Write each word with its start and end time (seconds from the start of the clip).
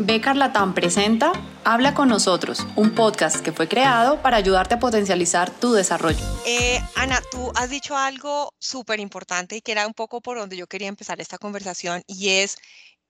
Becar 0.00 0.36
Latam 0.36 0.74
presenta 0.74 1.32
Habla 1.64 1.92
con 1.92 2.08
nosotros, 2.08 2.64
un 2.76 2.94
podcast 2.94 3.40
que 3.40 3.50
fue 3.50 3.66
creado 3.66 4.22
para 4.22 4.36
ayudarte 4.36 4.76
a 4.76 4.78
potencializar 4.78 5.50
tu 5.50 5.72
desarrollo. 5.72 6.24
Eh, 6.46 6.80
Ana, 6.94 7.20
tú 7.32 7.50
has 7.56 7.68
dicho 7.68 7.96
algo 7.96 8.54
súper 8.60 9.00
importante 9.00 9.56
y 9.56 9.60
que 9.60 9.72
era 9.72 9.88
un 9.88 9.94
poco 9.94 10.20
por 10.20 10.38
donde 10.38 10.56
yo 10.56 10.68
quería 10.68 10.86
empezar 10.86 11.20
esta 11.20 11.36
conversación 11.36 12.04
y 12.06 12.28
es 12.28 12.58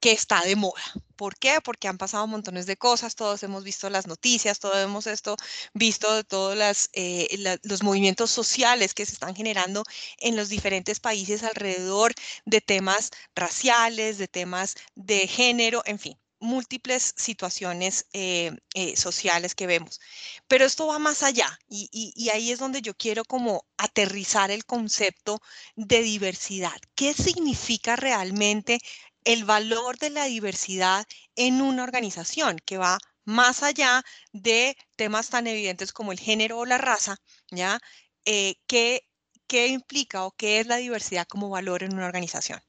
que 0.00 0.12
está 0.12 0.40
de 0.40 0.56
moda. 0.56 0.82
¿Por 1.14 1.36
qué? 1.36 1.58
Porque 1.62 1.88
han 1.88 1.98
pasado 1.98 2.26
montones 2.26 2.64
de 2.64 2.78
cosas, 2.78 3.16
todos 3.16 3.42
hemos 3.42 3.64
visto 3.64 3.90
las 3.90 4.06
noticias, 4.06 4.58
todos 4.58 4.78
hemos 4.78 5.06
esto, 5.06 5.36
visto 5.74 6.24
todos 6.24 6.56
las, 6.56 6.88
eh, 6.94 7.58
los 7.64 7.82
movimientos 7.82 8.30
sociales 8.30 8.94
que 8.94 9.04
se 9.04 9.12
están 9.12 9.36
generando 9.36 9.84
en 10.18 10.36
los 10.36 10.48
diferentes 10.48 11.00
países 11.00 11.42
alrededor 11.42 12.14
de 12.46 12.62
temas 12.62 13.10
raciales, 13.36 14.16
de 14.16 14.28
temas 14.28 14.74
de 14.94 15.26
género, 15.28 15.82
en 15.84 15.98
fin 15.98 16.16
múltiples 16.40 17.14
situaciones 17.16 18.06
eh, 18.12 18.52
eh, 18.74 18.96
sociales 18.96 19.54
que 19.54 19.66
vemos. 19.66 20.00
Pero 20.46 20.64
esto 20.64 20.86
va 20.86 20.98
más 20.98 21.22
allá 21.22 21.58
y, 21.68 22.28
ahí 22.32 22.50
es 22.52 22.58
donde 22.58 22.82
yo 22.82 22.94
quiero 22.94 23.24
como 23.24 23.64
aterrizar 23.76 24.50
el 24.50 24.64
concepto 24.64 25.40
de 25.76 26.02
diversidad. 26.02 26.78
¿Qué 26.94 27.14
significa 27.14 27.96
realmente 27.96 28.78
el 29.24 29.44
valor 29.44 29.98
de 29.98 30.10
la 30.10 30.24
diversidad 30.24 31.06
en 31.36 31.60
una 31.62 31.82
organización 31.84 32.58
que 32.64 32.78
va 32.78 32.98
más 33.24 33.62
allá 33.62 34.02
de 34.32 34.76
temas 34.96 35.28
tan 35.30 35.46
evidentes 35.46 35.92
como 35.92 36.12
el 36.12 36.20
género 36.20 36.58
o 36.58 36.66
la 36.66 36.78
raza? 36.78 37.16
¿ya? 37.50 37.80
Eh, 38.24 38.56
¿qué, 38.66 39.02
¿Qué 39.46 39.68
implica 39.68 40.24
o 40.24 40.32
qué 40.32 40.60
es 40.60 40.66
la 40.66 40.76
diversidad 40.76 41.26
como 41.26 41.50
valor 41.50 41.82
en 41.82 41.94
una 41.94 42.06
organización? 42.06 42.60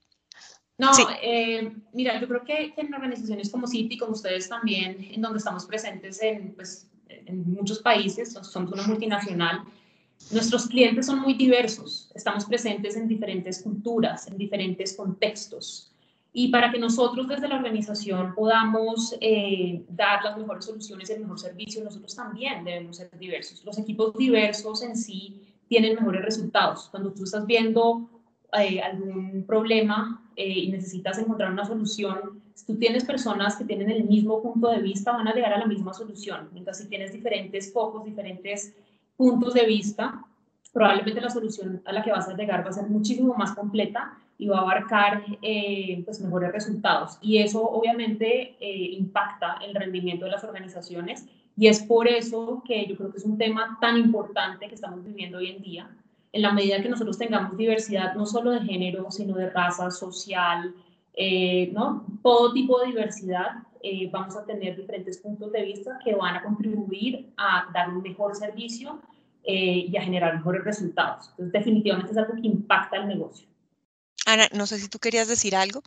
No, 0.80 0.92
eh, 1.22 1.74
mira, 1.92 2.20
yo 2.22 2.28
creo 2.28 2.44
que, 2.46 2.74
en 2.78 2.94
organizaciones 2.94 3.50
como 3.52 3.68
City, 3.68 3.98
como 3.98 4.14
ustedes 4.14 4.48
también, 4.48 4.98
en 5.12 5.22
donde 5.22 5.38
estamos 5.38 5.66
presentes 5.66 6.22
en, 6.22 6.54
pues, 6.56 6.90
en 7.10 7.52
muchos 7.52 7.80
países, 7.80 8.32
somos 8.32 8.72
una 8.72 8.88
multinacional, 8.88 9.64
nuestros 10.32 10.68
clientes 10.68 11.06
son 11.06 11.20
muy 11.20 11.34
diversos, 11.34 12.10
estamos 12.16 12.46
presentes 12.46 12.96
en 12.96 13.10
diferentes 13.10 13.62
culturas, 13.62 14.28
en 14.28 14.38
diferentes 14.38 14.96
contextos. 14.96 15.92
Y 16.32 16.48
para 16.48 16.72
que 16.72 16.80
nosotros 16.80 17.28
desde 17.28 17.50
la 17.50 17.58
organización 17.58 18.34
podamos 18.34 19.16
eh, 19.20 19.84
dar 19.90 20.24
las 20.24 20.38
mejores 20.38 20.64
soluciones, 20.64 21.10
el 21.10 21.22
mejor 21.22 21.40
servicio, 21.40 21.84
nosotros 21.84 22.16
también 22.16 22.64
debemos 22.64 22.98
ser 22.98 23.10
diversos. 23.20 23.66
Los 23.66 23.78
equipos 23.80 24.14
diversos 24.16 24.82
en 24.84 24.96
sí 24.96 25.42
tienen 25.68 25.96
mejores 25.96 26.24
resultados. 26.24 26.88
Cuando 26.90 27.12
tú 27.12 27.24
estás 27.24 27.46
viendo 27.46 28.10
eh, 28.54 28.80
algún 28.80 29.44
problema 29.46 30.29
eh, 30.42 30.48
y 30.48 30.72
necesitas 30.72 31.18
encontrar 31.18 31.52
una 31.52 31.66
solución, 31.66 32.42
si 32.54 32.66
tú 32.66 32.78
tienes 32.78 33.04
personas 33.04 33.58
que 33.58 33.66
tienen 33.66 33.90
el 33.90 34.06
mismo 34.06 34.42
punto 34.42 34.70
de 34.70 34.82
vista, 34.82 35.12
van 35.12 35.28
a 35.28 35.34
llegar 35.34 35.52
a 35.52 35.58
la 35.60 35.66
misma 35.66 35.94
solución. 35.94 36.48
Mientras 36.54 36.78
si 36.78 36.88
tienes 36.88 37.12
diferentes 37.12 37.74
focos, 37.74 38.06
diferentes 38.06 38.74
puntos 39.18 39.54
de 39.54 39.66
vista, 39.66 40.24
probablemente 40.72 41.20
la 41.20 41.30
solución 41.30 41.82
a 41.84 41.92
la 41.92 42.02
que 42.02 42.12
vas 42.12 42.30
a 42.30 42.38
llegar 42.38 42.64
va 42.64 42.70
a 42.70 42.72
ser 42.72 42.88
muchísimo 42.88 43.34
más 43.34 43.54
completa 43.54 44.18
y 44.38 44.48
va 44.48 44.60
a 44.60 44.62
abarcar 44.62 45.26
eh, 45.42 46.02
pues 46.06 46.22
mejores 46.22 46.54
resultados. 46.54 47.18
Y 47.22 47.40
eso 47.40 47.62
obviamente 47.62 48.56
impacta 48.62 49.58
el 49.62 49.76
rendimiento 49.76 50.24
de 50.24 50.32
las 50.32 50.46
organizaciones 50.46 51.28
y 51.58 51.68
es 51.68 51.84
por 51.84 52.08
eso 52.08 52.64
que 52.66 52.88
yo 52.88 52.96
creo 52.96 53.12
que 53.12 53.18
es 53.18 53.26
un 53.26 53.38
tema 53.38 53.78
tan 53.82 53.98
importante 53.98 54.70
que 54.70 54.76
estamos 54.76 55.04
viviendo 55.04 55.40
hoy 55.40 55.50
en 55.50 55.62
día 55.62 55.90
en 56.32 56.42
la 56.42 56.54
medida 56.54 56.82
que 56.82 56.90
nosotros 56.90 57.18
tengamos 57.18 57.58
diversidad, 57.58 58.14
no 58.16 58.26
solo 58.26 58.52
de 58.52 58.62
género, 58.62 59.10
sino 59.12 59.36
de 59.36 59.50
raza, 59.50 59.90
social, 59.90 60.74
eh, 61.14 61.72
¿no? 61.74 62.06
todo 62.22 62.54
tipo 62.54 62.80
de 62.80 62.88
diversidad, 62.88 63.64
eh, 63.82 64.10
vamos 64.12 64.36
a 64.36 64.46
tener 64.46 64.76
diferentes 64.76 65.18
puntos 65.18 65.52
de 65.52 65.64
vista 65.64 66.00
que 66.04 66.14
van 66.14 66.36
a 66.36 66.44
contribuir 66.44 67.34
a 67.38 67.70
dar 67.74 67.90
un 67.90 68.02
mejor 68.02 68.36
servicio 68.36 69.02
eh, 69.44 69.88
y 69.90 69.98
a 69.98 70.02
generar 70.02 70.36
mejores 70.36 70.64
resultados. 70.64 71.30
Entonces, 71.32 71.54
definitivamente 71.54 72.12
es 72.12 72.18
algo 72.18 72.36
que 72.36 72.48
impacta 72.48 72.98
el 72.98 73.08
negocio. 73.08 73.48
Ana, 74.26 74.48
no 74.54 74.66
sé 74.66 74.78
si 74.78 74.90
tú 74.90 75.00
querías 75.00 75.28
decir 75.28 75.56
algo. 75.56 75.82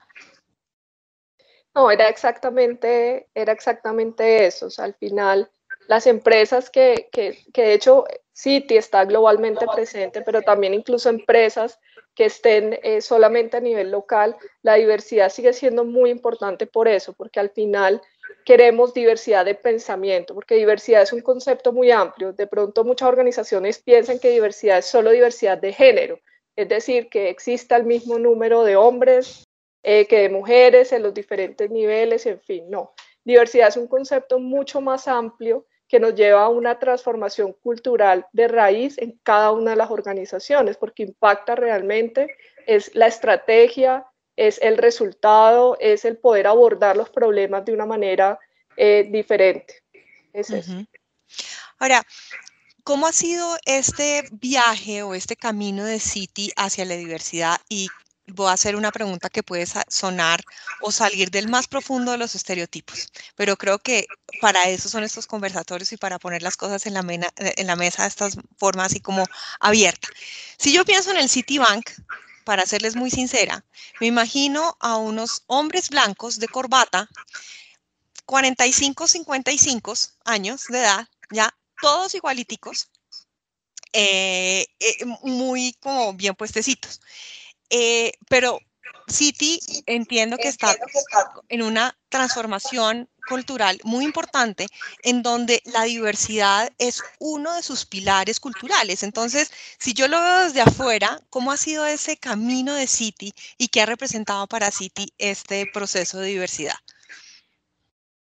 No, 1.74 1.90
era 1.90 2.08
exactamente, 2.08 3.28
era 3.34 3.52
exactamente 3.52 4.46
eso. 4.46 4.66
O 4.66 4.70
sea, 4.70 4.86
al 4.86 4.94
final, 4.94 5.50
las 5.92 6.06
empresas 6.06 6.70
que, 6.70 7.10
que, 7.12 7.36
que 7.52 7.62
de 7.64 7.74
hecho 7.74 8.06
City 8.32 8.78
está 8.78 9.04
globalmente 9.04 9.66
presente, 9.74 10.22
pero 10.22 10.40
también 10.40 10.72
incluso 10.72 11.10
empresas 11.10 11.78
que 12.14 12.24
estén 12.24 12.78
eh, 12.82 13.02
solamente 13.02 13.58
a 13.58 13.60
nivel 13.60 13.90
local, 13.90 14.34
la 14.62 14.76
diversidad 14.76 15.28
sigue 15.28 15.52
siendo 15.52 15.84
muy 15.84 16.08
importante 16.08 16.66
por 16.66 16.88
eso, 16.88 17.12
porque 17.12 17.40
al 17.40 17.50
final 17.50 18.00
queremos 18.46 18.94
diversidad 18.94 19.44
de 19.44 19.54
pensamiento, 19.54 20.34
porque 20.34 20.54
diversidad 20.54 21.02
es 21.02 21.12
un 21.12 21.20
concepto 21.20 21.74
muy 21.74 21.90
amplio. 21.90 22.32
De 22.32 22.46
pronto 22.46 22.84
muchas 22.84 23.10
organizaciones 23.10 23.78
piensan 23.78 24.18
que 24.18 24.30
diversidad 24.30 24.78
es 24.78 24.86
solo 24.86 25.10
diversidad 25.10 25.58
de 25.58 25.74
género, 25.74 26.18
es 26.56 26.70
decir, 26.70 27.10
que 27.10 27.28
exista 27.28 27.76
el 27.76 27.84
mismo 27.84 28.18
número 28.18 28.64
de 28.64 28.76
hombres 28.76 29.44
eh, 29.82 30.06
que 30.06 30.20
de 30.20 30.30
mujeres 30.30 30.90
en 30.92 31.02
los 31.02 31.12
diferentes 31.12 31.70
niveles, 31.70 32.24
en 32.24 32.40
fin, 32.40 32.70
no. 32.70 32.94
Diversidad 33.24 33.68
es 33.68 33.76
un 33.76 33.88
concepto 33.88 34.38
mucho 34.38 34.80
más 34.80 35.06
amplio 35.06 35.66
que 35.92 36.00
nos 36.00 36.14
lleva 36.14 36.44
a 36.44 36.48
una 36.48 36.78
transformación 36.78 37.52
cultural 37.52 38.26
de 38.32 38.48
raíz 38.48 38.96
en 38.96 39.20
cada 39.22 39.50
una 39.50 39.72
de 39.72 39.76
las 39.76 39.90
organizaciones, 39.90 40.78
porque 40.78 41.02
impacta 41.02 41.54
realmente, 41.54 42.34
es 42.66 42.94
la 42.94 43.08
estrategia, 43.08 44.06
es 44.34 44.58
el 44.62 44.78
resultado, 44.78 45.76
es 45.80 46.06
el 46.06 46.16
poder 46.16 46.46
abordar 46.46 46.96
los 46.96 47.10
problemas 47.10 47.66
de 47.66 47.74
una 47.74 47.84
manera 47.84 48.38
eh, 48.78 49.06
diferente. 49.10 49.82
Es 50.32 50.50
Ahora, 51.78 52.02
¿cómo 52.84 53.06
ha 53.06 53.12
sido 53.12 53.54
este 53.66 54.24
viaje 54.32 55.02
o 55.02 55.12
este 55.12 55.36
camino 55.36 55.84
de 55.84 56.00
City 56.00 56.52
hacia 56.56 56.86
la 56.86 56.94
diversidad 56.94 57.60
y 57.68 57.88
voy 58.26 58.48
a 58.48 58.52
hacer 58.52 58.76
una 58.76 58.92
pregunta 58.92 59.28
que 59.28 59.42
puede 59.42 59.66
sonar 59.88 60.42
o 60.80 60.92
salir 60.92 61.30
del 61.30 61.48
más 61.48 61.66
profundo 61.66 62.12
de 62.12 62.18
los 62.18 62.34
estereotipos, 62.34 63.08
pero 63.36 63.56
creo 63.56 63.78
que 63.78 64.06
para 64.40 64.64
eso 64.64 64.88
son 64.88 65.04
estos 65.04 65.26
conversatorios 65.26 65.92
y 65.92 65.96
para 65.96 66.18
poner 66.18 66.42
las 66.42 66.56
cosas 66.56 66.86
en 66.86 66.94
la, 66.94 67.00
eh, 67.00 67.54
en 67.56 67.66
la 67.66 67.76
mesa 67.76 68.02
de 68.02 68.08
estas 68.08 68.36
formas 68.56 68.86
así 68.86 69.00
como 69.00 69.24
abierta. 69.60 70.08
Si 70.58 70.72
yo 70.72 70.84
pienso 70.84 71.10
en 71.10 71.18
el 71.18 71.28
Citibank, 71.28 71.90
para 72.44 72.66
serles 72.66 72.96
muy 72.96 73.10
sincera, 73.10 73.64
me 74.00 74.08
imagino 74.08 74.76
a 74.80 74.96
unos 74.96 75.42
hombres 75.46 75.90
blancos 75.90 76.38
de 76.38 76.48
corbata, 76.48 77.08
45, 78.26 79.06
55 79.06 79.94
años 80.24 80.64
de 80.68 80.78
edad, 80.78 81.08
ya 81.30 81.54
todos 81.80 82.14
igualiticos, 82.14 82.90
eh, 83.92 84.66
eh, 84.80 85.04
muy 85.22 85.76
como 85.80 86.14
bien 86.14 86.34
puestecitos. 86.34 87.00
Eh, 87.74 88.12
pero 88.28 88.58
City 89.08 89.58
entiendo 89.86 90.36
que 90.36 90.48
está 90.48 90.76
en 91.48 91.62
una 91.62 91.96
transformación 92.10 93.08
cultural 93.24 93.80
muy 93.82 94.04
importante 94.04 94.66
en 95.02 95.22
donde 95.22 95.62
la 95.64 95.84
diversidad 95.84 96.70
es 96.76 97.02
uno 97.18 97.54
de 97.54 97.62
sus 97.62 97.86
pilares 97.86 98.40
culturales. 98.40 99.02
Entonces, 99.02 99.50
si 99.78 99.94
yo 99.94 100.06
lo 100.06 100.20
veo 100.20 100.40
desde 100.40 100.60
afuera, 100.60 101.18
¿cómo 101.30 101.50
ha 101.50 101.56
sido 101.56 101.86
ese 101.86 102.18
camino 102.18 102.74
de 102.74 102.86
City 102.86 103.32
y 103.56 103.68
qué 103.68 103.80
ha 103.80 103.86
representado 103.86 104.46
para 104.46 104.70
City 104.70 105.14
este 105.16 105.64
proceso 105.64 106.18
de 106.18 106.28
diversidad? 106.28 106.76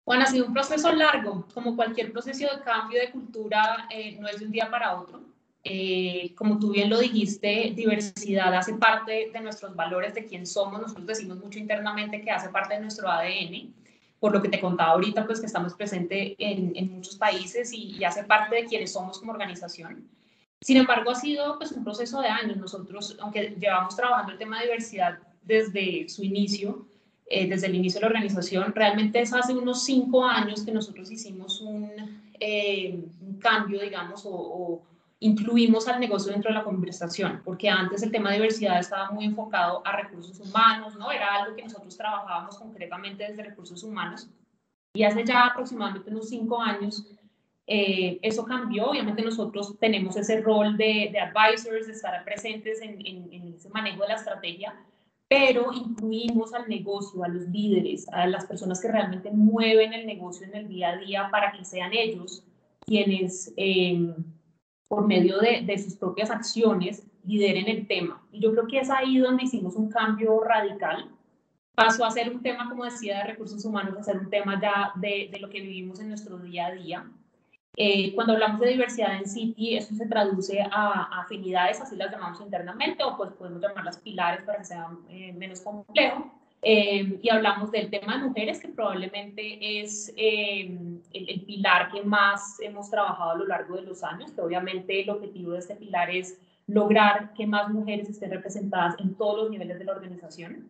Bueno, 0.06 0.24
ha 0.24 0.28
sido 0.28 0.48
un 0.48 0.54
proceso 0.54 0.92
largo, 0.92 1.48
como 1.54 1.76
cualquier 1.76 2.12
proceso 2.12 2.46
de 2.46 2.64
cambio 2.64 3.00
de 3.00 3.12
cultura, 3.12 3.88
eh, 3.92 4.18
no 4.20 4.28
es 4.28 4.40
de 4.40 4.46
un 4.46 4.52
día 4.52 4.72
para 4.72 5.00
otro 5.00 5.35
eh, 5.68 6.36
como 6.36 6.60
tú 6.60 6.72
bien 6.72 6.92
lo 6.92 7.00
dijiste, 7.00 7.74
diversidad 7.76 8.54
hace 8.54 8.76
parte 8.76 9.32
de 9.34 9.42
nuestros 9.42 9.76
valores, 9.76 10.14
de 10.14 10.24
quién 10.24 10.46
somos. 10.46 10.80
Nosotros 10.80 11.08
decimos 11.08 11.40
mucho 11.40 11.58
internamente 11.58 12.22
que 12.22 12.30
hace 12.30 12.50
parte 12.50 12.76
de 12.76 12.82
nuestro 12.82 13.10
ADN, 13.10 13.74
por 14.20 14.32
lo 14.32 14.44
que 14.44 14.50
te 14.50 14.60
contaba 14.60 14.92
ahorita, 14.92 15.26
pues 15.26 15.40
que 15.40 15.48
estamos 15.48 15.74
presentes 15.74 16.36
en, 16.38 16.72
en, 16.76 16.92
muchos 16.92 17.16
países 17.16 17.74
y, 17.74 18.04
hace 18.04 18.24
parte 18.26 18.56
de 18.58 18.66
quienes 18.66 18.94
somos 18.94 19.18
como 19.18 19.32
organización. 19.32 20.08
Sin 20.62 20.78
embargo, 20.78 21.10
ha 21.10 21.16
sido 21.16 21.58
pues 21.58 21.72
un 21.72 21.84
proceso 21.84 22.22
de 22.22 22.28
años. 22.28 22.58
Nosotros, 22.58 23.18
aunque 23.20 23.56
llevamos 23.60 23.96
trabajando 23.96 24.34
el 24.34 24.38
tema 24.38 24.60
de 24.60 24.66
diversidad 24.66 25.18
desde 25.42 26.08
su 26.10 26.24
inicio, 26.24 26.86
eh, 27.26 27.50
desde 27.50 27.66
el 27.66 27.74
inicio 27.74 28.00
de 28.00 28.02
la 28.02 28.08
organización, 28.10 28.72
realmente 28.76 29.20
es 29.20 29.34
hace 29.34 29.56
unos 29.56 29.84
cinco 29.84 30.24
años 30.24 30.64
que 30.64 30.72
nosotros 30.72 31.12
hicimos 31.12 31.60
un, 31.60 31.90
eh, 32.40 33.00
un 33.20 33.40
cambio, 33.40 33.82
digamos, 33.82 34.22
o 34.26 34.84
incluimos 35.26 35.88
al 35.88 36.00
negocio 36.00 36.32
dentro 36.32 36.50
de 36.52 36.60
la 36.60 36.64
conversación, 36.64 37.42
porque 37.44 37.70
antes 37.70 38.04
el 38.04 38.12
tema 38.12 38.30
de 38.30 38.36
diversidad 38.36 38.80
estaba 38.80 39.12
muy 39.12 39.26
enfocado 39.26 39.82
a 39.86 39.96
recursos 39.96 40.40
humanos, 40.40 40.96
¿no? 40.96 41.12
Era 41.12 41.36
algo 41.36 41.56
que 41.56 41.64
nosotros 41.64 41.98
trabajábamos 41.98 42.58
concretamente 42.58 43.24
desde 43.28 43.44
recursos 43.44 43.84
humanos. 43.84 44.30
Y 44.94 45.04
hace 45.04 45.26
ya 45.26 45.48
aproximadamente 45.48 46.12
unos 46.12 46.30
cinco 46.30 46.62
años, 46.62 47.06
eh, 47.68 48.20
eso 48.22 48.46
cambió. 48.46 48.92
Obviamente 48.92 49.24
nosotros 49.24 49.76
tenemos 49.80 50.16
ese 50.16 50.42
rol 50.42 50.78
de, 50.78 51.14
advisors, 51.20 51.88
de 51.88 51.94
estar 51.94 52.24
presentes 52.24 52.82
en, 52.82 53.06
en, 53.06 53.54
ese 53.56 53.70
manejo 53.70 54.04
de 54.04 54.10
la 54.10 54.16
estrategia, 54.16 54.76
pero 55.28 55.74
incluimos 55.74 56.54
al 56.54 56.70
negocio, 56.70 57.24
a 57.24 57.28
los 57.28 57.48
líderes, 57.50 58.08
a 58.10 58.28
las 58.28 58.46
personas 58.46 58.80
que 58.80 58.92
realmente 58.92 59.32
mueven 59.32 59.94
el 59.94 60.06
negocio 60.06 60.46
en 60.46 60.56
el 60.56 60.68
día 60.68 60.90
a 60.90 60.98
día 60.98 61.30
para 61.32 61.52
que 61.52 61.66
sean 61.66 61.92
ellos 61.94 62.44
quienes, 62.86 63.52
em, 63.58 64.14
por 64.96 65.08
medio 65.08 65.40
de, 65.40 65.62
de, 65.66 65.78
sus 65.78 65.96
propias 65.96 66.32
acciones, 66.32 67.06
lideren 67.26 67.68
el 67.68 67.86
tema. 67.86 68.24
Y 68.32 68.40
yo 68.40 68.52
creo 68.54 68.66
que 68.66 68.80
es 68.80 68.90
ahí 68.90 69.18
donde 69.18 69.44
hicimos 69.44 69.76
un 69.76 69.90
cambio 69.90 70.42
radical. 70.42 71.10
Pasó 71.76 72.06
a 72.06 72.12
ser 72.12 72.34
un 72.34 72.42
tema, 72.42 72.70
como 72.70 72.86
decía, 72.86 73.18
de 73.18 73.24
recursos 73.26 73.66
humanos, 73.66 73.98
a 73.98 74.04
ser 74.04 74.18
un 74.18 74.30
tema 74.30 74.58
ya 74.62 74.94
de, 74.96 75.28
de 75.30 75.40
lo 75.40 75.50
que 75.50 75.60
vivimos 75.60 76.00
en 76.00 76.08
nuestro 76.08 76.38
día 76.38 76.68
a 76.68 76.72
día. 76.72 77.06
Eh, 77.76 78.16
cuando 78.16 78.32
hablamos 78.32 78.62
de 78.62 78.70
diversidad 78.70 79.18
en 79.18 79.28
City, 79.28 79.76
eso 79.76 79.94
se 79.96 80.06
traduce 80.06 80.62
a, 80.62 81.22
afinidades, 81.24 81.82
así 81.82 81.98
las 81.98 82.10
llamamos 82.10 82.40
internamente, 82.40 83.04
o 83.04 83.18
pues 83.18 83.34
podemos 83.34 83.62
llamarlas 83.62 83.98
pilares 83.98 84.44
para 84.46 84.60
que 84.60 84.64
sea 84.64 84.88
eh, 85.10 85.34
menos 85.34 85.60
complejo. 85.60 86.32
Eh, 86.62 87.20
y 87.22 87.30
hablamos 87.30 87.72
del 87.72 87.90
tema 87.90 88.18
de 88.18 88.28
mujeres, 88.28 88.60
que 88.60 88.70
probablemente 88.70 89.82
es 89.82 90.12
el, 90.18 91.02
el, 91.14 91.42
pilar 91.46 91.92
que 91.92 92.02
más 92.02 92.60
hemos 92.60 92.90
trabajado 92.90 93.32
a 93.32 93.36
lo 93.36 93.46
largo 93.46 93.76
de 93.76 93.84
los 93.84 94.04
años, 94.04 94.32
que 94.32 94.42
obviamente 94.42 95.02
el 95.02 95.10
objetivo 95.12 95.52
de 95.52 95.60
este 95.60 95.76
pilar 95.76 96.10
es 96.10 96.40
lograr 96.66 97.34
que 97.34 97.46
más 97.46 97.70
mujeres 97.70 98.10
estén 98.10 98.32
representadas 98.32 98.96
en 99.00 99.14
todos 99.14 99.44
los 99.44 99.52
niveles 99.52 99.78
de 99.78 99.86
la 99.86 99.92
organización. 99.92 100.70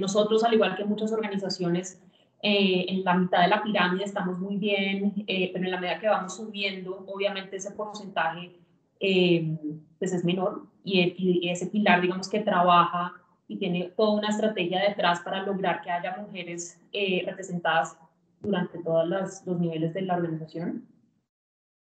nosotros, 0.00 0.42
al 0.42 0.54
igual 0.54 0.76
que 0.76 0.84
muchas 0.84 1.12
organizaciones, 1.12 2.00
eh, 2.46 2.84
en 2.90 3.04
la 3.04 3.14
mitad 3.14 3.40
de 3.40 3.48
la 3.48 3.62
pirámide 3.62 4.04
estamos 4.04 4.38
muy 4.38 4.58
bien, 4.58 5.14
eh, 5.26 5.48
pero 5.50 5.64
en 5.64 5.70
la 5.70 5.80
medida 5.80 5.98
que 5.98 6.08
vamos 6.08 6.36
subiendo, 6.36 7.02
obviamente 7.08 7.56
ese 7.56 7.70
porcentaje 7.70 8.54
eh, 9.00 9.56
pues 9.98 10.12
es 10.12 10.26
menor 10.26 10.66
y, 10.84 11.48
ese 11.48 11.68
pilar, 11.68 12.02
digamos, 12.02 12.28
que 12.28 12.40
trabaja 12.40 13.14
y 13.46 13.58
tiene 13.58 13.92
toda 13.96 14.18
una 14.18 14.28
estrategia 14.28 14.80
detrás 14.80 15.20
para 15.20 15.42
lograr 15.42 15.82
que 15.82 15.90
haya 15.90 16.16
mujeres 16.16 16.80
representadas 17.26 17.98
durante 18.40 18.78
todos 18.82 19.08
los, 19.08 19.46
niveles 19.58 19.94
de 19.94 20.02
la 20.02 20.16
organización. 20.16 20.86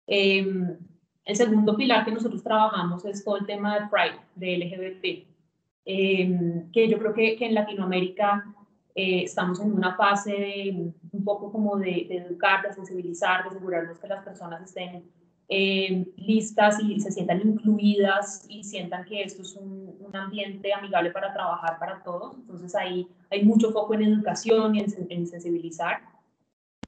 el 0.06 0.78
segundo 1.32 1.76
pilar 1.76 2.04
que 2.04 2.12
nosotros 2.12 2.42
trabajamos 2.42 3.04
es 3.04 3.24
todo 3.24 3.38
el 3.38 3.46
tema 3.46 3.78
de 3.78 3.88
Pride, 3.88 4.20
de 4.34 4.58
LGBT, 4.58 5.26
que 6.72 6.88
yo 6.88 6.98
creo 6.98 7.14
que, 7.14 7.36
que 7.36 7.46
en 7.46 7.54
Latinoamérica 7.54 8.44
eh, 8.98 9.24
estamos 9.24 9.60
en 9.60 9.72
una 9.72 9.94
fase 9.94 10.32
de, 10.32 10.90
un 11.12 11.22
poco 11.22 11.52
como 11.52 11.76
de, 11.76 12.06
educar, 12.08 12.66
de 12.66 12.72
sensibilizar, 12.72 13.42
de 13.42 13.50
asegurarnos 13.50 13.98
que 13.98 14.08
las 14.08 14.24
personas 14.24 14.62
estén 14.62 15.04
eh, 15.48 16.06
listas 16.16 16.82
y 16.82 17.00
se 17.00 17.12
sientan 17.12 17.40
incluidas 17.40 18.46
y 18.48 18.64
sientan 18.64 19.04
que 19.04 19.22
esto 19.22 19.42
es 19.42 19.56
un, 19.56 19.86
ambiente 20.12 20.72
amigable 20.72 21.10
para 21.10 21.30
trabajar 21.34 21.78
para 21.78 22.02
todos. 22.02 22.36
Entonces 22.36 22.74
ahí 22.74 23.06
hay 23.30 23.44
mucho 23.44 23.70
foco 23.70 23.92
en 23.92 24.02
educación 24.04 24.74
y 24.74 24.80
en, 24.80 25.26
sensibilizar. 25.26 26.00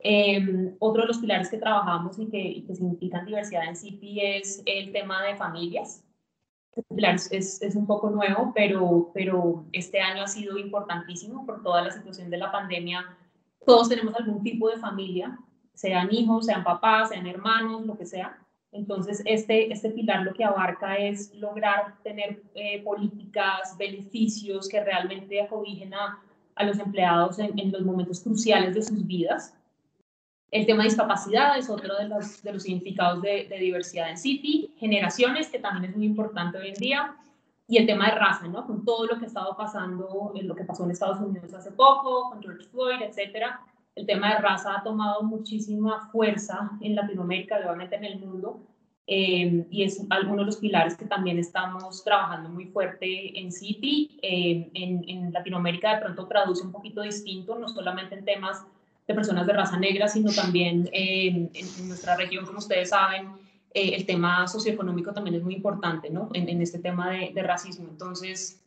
Eh, 0.00 0.74
otro 0.78 1.02
de 1.02 1.08
los 1.08 1.18
pilares 1.18 1.50
que 1.50 1.58
trabajamos 1.58 2.18
y 2.18 2.26
que, 2.26 2.40
y 2.40 2.62
que 2.62 2.74
significan 2.74 3.26
diversidad 3.26 3.68
en 3.68 3.76
CIPI 3.76 4.20
es 4.20 4.62
el 4.64 4.92
tema 4.92 5.22
de 5.24 5.36
familias 5.36 6.02
es, 7.30 7.62
es, 7.62 7.74
un 7.74 7.86
poco 7.86 8.10
nuevo, 8.10 8.52
pero, 8.54 9.10
pero 9.14 9.64
este 9.72 10.00
año 10.00 10.22
ha 10.22 10.28
sido 10.28 10.58
importantísimo 10.58 11.44
por 11.44 11.62
toda 11.62 11.82
la 11.82 11.90
situación 11.90 12.30
de 12.30 12.38
la 12.38 12.52
pandemia. 12.52 13.04
Todos 13.64 13.88
tenemos 13.88 14.14
algún 14.14 14.42
tipo 14.42 14.68
de 14.68 14.78
familia, 14.78 15.38
sean 15.74 16.08
hijos, 16.12 16.46
sean 16.46 16.64
papás, 16.64 17.10
sean 17.10 17.26
hermanos, 17.26 17.86
lo 17.86 17.96
que 17.96 18.06
sea. 18.06 18.38
Entonces, 18.72 19.22
este, 19.24 19.72
este 19.72 19.90
pilar 19.90 20.22
lo 20.22 20.34
que 20.34 20.44
abarca 20.44 20.96
es 20.96 21.34
lograr 21.34 21.94
tener 22.02 22.42
eh, 22.54 22.82
políticas, 22.82 23.76
beneficios 23.78 24.68
que 24.68 24.84
realmente 24.84 25.40
acobijen 25.40 25.94
a, 25.94 26.22
a 26.54 26.64
los 26.64 26.78
empleados 26.78 27.38
en, 27.38 27.58
en, 27.58 27.72
los 27.72 27.82
momentos 27.82 28.20
cruciales 28.20 28.74
de 28.74 28.82
sus 28.82 29.06
vidas. 29.06 29.54
El 30.50 30.66
tema 30.66 30.82
de 30.82 30.90
discapacidad 30.90 31.56
es 31.58 31.70
otro 31.70 31.96
de 31.96 32.08
los, 32.08 32.42
de 32.42 32.52
los 32.52 32.62
significados 32.62 33.22
de, 33.22 33.46
de, 33.48 33.58
diversidad 33.58 34.10
en 34.10 34.18
City. 34.18 34.74
Generaciones, 34.78 35.48
que 35.48 35.58
también 35.58 35.90
es 35.90 35.96
muy 35.96 36.06
importante 36.06 36.58
hoy 36.58 36.68
en 36.68 36.74
día. 36.74 37.16
Y 37.66 37.76
el 37.76 37.86
tema 37.86 38.06
de 38.06 38.16
raza, 38.16 38.48
¿no? 38.48 38.66
Con 38.66 38.84
todo 38.84 39.06
lo 39.06 39.18
que 39.18 39.24
ha 39.24 39.28
estado 39.28 39.54
pasando, 39.56 40.32
lo 40.34 40.54
que 40.54 40.64
pasó 40.64 40.84
en 40.84 40.90
Estados 40.90 41.20
Unidos 41.20 41.52
hace 41.52 41.70
poco, 41.70 42.30
con 42.30 42.42
George 42.42 42.66
Floyd, 42.68 43.02
etcétera. 43.02 43.60
El 43.98 44.06
tema 44.06 44.32
de 44.32 44.38
raza 44.38 44.76
ha 44.76 44.82
tomado 44.84 45.24
muchísima 45.24 46.08
fuerza 46.12 46.70
en 46.80 46.94
Latinoamérica, 46.94 47.56
obviamente 47.56 47.96
en 47.96 48.04
el 48.04 48.20
mundo. 48.20 48.60
Eh, 49.08 49.66
y 49.72 49.82
es 49.82 50.06
alguno 50.10 50.42
de 50.42 50.46
los 50.46 50.58
pilares 50.58 50.96
que 50.96 51.06
también 51.06 51.36
estamos 51.36 52.04
trabajando 52.04 52.48
muy 52.48 52.66
fuerte 52.66 53.36
en 53.40 53.50
City. 53.50 54.16
Eh, 54.22 54.70
en, 54.74 55.32
Latinoamérica 55.32 55.96
de 55.96 56.02
pronto 56.02 56.28
traduce 56.28 56.62
un 56.62 56.70
poquito 56.70 57.02
distinto, 57.02 57.58
no 57.58 57.68
solamente 57.68 58.14
en 58.14 58.24
temas 58.24 58.64
de 59.08 59.14
personas 59.14 59.48
de 59.48 59.52
raza 59.52 59.76
negra, 59.76 60.06
sino 60.06 60.30
también 60.30 60.88
en, 60.92 61.50
nuestra 61.88 62.14
región, 62.14 62.46
como 62.46 62.58
ustedes 62.58 62.90
saben, 62.90 63.32
eh, 63.74 63.96
el 63.96 64.06
tema 64.06 64.46
socioeconómico 64.46 65.12
también 65.12 65.34
es 65.34 65.42
muy 65.42 65.54
importante, 65.54 66.08
¿no? 66.08 66.30
En, 66.34 66.62
este 66.62 66.78
tema 66.78 67.10
de, 67.10 67.42
racismo. 67.42 67.88
Entonces, 67.90 68.62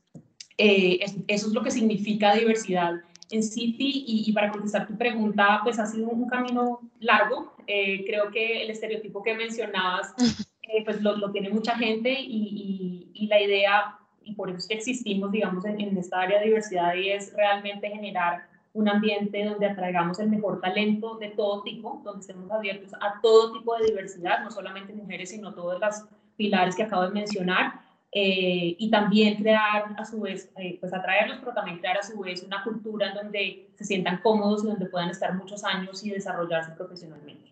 eh, 0.57 0.99
eso 1.29 1.47
es 1.47 1.53
lo 1.53 1.63
que 1.63 1.71
significa 1.71 2.35
diversidad 2.35 2.95
en 3.31 3.43
City 3.43 4.03
y, 4.05 4.31
para 4.33 4.51
contestar 4.51 4.87
tu 4.87 4.97
pregunta, 4.97 5.61
pues 5.63 5.79
ha 5.79 5.85
sido 5.85 6.09
un 6.09 6.27
camino 6.27 6.81
largo. 6.99 7.53
Eh, 7.67 8.03
creo 8.05 8.29
que 8.31 8.63
el 8.63 8.69
estereotipo 8.69 9.23
que 9.23 9.33
mencionabas, 9.33 10.13
pues 10.85 11.01
lo, 11.01 11.17
lo, 11.17 11.31
tiene 11.31 11.49
mucha 11.49 11.75
gente 11.77 12.11
y, 12.11 13.09
y, 13.13 13.27
la 13.27 13.41
idea, 13.41 13.97
y 14.23 14.33
por 14.35 14.49
eso 14.49 14.57
es 14.57 14.67
que 14.67 14.73
existimos, 14.75 15.31
digamos, 15.31 15.65
en, 15.65 15.79
en 15.79 15.97
esta 15.97 16.21
área 16.21 16.39
de 16.39 16.45
diversidad 16.45 16.93
y 16.95 17.09
es 17.09 17.33
realmente 17.33 17.89
generar 17.89 18.47
un 18.73 18.87
ambiente 18.87 19.43
donde 19.43 19.67
atraigamos 19.67 20.19
el 20.19 20.29
mejor 20.29 20.61
talento 20.61 21.15
de 21.15 21.29
todo 21.29 21.61
tipo, 21.63 22.01
donde 22.03 22.21
estemos 22.21 22.49
abiertos 22.51 22.93
a 22.95 23.19
todo 23.21 23.53
tipo 23.53 23.75
de 23.77 23.87
diversidad, 23.87 24.43
no 24.43 24.51
solamente 24.51 24.93
mujeres, 24.93 25.29
sino 25.29 25.53
todos 25.53 25.79
los 25.79 26.05
pilares 26.37 26.75
que 26.75 26.83
acabo 26.83 27.03
de 27.03 27.11
mencionar, 27.11 27.81
eh, 28.13 28.75
y 28.77 28.91
también 28.91 29.41
crear 29.41 29.95
a 29.97 30.05
su 30.05 30.19
vez, 30.19 30.49
eh, 30.57 30.77
pues 30.81 30.93
atraerlos, 30.93 31.39
pero 31.39 31.53
también 31.53 31.79
crear 31.79 31.97
a 31.97 32.03
su 32.03 32.19
vez 32.19 32.43
una 32.43 32.61
cultura 32.63 33.09
en 33.09 33.15
donde 33.15 33.69
se 33.77 33.85
sientan 33.85 34.21
cómodos 34.21 34.63
y 34.63 34.67
donde 34.67 34.87
puedan 34.87 35.09
estar 35.09 35.33
muchos 35.33 35.63
años 35.63 36.03
y 36.03 36.09
desarrollarse 36.09 36.71
profesionalmente. 36.71 37.51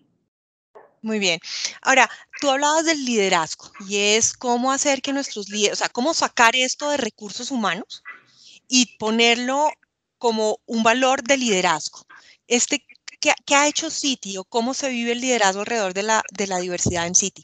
Muy 1.02 1.18
bien. 1.20 1.40
Ahora, 1.82 2.10
tú 2.42 2.50
hablabas 2.50 2.86
del 2.86 3.06
liderazgo 3.06 3.72
y 3.88 3.98
es 3.98 4.34
cómo 4.34 4.74
hacer 4.74 5.02
que 5.02 5.14
nuestros 5.14 5.48
líderes, 5.48 5.74
o 5.74 5.76
sea, 5.78 5.88
cómo 5.88 6.14
sacar 6.14 6.58
esto 6.58 6.90
de 6.90 6.98
recursos 6.98 7.52
humanos 7.52 8.04
y 8.68 8.98
ponerlo 8.98 9.70
como 10.18 10.60
un 10.66 10.84
valor 10.84 11.24
de 11.24 11.38
liderazgo. 11.38 12.02
Este, 12.48 12.86
¿qué, 13.22 13.32
¿Qué, 13.46 13.56
ha 13.56 13.68
hecho 13.70 13.90
City 13.90 14.38
o 14.38 14.44
cómo 14.44 14.74
se 14.74 14.90
vive 14.90 15.14
el 15.14 15.22
liderazgo 15.22 15.62
alrededor 15.62 15.94
de 15.94 16.04
la, 16.04 16.22
de 16.32 16.48
la 16.48 16.58
diversidad 16.58 17.08
en 17.08 17.16
City? 17.16 17.44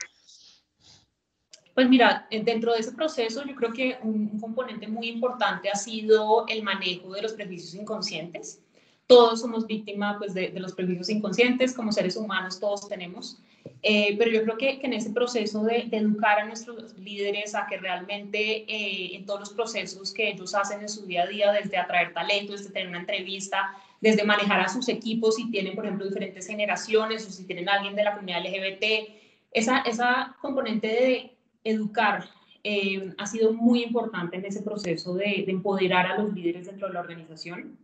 Pues 1.75 1.89
mira, 1.89 2.25
dentro 2.32 2.72
de 2.72 2.79
ese 2.79 2.94
proceso 2.94 3.44
yo 3.46 3.53
creo 3.53 3.74
que 3.74 3.98
un, 4.01 4.39
componente 4.39 4.88
muy 4.88 5.10
importante 5.10 5.70
ha 5.70 5.75
sido 5.75 6.48
el 6.48 6.63
manejo 6.63 7.12
de 7.12 7.22
los 7.22 7.34
prejuicios 7.34 7.75
inconscientes. 7.75 8.62
Todos 9.08 9.41
somos 9.41 9.67
víctimas 9.67 10.15
pues, 10.17 10.34
de, 10.34 10.51
los 10.58 10.74
prejuicios 10.74 11.10
inconscientes, 11.10 11.74
como 11.74 11.91
seres 11.91 12.15
humanos 12.15 12.62
todos 12.62 12.88
tenemos, 12.88 13.39
eh, 13.84 14.15
pero 14.17 14.32
yo 14.32 14.44
creo 14.44 14.58
que, 14.58 14.79
en 14.82 14.94
ese 14.94 15.10
proceso 15.10 15.63
de, 15.63 15.84
de, 15.88 15.98
educar 15.98 16.39
a 16.39 16.46
nuestros 16.46 16.98
líderes 16.98 17.53
a 17.53 17.67
que 17.67 17.77
realmente 17.77 18.63
eh, 18.72 19.13
en 19.13 19.25
todos 19.25 19.41
los 19.41 19.50
procesos 19.50 20.13
que 20.13 20.29
ellos 20.29 20.55
hacen 20.55 20.79
en 20.79 20.89
su 20.89 21.05
día 21.05 21.24
a 21.24 21.27
día, 21.27 21.51
desde 21.51 21.77
atraer 21.77 22.13
talento, 22.13 22.53
desde 22.53 22.72
tener 22.72 22.88
una 22.88 23.00
entrevista, 23.01 23.75
desde 24.00 24.24
manejar 24.24 24.62
a 24.62 24.70
sus 24.70 24.88
equipos 24.88 25.36
si 25.36 25.51
tienen, 25.51 25.75
por 25.75 25.86
ejemplo, 25.86 26.05
diferentes 26.05 26.48
generaciones 26.48 27.27
o 27.27 27.32
si 27.32 27.46
tienen 27.46 27.67
alguien 27.67 27.98
de 27.98 28.03
la 28.05 28.13
comunidad 28.13 28.46
LGBT, 28.46 29.10
esa, 29.51 29.79
esa 29.79 30.36
componente 30.41 30.88
de 30.88 31.35
educar 31.65 32.29
eh, 32.63 33.13
ha 33.17 33.27
sido 33.27 33.53
muy 33.53 33.84
importante 33.84 34.38
en 34.38 34.45
ese 34.45 34.62
proceso 34.62 35.13
de, 35.15 35.43
de, 35.45 35.51
empoderar 35.51 36.07
a 36.07 36.17
los 36.19 36.34
líderes 36.34 36.67
dentro 36.67 36.88
de 36.88 36.93
la 36.93 37.01
organización. 37.01 37.77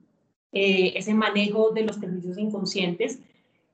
ese 0.53 1.13
manejo 1.13 1.71
de 1.71 1.83
los 1.83 1.97
servicios 1.97 2.37
inconscientes 2.37 3.19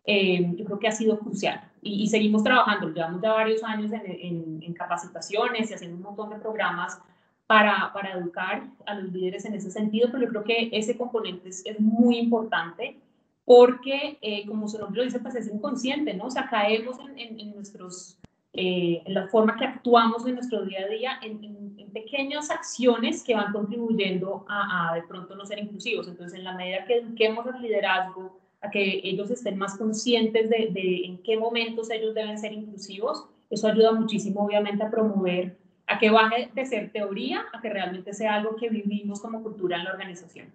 eh, 0.09 0.53
yo 0.55 0.63
creo 0.63 0.79
que 0.79 0.87
ha 0.87 0.91
sido 0.93 1.19
crucial. 1.19 1.61
Y, 1.81 2.07
seguimos 2.07 2.41
trabajando, 2.43 2.89
llevamos 2.89 3.21
ya 3.21 3.33
varios 3.33 3.61
años 3.63 3.91
en, 3.91 4.61
en, 4.63 4.73
capacitaciones 4.73 5.69
y 5.69 5.73
haciendo 5.73 5.97
un 5.97 6.03
montón 6.03 6.29
de 6.29 6.37
programas 6.37 6.99
para, 7.45 7.91
para, 7.93 8.13
educar 8.13 8.63
a 8.85 8.95
los 8.95 9.11
líderes 9.11 9.45
en 9.45 9.53
ese 9.53 9.69
sentido, 9.69 10.09
pero 10.11 10.23
yo 10.23 10.29
creo 10.29 10.43
que 10.43 10.69
ese 10.71 10.97
componente 10.97 11.49
es, 11.49 11.65
es 11.65 11.79
muy 11.79 12.17
importante 12.17 12.97
porque, 13.45 14.17
eh, 14.21 14.45
como 14.47 14.67
su 14.67 14.77
nombre 14.79 14.99
lo 14.99 15.05
dice, 15.05 15.19
pues 15.19 15.35
es 15.35 15.47
inconsciente, 15.47 16.13
¿no? 16.13 16.25
O 16.25 16.29
sea, 16.29 16.49
caemos 16.49 16.97
en, 17.17 17.39
en 17.39 17.55
nuestros, 17.55 18.16
eh, 18.57 19.03
en 19.05 19.13
la 19.13 19.27
forma 19.27 19.55
que 19.55 19.65
actuamos 19.65 20.25
en 20.27 20.35
nuestro 20.35 20.65
día 20.65 20.83
a 20.83 20.87
día, 20.87 21.11
en, 21.21 21.67
pequeñas 21.93 22.51
acciones 22.51 23.23
que 23.23 23.33
van 23.33 23.51
contribuyendo 23.51 24.45
a, 24.47 24.91
a, 24.91 24.95
de 24.95 25.01
pronto 25.03 25.35
no 25.35 25.47
ser 25.47 25.57
inclusivos. 25.57 26.07
Entonces, 26.07 26.37
en 26.37 26.43
la 26.43 26.53
medida 26.53 26.85
que 26.85 26.97
eduquemos 26.97 27.47
al 27.47 27.59
liderazgo, 27.59 28.37
a 28.61 28.69
que 28.69 29.01
ellos 29.03 29.29
estén 29.29 29.57
más 29.57 29.77
conscientes 29.77 30.49
de, 30.49 31.01
en 31.05 31.17
qué 31.23 31.37
momentos 31.37 31.89
ellos 31.89 32.13
deben 32.13 32.37
ser 32.37 32.53
inclusivos. 32.53 33.25
Eso 33.49 33.67
ayuda 33.67 33.91
muchísimo, 33.91 34.41
obviamente, 34.41 34.83
a 34.83 34.91
promover 34.91 35.57
a 35.87 35.99
que 35.99 36.09
baje 36.09 36.51
de 36.53 36.65
ser 36.65 36.91
teoría 36.91 37.45
a 37.53 37.61
que 37.61 37.69
realmente 37.69 38.13
sea 38.13 38.35
algo 38.35 38.57
que 38.57 38.69
vivimos 38.69 39.21
como 39.21 39.41
cultura 39.41 39.77
en 39.77 39.85
la 39.85 39.91
organización. 39.91 40.51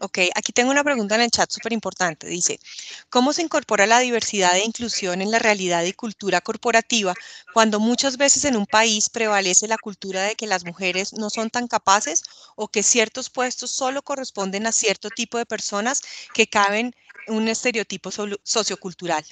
Ok, 0.00 0.18
aquí 0.34 0.52
tengo 0.52 0.70
una 0.70 0.82
pregunta 0.84 1.14
en 1.14 1.20
el 1.22 1.30
chat 1.30 1.50
súper 1.50 1.72
importante. 1.72 2.26
Dice, 2.26 2.58
¿cómo 3.08 3.32
se 3.32 3.42
incorpora 3.42 3.86
la 3.86 4.00
diversidad 4.00 4.56
e 4.56 4.64
inclusión 4.64 5.22
en 5.22 5.30
la 5.30 5.38
realidad 5.38 5.84
y 5.84 5.92
cultura 5.92 6.40
corporativa 6.40 7.14
cuando 7.52 7.78
muchas 7.78 8.16
veces 8.16 8.44
en 8.44 8.56
un 8.56 8.66
país 8.66 9.08
prevalece 9.10 9.68
la 9.68 9.78
cultura 9.78 10.22
de 10.24 10.34
que 10.34 10.46
las 10.46 10.64
mujeres 10.64 11.12
no 11.12 11.30
son 11.30 11.50
tan 11.50 11.68
capaces 11.68 12.22
o 12.56 12.68
que 12.68 12.82
ciertos 12.82 13.30
puestos 13.30 13.70
solo 13.70 14.02
corresponden 14.02 14.66
a 14.66 14.72
cierto 14.72 15.10
tipo 15.10 15.38
de 15.38 15.46
personas 15.46 16.02
que 16.32 16.48
caben 16.48 16.94
en 17.26 17.34
un 17.34 17.48
estereotipo 17.48 18.10
sociocultural? 18.42 19.24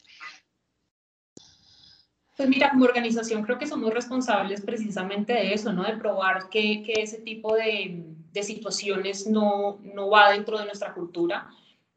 Pues 2.41 2.49
mira, 2.49 2.71
como 2.71 2.87
organización 2.87 3.43
creo 3.43 3.59
que 3.59 3.67
somos 3.67 3.93
responsables 3.93 4.63
precisamente 4.63 5.35
de 5.35 5.53
eso, 5.53 5.75
¿no? 5.75 5.83
De 5.83 5.99
probar 5.99 6.49
que, 6.49 6.83
que 6.83 6.95
ese 7.03 7.19
tipo 7.19 7.55
de, 7.55 8.03
de, 8.33 8.43
situaciones 8.43 9.27
no, 9.27 9.79
no 9.83 10.09
va 10.09 10.33
dentro 10.33 10.59
de 10.59 10.65
nuestra 10.65 10.95
cultura. 10.95 11.51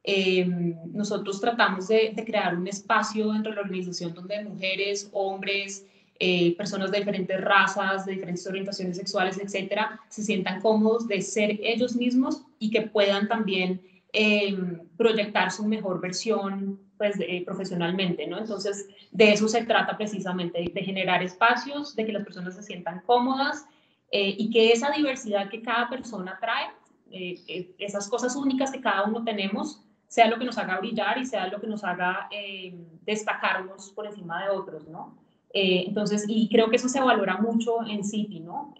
Eh, 0.04 0.46
nosotros 0.92 1.40
tratamos 1.40 1.88
de, 1.88 2.12
de, 2.14 2.26
crear 2.26 2.58
un 2.58 2.68
espacio 2.68 3.32
dentro 3.32 3.52
de 3.52 3.56
la 3.56 3.62
organización 3.62 4.14
donde 4.14 4.44
mujeres, 4.44 5.10
hombres, 5.14 5.86
eh, 6.20 6.54
personas 6.58 6.92
de 6.92 6.98
diferentes 7.00 7.40
razas, 7.40 8.06
de 8.06 8.12
diferentes 8.12 8.46
orientaciones 8.46 8.98
sexuales, 8.98 9.40
etcétera, 9.42 9.98
se 10.10 10.24
sientan 10.24 10.60
cómodos 10.60 11.08
de 11.08 11.22
ser 11.22 11.58
ellos 11.64 11.96
mismos 11.96 12.42
y 12.60 12.70
que 12.70 12.82
puedan 12.82 13.30
también 13.30 13.82
eh, 14.12 14.58
proyectar 14.98 15.52
su 15.52 15.66
mejor 15.66 16.02
versión 16.02 16.82
pues, 17.12 17.44
profesionalmente, 17.46 18.26
¿no? 18.28 18.38
Entonces, 18.38 18.88
de 19.12 19.34
eso 19.34 19.50
se 19.50 19.66
trata 19.66 19.98
precisamente, 19.98 20.72
de 20.74 20.84
generar 20.84 21.22
espacios, 21.22 21.96
de 21.96 22.06
que 22.06 22.14
las 22.14 22.24
personas 22.24 22.56
se 22.56 22.64
sientan 22.64 23.02
cómodas 23.06 23.66
eh, 24.10 24.36
y 24.38 24.50
que 24.52 24.72
esa 24.72 24.92
diversidad 24.92 25.50
que 25.50 25.62
cada 25.62 25.90
persona 25.90 26.38
trae, 26.40 26.68
eh, 27.12 27.42
eh, 27.48 27.76
esas 27.78 28.08
cosas 28.08 28.36
únicas 28.38 28.72
que 28.72 28.80
cada 28.80 29.04
uno 29.04 29.24
tenemos, 29.24 29.84
sea 30.08 30.28
lo 30.28 30.40
que 30.40 30.46
nos 30.46 30.58
haga 30.58 30.80
brillar 30.80 31.18
y 31.18 31.26
sea 31.26 31.48
lo 31.48 31.60
que 31.60 31.68
nos 31.68 31.84
haga 31.84 32.30
destacarnos 33.02 33.90
por 33.92 34.06
encima 34.06 34.44
de 34.44 34.52
otros, 34.52 34.88
¿no? 34.88 35.18
entonces, 35.56 36.26
y 36.28 36.50
creo 36.50 36.70
que 36.70 36.78
eso 36.78 36.90
se 36.90 37.00
valora 37.00 37.38
mucho 37.38 37.84
en 37.86 38.04
City, 38.04 38.40
¿no? 38.40 38.76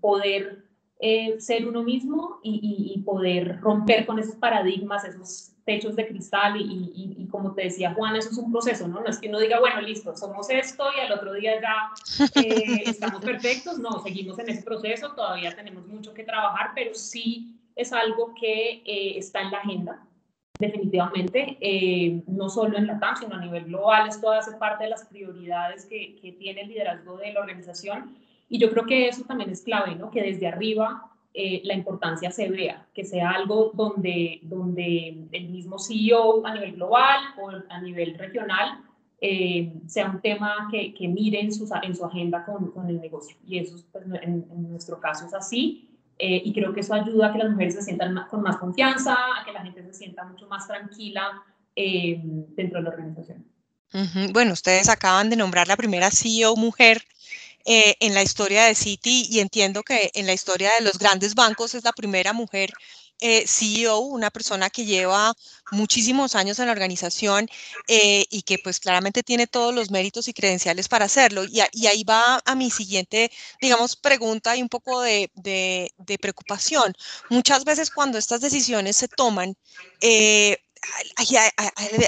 poder 0.00 0.64
ser 1.38 1.68
uno 1.68 1.82
mismo 1.82 2.38
y, 2.42 2.92
y, 2.94 3.00
poder 3.02 3.60
romper 3.60 4.06
con 4.06 4.18
esos 4.18 4.36
paradigmas, 4.36 5.04
esos 5.04 5.51
techos 5.64 5.94
de 5.96 6.06
cristal 6.06 6.60
y, 6.60 7.14
y, 7.18 7.26
como 7.28 7.54
te 7.54 7.62
decía 7.62 7.94
Juan, 7.94 8.16
eso 8.16 8.30
es 8.30 8.38
un 8.38 8.50
proceso, 8.50 8.88
¿no? 8.88 9.00
No 9.00 9.08
es 9.08 9.18
que 9.18 9.28
uno 9.28 9.38
diga, 9.38 9.60
bueno, 9.60 9.80
listo, 9.80 10.16
somos 10.16 10.50
esto 10.50 10.84
y 10.96 11.00
al 11.00 11.12
otro 11.12 11.32
día 11.34 11.60
ya 11.60 11.92
eh, 12.40 12.82
estamos 12.86 13.24
perfectos, 13.24 13.78
no, 13.78 14.02
seguimos 14.02 14.38
en 14.38 14.50
ese 14.50 14.62
proceso, 14.62 15.12
todavía 15.12 15.54
tenemos 15.54 15.86
mucho 15.86 16.12
que 16.12 16.24
trabajar, 16.24 16.72
pero 16.74 16.94
sí 16.94 17.56
es 17.76 17.92
algo 17.92 18.34
que 18.38 18.82
eh, 18.84 19.18
está 19.18 19.40
en 19.40 19.50
la 19.52 19.58
agenda, 19.58 20.04
definitivamente, 20.58 21.56
eh, 21.60 22.22
no 22.26 22.50
solo 22.50 22.76
en 22.76 22.86
la 22.86 22.98
TAM, 22.98 23.16
sino 23.16 23.34
a 23.36 23.40
nivel 23.40 23.64
global, 23.64 24.08
esto 24.08 24.30
hace 24.32 24.56
parte 24.56 24.84
de 24.84 24.90
las 24.90 25.06
prioridades 25.06 25.86
que, 25.86 26.16
que 26.20 26.32
tiene 26.32 26.62
el 26.62 26.68
liderazgo 26.68 27.16
de 27.18 27.32
la 27.32 27.40
organización 27.40 28.16
y 28.48 28.58
yo 28.58 28.70
creo 28.70 28.84
que 28.84 29.08
eso 29.08 29.24
también 29.24 29.50
es 29.50 29.62
clave, 29.62 29.94
¿no? 29.94 30.10
Que 30.10 30.22
desde 30.22 30.46
arriba 30.46 31.11
eh, 31.34 31.62
la 31.64 31.72
importancia 31.72 32.30
se 32.30 32.50
vea, 32.50 32.86
que 32.92 33.04
sea 33.04 33.30
algo 33.30 33.70
donde, 33.72 34.40
donde 34.42 35.28
el 35.32 35.48
mismo 35.48 35.78
CEO 35.78 36.46
a 36.46 36.52
nivel 36.52 36.74
global 36.74 37.20
o 37.40 37.50
a 37.70 37.80
nivel 37.80 38.18
regional 38.18 38.82
eh, 39.18 39.72
sea 39.86 40.10
un 40.10 40.20
tema 40.20 40.68
que, 40.70 40.92
que 40.92 41.08
mire 41.08 41.40
en 41.40 41.48
en 41.48 41.96
su 41.96 42.04
agenda 42.04 42.44
con, 42.44 42.70
con, 42.72 42.86
el 42.86 43.00
negocio. 43.00 43.34
Y 43.46 43.58
eso 43.58 43.76
pues, 43.92 44.04
en, 44.20 44.44
nuestro 44.70 45.00
caso 45.00 45.24
es 45.24 45.32
así. 45.32 45.88
Eh, 46.18 46.42
y 46.44 46.52
creo 46.52 46.74
que 46.74 46.80
eso 46.80 46.92
ayuda 46.92 47.28
a 47.28 47.32
que 47.32 47.38
las 47.38 47.50
mujeres 47.50 47.76
se 47.76 47.82
sientan 47.82 48.14
con 48.28 48.42
más 48.42 48.58
confianza, 48.58 49.14
a 49.14 49.44
que 49.46 49.52
la 49.52 49.62
gente 49.62 49.82
se 49.84 49.94
sienta 49.94 50.24
mucho 50.24 50.46
más 50.48 50.68
tranquila 50.68 51.42
dentro 51.74 52.78
de 52.78 52.82
la 52.82 52.90
organización. 52.90 53.46
Bueno, 54.32 54.52
ustedes 54.52 54.90
acaban 54.90 55.30
de 55.30 55.36
nombrar 55.36 55.66
la 55.66 55.76
primera 55.76 56.10
CEO 56.10 56.54
mujer 56.56 57.02
eh, 57.64 57.96
en 58.00 58.14
la 58.14 58.22
historia 58.22 58.64
de 58.64 58.74
Citi 58.74 59.26
y 59.30 59.40
entiendo 59.40 59.82
que 59.82 60.10
en 60.14 60.26
la 60.26 60.32
historia 60.32 60.70
de 60.78 60.84
los 60.84 60.98
grandes 60.98 61.34
bancos 61.34 61.74
es 61.74 61.84
la 61.84 61.92
primera 61.92 62.32
mujer 62.32 62.72
eh, 63.24 63.44
CEO, 63.46 64.00
una 64.00 64.30
persona 64.30 64.68
que 64.68 64.84
lleva 64.84 65.32
muchísimos 65.70 66.34
años 66.34 66.58
en 66.58 66.66
la 66.66 66.72
organización 66.72 67.48
eh, 67.86 68.24
y 68.30 68.42
que 68.42 68.58
pues 68.58 68.80
claramente 68.80 69.22
tiene 69.22 69.46
todos 69.46 69.72
los 69.72 69.92
méritos 69.92 70.26
y 70.26 70.32
credenciales 70.34 70.88
para 70.88 71.04
hacerlo. 71.04 71.44
Y, 71.44 71.60
ahí 71.86 72.02
va 72.02 72.42
a 72.44 72.54
mi 72.56 72.70
siguiente, 72.70 73.30
digamos, 73.60 73.94
pregunta 73.94 74.56
y 74.56 74.62
un 74.62 74.68
poco 74.68 75.00
de, 75.02 75.30
preocupación. 76.20 76.94
Muchas 77.30 77.64
veces 77.64 77.90
cuando 77.90 78.18
estas 78.18 78.40
decisiones 78.40 78.96
se 78.96 79.06
toman, 79.06 79.54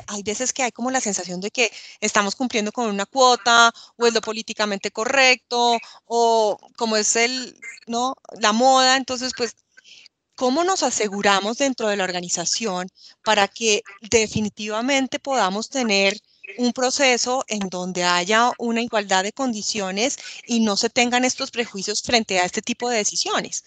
hay, 0.09 0.23
veces 0.23 0.53
que 0.53 0.63
hay 0.63 0.73
como 0.73 0.91
la 0.91 1.01
sensación 1.01 1.41
de 1.41 1.51
que 1.51 1.71
estamos 2.01 2.35
cumpliendo 2.35 2.73
con 2.73 2.89
una 2.89 3.07
cuota 3.07 3.73
o 3.97 4.07
es 4.07 4.15
lo 4.15 4.21
políticamente 4.21 4.91
correcto 4.91 5.79
o 6.07 6.59
como 6.77 6.97
es 6.97 7.17
el, 7.17 7.59
¿no? 7.87 8.17
la 8.41 8.53
moda. 8.53 8.97
Entonces, 8.97 9.33
pues, 9.37 9.57
¿cómo 10.35 10.65
nos 10.65 10.83
aseguramos 10.83 11.59
dentro 11.59 11.89
de 11.89 11.97
la 11.97 12.05
organización 12.05 12.89
para 13.23 13.49
que 13.49 13.83
definitivamente 14.01 15.19
podamos 15.19 15.69
tener 15.69 16.21
un 16.59 16.73
proceso 16.73 17.45
en 17.49 17.69
donde 17.69 18.05
haya 18.05 18.53
una 18.59 18.83
igualdad 18.83 19.25
de 19.25 19.33
condiciones 19.33 20.19
y 20.47 20.61
no 20.61 20.77
se 20.77 20.91
tengan 20.91 21.25
estos 21.25 21.51
prejuicios 21.51 22.03
frente 22.03 22.39
a 22.39 22.45
este 22.45 22.63
tipo 22.63 22.91
de 22.91 22.99
decisiones? 22.99 23.65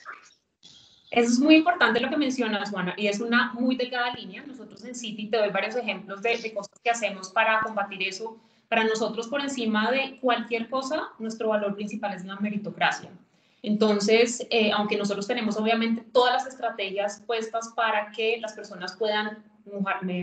Eso 1.10 1.32
es 1.32 1.40
muy 1.40 1.56
importante 1.56 2.02
lo 2.02 2.10
que 2.10 2.18
mencionas, 2.18 2.70
Juana, 2.70 2.94
y 2.98 3.08
es 3.08 3.22
una 3.22 3.54
muy 3.54 3.78
delgada 3.78 4.14
línea. 4.14 4.44
Nosotros 4.46 4.84
en 4.84 4.94
City 4.94 5.28
te 5.28 5.38
doy 5.38 5.50
varios 5.50 5.76
ejemplos 5.76 6.22
de, 6.22 6.54
cosas 6.54 6.80
que 6.84 6.90
hacemos 6.90 7.30
para 7.30 7.62
combatir 7.62 8.04
eso. 8.04 8.38
Para 8.68 8.84
nosotros, 8.84 9.30
por 9.30 9.40
encima 9.40 9.90
de 9.90 10.20
cualquier 10.20 10.70
cosa, 10.70 11.10
nuestro 11.20 11.50
valor 11.50 11.76
principal 11.76 12.14
es 12.14 12.26
la 12.26 12.36
meritocracia. 12.36 13.10
Entonces, 13.64 14.46
eh, 14.50 14.72
aunque 14.74 14.98
nosotros 14.98 15.26
tenemos 15.26 15.56
obviamente 15.58 16.04
todas 16.12 16.34
las 16.34 16.48
estrategias 16.48 17.24
puestas 17.26 17.70
para 17.76 18.12
que 18.12 18.38
las 18.42 18.54
personas 18.54 18.96
puedan 18.98 19.44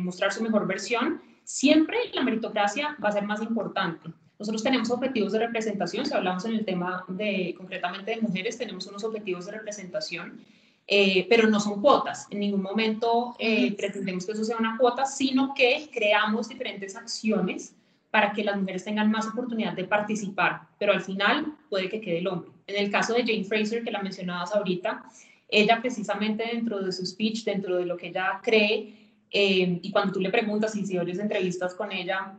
mostrar 0.02 0.32
su 0.32 0.42
mejor 0.42 0.66
versión, 0.66 1.22
siempre 1.44 1.96
la 2.12 2.22
meritocracia 2.22 2.96
va 3.02 3.08
a 3.08 3.12
ser 3.12 3.24
más 3.24 3.40
importante. 3.40 4.10
Nosotros 4.38 4.62
tenemos 4.62 4.90
objetivos 4.90 5.32
de 5.32 5.38
representación, 5.38 6.04
si 6.04 6.14
hablamos 6.14 6.44
en 6.44 6.54
el 6.54 6.64
tema 6.64 7.04
de 7.08 7.54
concretamente 7.56 8.10
de 8.10 8.20
mujeres, 8.20 8.58
tenemos 8.58 8.86
unos 8.86 9.04
objetivos 9.04 9.46
de 9.46 9.52
representación 9.52 10.44
eh, 10.86 11.26
pero 11.30 11.48
no 11.48 11.60
son 11.60 11.80
cuotas. 11.80 12.26
En 12.30 12.40
ningún 12.40 12.62
momento 12.62 13.34
eh, 13.38 13.74
pretendemos 13.74 14.26
que 14.26 14.32
eso 14.32 14.44
sea 14.44 14.58
una 14.58 14.76
cuota, 14.76 15.06
sino 15.06 15.54
que 15.54 15.88
creamos 15.92 16.48
diferentes 16.48 16.94
acciones 16.94 17.74
para 18.10 18.32
que 18.32 18.44
las 18.44 18.56
mujeres 18.58 18.84
tengan 18.84 19.10
más 19.10 19.26
oportunidad 19.26 19.72
de 19.72 19.84
participar, 19.84 20.68
pero 20.78 20.92
al 20.92 21.00
final 21.00 21.54
puede 21.68 21.88
que 21.88 22.00
quede 22.00 22.18
el 22.18 22.28
hombre. 22.28 22.50
En 22.66 22.84
el 22.84 22.90
caso 22.90 23.14
de 23.14 23.22
Jane 23.22 23.44
Fraser, 23.44 23.82
que 23.82 23.90
la 23.90 24.02
mencionabas 24.02 24.54
ahorita, 24.54 25.04
ella 25.48 25.80
precisamente 25.80 26.44
dentro 26.52 26.80
de 26.80 26.92
su 26.92 27.04
speech, 27.04 27.44
dentro 27.44 27.76
de 27.76 27.86
lo 27.86 27.96
que 27.96 28.08
ella 28.08 28.40
cree, 28.42 29.10
eh, 29.30 29.80
y 29.82 29.90
cuando 29.90 30.12
tú 30.12 30.20
le 30.20 30.30
preguntas 30.30 30.76
y 30.76 30.86
si 30.86 30.96
oyes 30.96 31.18
entrevistas 31.18 31.74
con 31.74 31.90
ella, 31.90 32.36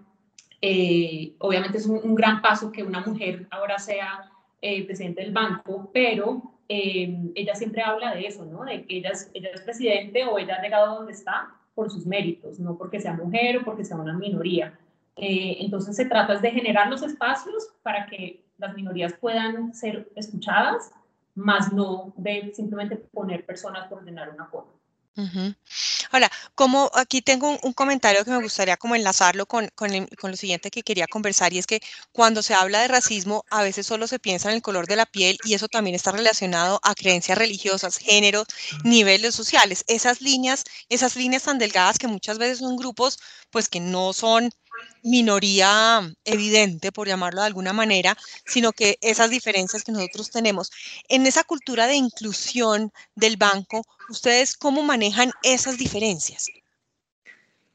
obviamente 1.39 1.77
es 1.77 1.85
un, 1.85 1.99
un, 2.01 2.15
gran 2.15 2.41
paso 2.41 2.71
que 2.71 2.81
una 2.81 3.01
mujer 3.01 3.45
ahora 3.51 3.77
sea 3.77 4.31
presidente 4.59 5.21
del 5.21 5.31
banco, 5.31 5.91
pero 5.93 6.54
Em, 6.67 7.31
ella 7.35 7.53
siempre 7.53 7.83
habla 7.83 8.15
de 8.15 8.25
eso, 8.25 8.45
¿no? 8.45 8.63
De 8.63 8.85
que 8.85 8.97
ella 8.97 9.09
es, 9.11 9.29
ella 9.33 9.49
es 9.53 9.61
presidente 9.61 10.25
o 10.25 10.39
ella 10.39 10.55
ha 10.55 10.61
llegado 10.61 10.95
donde 10.95 11.11
está 11.13 11.53
por 11.75 11.91
sus 11.91 12.05
méritos, 12.05 12.59
no 12.59 12.77
porque 12.77 12.99
sea 12.99 13.13
mujer 13.13 13.57
o 13.57 13.63
porque 13.63 13.83
sea 13.83 13.97
una 13.97 14.13
minoría. 14.13 14.79
Eh, 15.17 15.57
entonces 15.59 15.95
se 15.95 16.05
trata 16.05 16.39
de 16.39 16.51
generar 16.51 16.89
los 16.89 17.03
espacios 17.03 17.69
para 17.83 18.07
que 18.07 18.43
las 18.57 18.73
minorías 18.75 19.13
puedan 19.13 19.73
ser 19.73 20.09
escuchadas, 20.15 20.91
más 21.35 21.71
no 21.71 22.13
de 22.17 22.51
simplemente 22.53 22.95
poner 22.95 23.45
personas 23.45 23.87
por 23.87 23.99
ordenar 23.99 24.29
una 24.29 24.49
Hola, 26.11 26.29
como 26.55 26.91
aquí 26.93 27.21
tengo 27.21 27.57
un, 27.63 27.73
comentario 27.73 28.25
que 28.25 28.31
me 28.31 28.41
gustaría 28.41 28.75
como 28.75 28.95
enlazarlo 28.95 29.45
con, 29.45 29.69
con, 29.75 29.89
lo 29.91 30.35
siguiente 30.35 30.69
que 30.69 30.83
quería 30.83 31.07
conversar 31.07 31.53
y 31.53 31.57
es 31.57 31.65
que 31.65 31.79
cuando 32.11 32.41
se 32.41 32.53
habla 32.53 32.81
de 32.81 32.89
racismo 32.89 33.45
a 33.49 33.63
veces 33.63 33.87
solo 33.87 34.07
se 34.07 34.19
piensa 34.19 34.49
en 34.49 34.55
el 34.55 34.61
color 34.61 34.87
de 34.87 34.97
la 34.97 35.05
piel 35.05 35.37
y 35.45 35.53
eso 35.53 35.69
también 35.69 35.95
está 35.95 36.11
relacionado 36.11 36.81
a 36.83 36.95
creencias 36.95 37.37
religiosas, 37.37 37.97
géneros, 37.97 38.47
niveles 38.83 39.33
sociales. 39.35 39.85
Esas 39.87 40.21
líneas, 40.21 40.65
esas 40.89 41.15
líneas 41.15 41.43
tan 41.43 41.59
delgadas 41.59 41.97
que 41.97 42.07
muchas 42.07 42.37
veces 42.37 42.59
son 42.59 42.75
grupos 42.75 43.17
pues 43.51 43.69
que 43.69 43.79
no 43.79 44.11
son 44.11 44.49
minoría 45.03 46.01
evidente, 46.23 46.91
por 46.91 47.07
llamarlo 47.07 47.41
de 47.41 47.47
alguna 47.47 47.73
manera, 47.73 48.17
sino 48.45 48.71
que 48.71 48.97
esas 49.01 49.29
diferencias 49.29 49.83
que 49.83 49.91
nosotros 49.91 50.31
tenemos. 50.31 50.71
En 51.09 51.25
esa 51.25 51.43
cultura 51.43 51.87
de 51.87 51.95
inclusión 51.95 52.91
del 53.15 53.37
banco, 53.37 53.83
¿ustedes 54.09 54.55
cómo 54.57 54.83
manejan 54.83 55.31
esas 55.43 55.77
diferencias? 55.77 56.47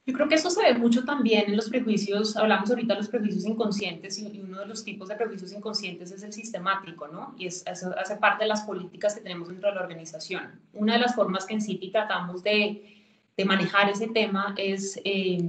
Yo 0.06 0.14
creo 0.14 0.28
que 0.28 0.34
eso 0.34 0.50
se 0.50 0.62
ve 0.62 0.74
mucho 0.74 1.04
también 1.04 1.44
en 1.46 1.56
los 1.56 1.68
prejuicios, 1.68 2.36
hablamos 2.36 2.68
ahorita 2.68 2.94
de 2.94 3.00
los 3.00 3.08
prejuicios 3.08 3.44
inconscientes 3.44 4.18
y 4.18 4.40
uno 4.40 4.58
de 4.58 4.66
los 4.66 4.82
tipos 4.82 5.08
de 5.08 5.14
prejuicios 5.14 5.52
inconscientes 5.52 6.10
es 6.10 6.24
el 6.24 6.32
sistemático, 6.32 7.06
¿no? 7.06 7.36
Y 7.38 7.46
es, 7.46 7.64
eso 7.64 7.94
hace 7.96 8.16
parte 8.16 8.44
de 8.44 8.48
las 8.48 8.62
políticas 8.62 9.14
que 9.14 9.20
tenemos 9.20 9.48
dentro 9.48 9.68
de 9.68 9.76
la 9.76 9.82
organización. 9.82 10.60
Una 10.72 10.94
de 10.94 11.00
las 11.00 11.14
formas 11.14 11.46
que 11.46 11.54
en 11.54 11.60
Citi 11.60 11.92
tratamos 11.92 12.42
de, 12.42 13.04
de 13.36 13.44
manejar 13.44 13.88
ese 13.88 14.08
tema 14.08 14.54
es, 14.56 14.98
eh, 15.04 15.48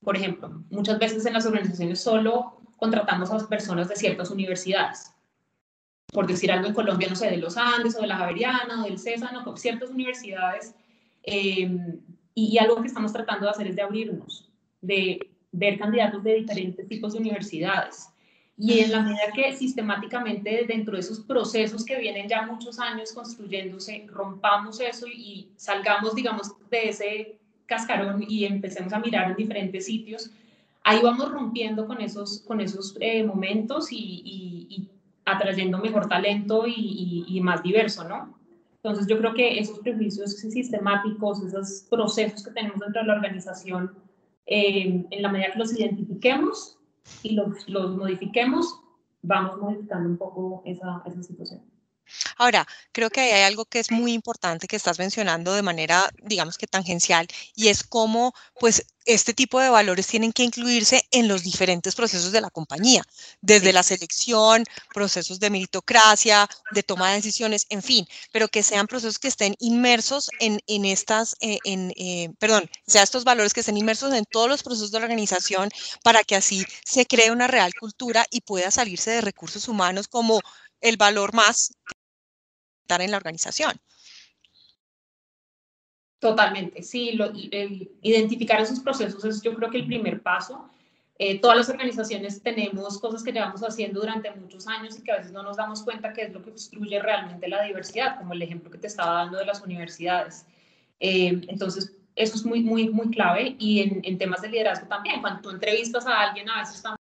por 0.00 0.16
ejemplo, 0.16 0.64
muchas 0.70 0.98
veces 0.98 1.26
en 1.26 1.32
las 1.32 1.46
organizaciones 1.46 2.00
solo 2.00 2.60
contratamos 2.76 3.30
a 3.30 3.34
las 3.34 3.44
personas 3.44 3.88
de 3.88 3.96
ciertas 3.96 4.30
universidades. 4.30 5.12
Por 6.12 6.26
decir 6.26 6.52
algo 6.52 6.68
en 6.68 6.74
Colombia, 6.74 7.08
no 7.08 7.16
sé, 7.16 7.30
de 7.30 7.38
los 7.38 7.56
Andes 7.56 7.96
o 7.96 8.00
de 8.00 8.06
la 8.06 8.16
Javeriana 8.16 8.82
o 8.82 8.84
del 8.84 8.98
CESA, 8.98 9.32
no, 9.32 9.56
ciertas 9.56 9.90
universidades. 9.90 10.74
Eh, 11.22 11.68
y, 12.34 12.58
algo 12.58 12.80
que 12.80 12.88
estamos 12.88 13.12
tratando 13.12 13.46
de 13.46 13.50
hacer 13.50 13.66
es 13.66 13.76
de 13.76 13.82
abrirnos, 13.82 14.48
de 14.80 15.30
ver 15.52 15.78
candidatos 15.78 16.22
de 16.22 16.34
diferentes 16.34 16.86
tipos 16.86 17.14
de 17.14 17.18
universidades. 17.18 18.10
Y 18.58 18.80
en 18.80 18.92
la 18.92 19.00
medida 19.00 19.32
que 19.34 19.54
sistemáticamente 19.54 20.64
dentro 20.66 20.94
de 20.94 21.00
esos 21.00 21.20
procesos 21.20 21.84
que 21.84 21.98
vienen 21.98 22.28
ya 22.28 22.46
muchos 22.46 22.78
años 22.78 23.12
construyéndose, 23.12 24.06
rompamos 24.08 24.80
eso 24.80 25.06
y, 25.08 25.50
salgamos, 25.56 26.14
digamos, 26.14 26.52
de 26.70 26.88
ese 26.88 27.38
cascarón 27.66 28.24
y 28.26 28.44
empecemos 28.44 28.92
a 28.92 28.98
mirar 28.98 29.30
en 29.30 29.36
diferentes 29.36 29.86
sitios, 29.86 30.30
ahí 30.84 31.00
vamos 31.02 31.30
rompiendo 31.30 31.86
con 31.86 32.00
esos, 32.00 32.40
con 32.46 32.60
esos 32.60 32.96
eh, 33.00 33.24
momentos 33.24 33.90
y, 33.90 34.22
y, 34.68 34.88
atrayendo 35.24 35.78
mejor 35.78 36.08
talento 36.08 36.64
y, 36.68 37.40
más 37.42 37.60
diverso, 37.60 38.08
¿no? 38.08 38.38
Entonces 38.76 39.08
yo 39.08 39.18
creo 39.18 39.34
que 39.34 39.58
esos 39.58 39.80
prejuicios 39.80 40.36
sistemáticos, 40.38 41.42
esos 41.42 41.84
procesos 41.90 42.44
que 42.44 42.52
tenemos 42.52 42.78
dentro 42.78 43.02
de 43.02 43.08
la 43.08 43.14
organización, 43.14 43.92
eh, 44.46 45.04
en 45.10 45.22
la 45.22 45.28
medida 45.28 45.50
que 45.52 45.58
los 45.58 45.76
identifiquemos 45.76 46.78
y 47.24 47.34
los, 47.34 47.68
los 47.68 47.96
modifiquemos, 47.96 48.78
vamos 49.22 49.58
modificando 49.58 50.08
un 50.08 50.16
poco 50.16 50.62
esa, 50.64 51.02
esa 51.04 51.22
situación. 51.24 51.60
Ahora, 52.36 52.66
creo 52.92 53.10
que 53.10 53.20
hay 53.20 53.42
algo 53.42 53.64
que 53.64 53.80
es 53.80 53.90
muy 53.90 54.12
importante 54.12 54.66
que 54.66 54.76
estás 54.76 54.98
mencionando 54.98 55.52
de 55.54 55.62
manera, 55.62 56.08
digamos 56.22 56.58
que 56.58 56.66
tangencial, 56.66 57.26
y 57.54 57.68
es 57.68 57.82
cómo, 57.84 58.34
pues, 58.58 58.84
este 59.04 59.34
tipo 59.34 59.60
de 59.60 59.68
valores 59.68 60.06
tienen 60.08 60.32
que 60.32 60.42
incluirse 60.42 61.02
en 61.12 61.28
los 61.28 61.42
diferentes 61.44 61.94
procesos 61.94 62.32
de 62.32 62.40
la 62.40 62.50
compañía, 62.50 63.02
desde 63.40 63.72
la 63.72 63.82
selección, 63.84 64.64
procesos 64.92 65.38
de 65.38 65.50
meritocracia, 65.50 66.48
de 66.72 66.82
toma 66.82 67.10
de 67.10 67.16
decisiones, 67.16 67.66
en 67.70 67.82
fin, 67.82 68.06
pero 68.32 68.48
que 68.48 68.62
sean 68.64 68.86
procesos 68.88 69.18
que 69.18 69.28
estén 69.28 69.54
inmersos 69.60 70.28
en, 70.40 70.60
en 70.66 70.84
estas, 70.84 71.36
eh, 71.40 71.58
en, 71.64 71.92
eh, 71.96 72.30
perdón, 72.38 72.68
sea 72.86 73.02
estos 73.02 73.24
valores 73.24 73.54
que 73.54 73.60
estén 73.60 73.76
inmersos 73.76 74.12
en 74.12 74.24
todos 74.24 74.48
los 74.48 74.62
procesos 74.62 74.90
de 74.90 74.98
la 74.98 75.04
organización 75.04 75.68
para 76.02 76.24
que 76.24 76.36
así 76.36 76.64
se 76.84 77.06
cree 77.06 77.30
una 77.30 77.46
real 77.46 77.72
cultura 77.78 78.26
y 78.30 78.40
pueda 78.40 78.70
salirse 78.70 79.10
de 79.10 79.20
recursos 79.20 79.68
humanos 79.68 80.08
como 80.08 80.40
el 80.80 80.96
valor 80.96 81.34
más 81.34 81.72
en 82.94 83.10
la 83.10 83.16
organización. 83.16 83.72
Totalmente, 86.18 86.82
sí, 86.82 87.18
identificar 88.02 88.60
esos 88.60 88.80
procesos 88.80 89.24
es 89.24 89.42
yo 89.42 89.54
creo 89.54 89.70
que 89.70 89.78
el 89.78 89.86
primer 89.86 90.22
paso. 90.22 90.68
Eh, 91.18 91.40
todas 91.40 91.56
las 91.56 91.68
organizaciones 91.70 92.42
tenemos 92.42 92.98
cosas 92.98 93.22
que 93.22 93.32
llevamos 93.32 93.62
haciendo 93.62 94.00
durante 94.00 94.30
muchos 94.32 94.66
años 94.66 94.98
y 94.98 95.02
que 95.02 95.12
a 95.12 95.16
veces 95.16 95.32
no 95.32 95.42
nos 95.42 95.56
damos 95.56 95.82
cuenta 95.82 96.12
que 96.12 96.22
es 96.22 96.32
lo 96.32 96.42
que 96.42 96.50
construye 96.50 97.00
realmente 97.00 97.48
la 97.48 97.62
diversidad, 97.62 98.18
como 98.18 98.34
el 98.34 98.42
ejemplo 98.42 98.70
que 98.70 98.78
te 98.78 98.86
estaba 98.86 99.14
dando 99.22 99.38
de 99.38 99.46
las 99.46 99.62
universidades. 99.62 100.46
Eh, 101.00 101.40
entonces, 101.48 101.96
eso 102.16 102.36
es 102.36 102.44
muy, 102.44 102.62
muy, 102.62 102.88
muy 102.88 103.10
clave 103.10 103.56
y 103.58 103.80
en, 103.80 104.00
en, 104.02 104.18
temas 104.18 104.42
de 104.42 104.48
liderazgo 104.48 104.88
también. 104.88 105.20
Cuando 105.20 105.42
tú 105.42 105.50
entrevistas 105.50 106.06
a 106.06 106.20
alguien, 106.20 106.48
a 106.48 106.60
veces 106.60 106.76
estamos 106.76 106.95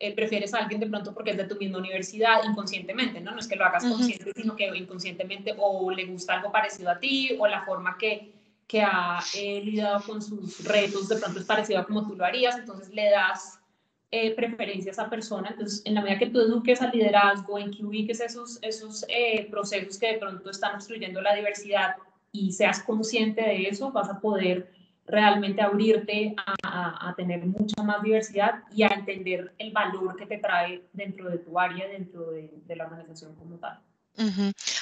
eh, 0.00 0.14
prefieres 0.14 0.52
a 0.54 0.58
alguien 0.58 0.80
de 0.80 0.88
pronto 0.88 1.14
porque 1.14 1.30
es 1.30 1.36
de 1.36 1.44
tu 1.44 1.56
misma 1.56 1.78
universidad 1.78 2.42
inconscientemente, 2.44 3.20
¿no? 3.20 3.30
No 3.30 3.38
es 3.38 3.46
que 3.46 3.56
lo 3.56 3.64
hagas 3.64 3.84
consciente, 3.84 4.32
sino 4.34 4.56
que 4.56 4.66
inconscientemente 4.76 5.54
o 5.56 5.90
le 5.90 6.06
gusta 6.06 6.34
algo 6.34 6.50
parecido 6.50 6.90
a 6.90 6.98
ti 6.98 7.36
o 7.38 7.46
la 7.46 7.64
forma 7.64 7.96
que, 7.96 8.32
que 8.66 8.82
ha 8.82 9.20
eh, 9.36 9.60
lidiado 9.62 10.02
con 10.02 10.20
sus 10.20 10.64
retos 10.64 11.08
de 11.08 11.16
pronto 11.16 11.38
es 11.38 11.44
parecido 11.44 11.78
a 11.78 11.84
como 11.84 12.06
tú 12.06 12.16
lo 12.16 12.24
harías, 12.24 12.58
entonces 12.58 12.92
le 12.92 13.10
das 13.10 13.60
eh, 14.10 14.34
preferencia 14.34 14.90
a 14.90 14.94
esa 14.94 15.10
persona. 15.10 15.50
Entonces, 15.50 15.82
en 15.84 15.94
la 15.94 16.00
medida 16.00 16.18
que 16.18 16.26
tú 16.26 16.40
eduques 16.40 16.80
al 16.80 16.92
liderazgo, 16.92 17.58
en 17.58 17.70
que 17.70 17.84
ubiques 17.84 18.20
esos, 18.20 18.58
esos 18.62 19.04
eh, 19.08 19.48
procesos 19.50 19.98
que 19.98 20.12
de 20.12 20.18
pronto 20.18 20.50
están 20.50 20.74
obstruyendo 20.74 21.20
la 21.20 21.34
diversidad 21.34 21.96
y 22.30 22.52
seas 22.52 22.80
consciente 22.82 23.42
de 23.42 23.68
eso, 23.68 23.90
vas 23.90 24.08
a 24.08 24.20
poder 24.20 24.72
realmente 25.06 25.62
abrirte 25.62 26.34
a, 26.62 27.14
tener 27.16 27.44
mucha 27.46 27.82
más 27.82 28.02
diversidad 28.02 28.62
y 28.72 28.82
a 28.82 28.88
entender 28.88 29.52
el 29.58 29.72
valor 29.72 30.16
que 30.16 30.26
te 30.26 30.38
trae 30.38 30.82
dentro 30.92 31.30
de 31.30 31.38
tu 31.38 31.58
área, 31.58 31.86
dentro 31.86 32.30
de 32.30 32.76
la 32.76 32.86
organización 32.86 33.34
como 33.36 33.56
tal. 33.56 33.80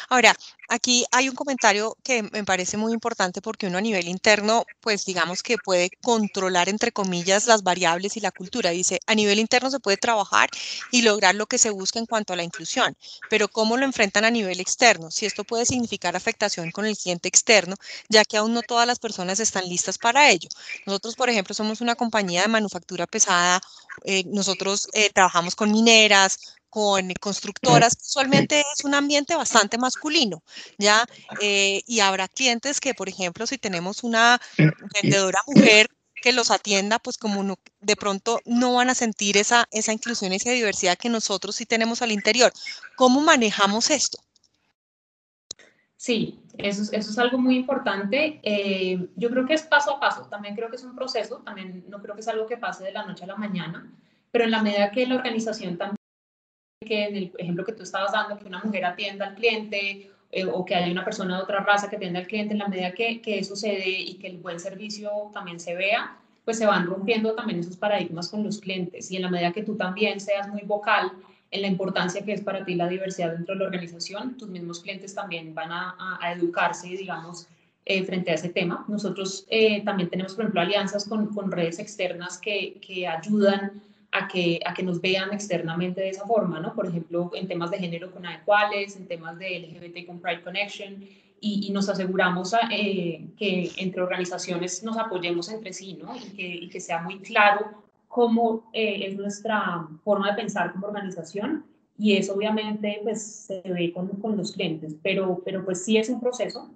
Ahora, 0.08 0.34
aquí 0.68 1.04
hay 1.10 1.28
un 1.28 1.34
comentario 1.34 1.96
que 2.02 2.22
me 2.22 2.44
parece 2.44 2.76
muy 2.76 2.92
importante 2.92 3.40
porque 3.42 3.66
uno 3.66 3.78
a 3.78 3.80
nivel 3.80 4.08
interno, 4.08 4.66
pues 4.80 5.04
digamos 5.04 5.42
que 5.42 5.58
puede 5.58 5.90
controlar, 6.02 6.68
entre 6.68 6.92
comillas, 6.92 7.46
las 7.46 7.62
variables 7.62 8.16
y 8.16 8.20
la 8.20 8.30
cultura. 8.32 8.70
Dice, 8.70 9.00
a 9.06 9.14
nivel 9.14 9.38
interno 9.38 9.70
se 9.70 9.80
puede 9.80 9.96
trabajar 9.96 10.50
y 10.90 11.02
lograr 11.02 11.34
lo 11.34 11.46
que 11.46 11.58
se 11.58 11.70
busca 11.70 11.98
en 11.98 12.06
cuanto 12.06 12.32
a 12.32 12.36
la 12.36 12.42
inclusión, 12.44 12.96
pero 13.28 13.48
¿cómo 13.48 13.76
lo 13.76 13.84
enfrentan 13.84 14.24
a 14.24 14.30
nivel 14.30 14.60
externo? 14.60 15.10
Si 15.10 15.26
esto 15.26 15.44
puede 15.44 15.66
significar 15.66 16.16
afectación 16.16 16.70
con 16.70 16.86
el 16.86 16.96
cliente 16.96 17.28
externo, 17.28 17.76
ya 18.08 18.24
que 18.24 18.36
aún 18.36 18.52
no 18.54 18.62
todas 18.62 18.86
las 18.86 18.98
personas 18.98 19.40
están 19.40 19.68
listas 19.68 19.98
para 19.98 20.30
ello. 20.30 20.48
Nosotros, 20.86 21.16
por 21.16 21.30
ejemplo, 21.30 21.54
somos 21.54 21.80
una 21.80 21.94
compañía 21.96 22.42
de 22.42 22.48
manufactura 22.48 23.06
pesada, 23.06 23.60
eh, 24.04 24.24
nosotros 24.26 24.88
eh, 24.92 25.10
trabajamos 25.12 25.54
con 25.56 25.70
mineras, 25.72 26.38
con 26.72 27.12
constructoras, 27.20 27.98
usualmente 28.00 28.64
es 28.74 28.82
un 28.82 28.94
ambiente 28.94 29.36
bastante 29.36 29.76
masculino, 29.76 30.42
¿ya? 30.78 31.04
Eh, 31.42 31.82
y 31.86 32.00
habrá 32.00 32.28
clientes 32.28 32.80
que, 32.80 32.94
por 32.94 33.10
ejemplo, 33.10 33.46
si 33.46 33.58
tenemos 33.58 34.02
una 34.02 34.40
vendedora 35.02 35.42
mujer 35.46 35.90
que 36.22 36.32
los 36.32 36.50
atienda, 36.50 36.98
pues 36.98 37.18
como 37.18 37.58
de 37.80 37.96
pronto 37.96 38.40
no 38.46 38.72
van 38.72 38.88
a 38.88 38.94
sentir 38.94 39.36
esa, 39.36 39.68
esa 39.70 39.92
inclusión, 39.92 40.32
esa 40.32 40.50
diversidad 40.50 40.96
que 40.96 41.10
nosotros 41.10 41.56
sí 41.56 41.66
tenemos 41.66 42.00
al 42.00 42.10
interior. 42.10 42.50
¿Cómo 42.96 43.20
manejamos 43.20 43.90
esto? 43.90 44.16
Sí, 45.98 46.40
eso, 46.56 46.84
eso 46.90 47.10
es 47.10 47.18
algo 47.18 47.36
muy 47.36 47.54
importante. 47.54 48.40
Eh, 48.42 49.10
yo 49.16 49.28
creo 49.28 49.44
que 49.44 49.52
es 49.52 49.62
paso 49.64 49.96
a 49.96 50.00
paso, 50.00 50.22
también 50.30 50.56
creo 50.56 50.70
que 50.70 50.76
es 50.76 50.84
un 50.84 50.96
proceso, 50.96 51.42
también 51.44 51.84
no 51.90 52.00
creo 52.00 52.14
que 52.14 52.22
es 52.22 52.28
algo 52.28 52.46
que 52.46 52.56
pase 52.56 52.82
de 52.82 52.92
la 52.92 53.04
noche 53.04 53.24
a 53.24 53.26
la 53.26 53.36
mañana, 53.36 53.92
pero 54.30 54.44
en 54.44 54.52
la 54.52 54.62
medida 54.62 54.90
que 54.90 55.06
la 55.06 55.16
organización 55.16 55.76
también 55.76 56.01
que 56.84 57.04
en 57.04 57.16
el 57.16 57.32
ejemplo 57.38 57.64
que 57.64 57.72
tú 57.72 57.82
estabas 57.82 58.12
dando, 58.12 58.38
que 58.38 58.46
una 58.46 58.62
mujer 58.62 58.84
atienda 58.84 59.28
al 59.28 59.34
cliente 59.34 60.10
eh, 60.30 60.44
o 60.44 60.64
que 60.64 60.74
haya 60.74 60.90
una 60.90 61.04
persona 61.04 61.36
de 61.36 61.42
otra 61.42 61.60
raza 61.60 61.88
que 61.90 61.96
atienda 61.96 62.20
al 62.20 62.26
cliente, 62.26 62.52
en 62.54 62.58
la 62.58 62.68
medida 62.68 62.92
que, 62.92 63.20
que 63.20 63.38
eso 63.38 63.56
se 63.56 63.68
dé 63.68 63.90
y 63.90 64.14
que 64.14 64.28
el 64.28 64.38
buen 64.38 64.58
servicio 64.58 65.10
también 65.32 65.60
se 65.60 65.74
vea, 65.74 66.16
pues 66.44 66.58
se 66.58 66.66
van 66.66 66.86
rompiendo 66.86 67.34
también 67.34 67.60
esos 67.60 67.76
paradigmas 67.76 68.28
con 68.28 68.42
los 68.42 68.58
clientes 68.58 69.10
y 69.10 69.16
en 69.16 69.22
la 69.22 69.30
medida 69.30 69.52
que 69.52 69.62
tú 69.62 69.76
también 69.76 70.20
seas 70.20 70.48
muy 70.48 70.62
vocal 70.62 71.12
en 71.52 71.62
la 71.62 71.68
importancia 71.68 72.24
que 72.24 72.32
es 72.32 72.40
para 72.40 72.64
ti 72.64 72.74
la 72.74 72.88
diversidad 72.88 73.32
dentro 73.32 73.54
de 73.54 73.60
la 73.60 73.66
organización, 73.66 74.36
tus 74.38 74.48
mismos 74.48 74.80
clientes 74.80 75.14
también 75.14 75.54
van 75.54 75.70
a, 75.70 76.18
a, 76.20 76.32
educarse, 76.32 76.88
digamos, 76.88 77.46
eh, 77.84 78.02
frente 78.04 78.30
a 78.30 78.34
ese 78.34 78.48
tema. 78.48 78.84
Nosotros 78.88 79.46
eh, 79.50 79.84
también 79.84 80.08
tenemos, 80.08 80.34
por 80.34 80.44
ejemplo, 80.44 80.62
alianzas 80.62 81.06
con, 81.06 81.26
con 81.26 81.52
redes 81.52 81.78
externas 81.78 82.38
que, 82.38 82.80
que 82.80 83.06
ayudan 83.06 83.82
a 84.12 84.28
que, 84.28 84.60
a 84.64 84.74
que 84.74 84.82
nos 84.82 85.00
vean 85.00 85.32
externamente 85.32 86.02
de 86.02 86.10
esa 86.10 86.26
forma, 86.26 86.60
¿no? 86.60 86.74
Por 86.74 86.86
ejemplo, 86.86 87.30
en 87.34 87.48
temas 87.48 87.70
de 87.70 87.78
género 87.78 88.12
con 88.12 88.26
Adecuales, 88.26 88.94
en 88.96 89.08
temas 89.08 89.38
de 89.38 89.58
LGBT 89.58 90.06
con 90.06 90.20
Pride 90.20 90.42
Connection, 90.42 91.02
y, 91.40 91.66
y 91.66 91.70
nos 91.72 91.88
aseguramos 91.88 92.54
eh, 92.70 93.26
que 93.36 93.70
entre 93.78 94.02
organizaciones 94.02 94.84
nos 94.84 94.96
apoyemos 94.98 95.50
entre 95.50 95.72
sí, 95.72 95.94
¿no? 95.94 96.14
Y 96.14 96.36
que, 96.36 96.46
y 96.46 96.68
que 96.68 96.78
sea 96.78 97.02
muy 97.02 97.18
claro 97.20 97.72
cómo 98.06 98.70
eh, 98.74 99.06
es 99.06 99.16
nuestra 99.16 99.88
forma 100.04 100.30
de 100.30 100.36
pensar 100.36 100.72
como 100.72 100.86
organización, 100.86 101.64
y 101.98 102.16
eso 102.16 102.34
obviamente 102.34 103.00
pues 103.02 103.22
se 103.22 103.62
ve 103.64 103.92
con, 103.92 104.08
con 104.08 104.36
los 104.36 104.52
clientes, 104.52 104.94
pero, 105.02 105.40
pero 105.44 105.64
pues 105.64 105.84
sí 105.84 105.96
es 105.96 106.10
un 106.10 106.20
proceso. 106.20 106.70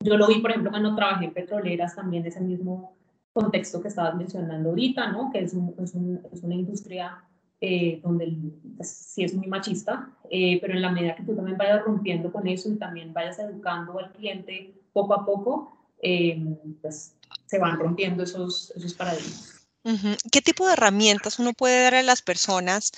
Yo 0.00 0.16
lo 0.16 0.26
vi, 0.26 0.40
por 0.40 0.50
ejemplo, 0.50 0.70
cuando 0.70 0.94
trabajé 0.94 1.26
en 1.26 1.32
petroleras, 1.32 1.94
también 1.94 2.26
ese 2.26 2.40
mismo 2.40 2.94
contexto 3.32 3.80
que 3.80 3.88
estabas 3.88 4.14
mencionando 4.14 4.70
ahorita, 4.70 5.10
¿no? 5.10 5.30
Que 5.32 5.40
es, 5.40 5.54
una 5.54 6.54
industria 6.54 7.24
eh, 7.60 8.00
donde 8.02 8.36
pues, 8.76 8.90
sí 8.90 9.24
es 9.24 9.34
muy 9.34 9.46
machista, 9.46 10.10
eh, 10.30 10.58
pero 10.60 10.74
en 10.74 10.82
la 10.82 10.90
medida 10.90 11.14
que 11.14 11.22
tú 11.22 11.34
también 11.34 11.56
vayas 11.56 11.84
rompiendo 11.84 12.32
con 12.32 12.46
eso 12.46 12.68
y 12.68 12.76
también 12.76 13.12
vayas 13.12 13.38
educando 13.38 13.98
al 13.98 14.12
cliente 14.12 14.74
poco 14.92 15.14
a 15.14 15.24
poco, 15.24 15.76
eh, 16.02 16.44
pues 16.80 17.14
se 17.46 17.58
van 17.58 17.78
rompiendo 17.78 18.24
esos, 18.24 18.72
esos 18.76 18.94
paradigmas. 18.94 19.58
¿Qué 20.30 20.40
tipo 20.40 20.66
de 20.66 20.74
herramientas 20.74 21.40
uno 21.40 21.54
puede 21.54 21.82
dar 21.82 21.96
a 21.96 22.02
las 22.04 22.22
personas 22.22 22.92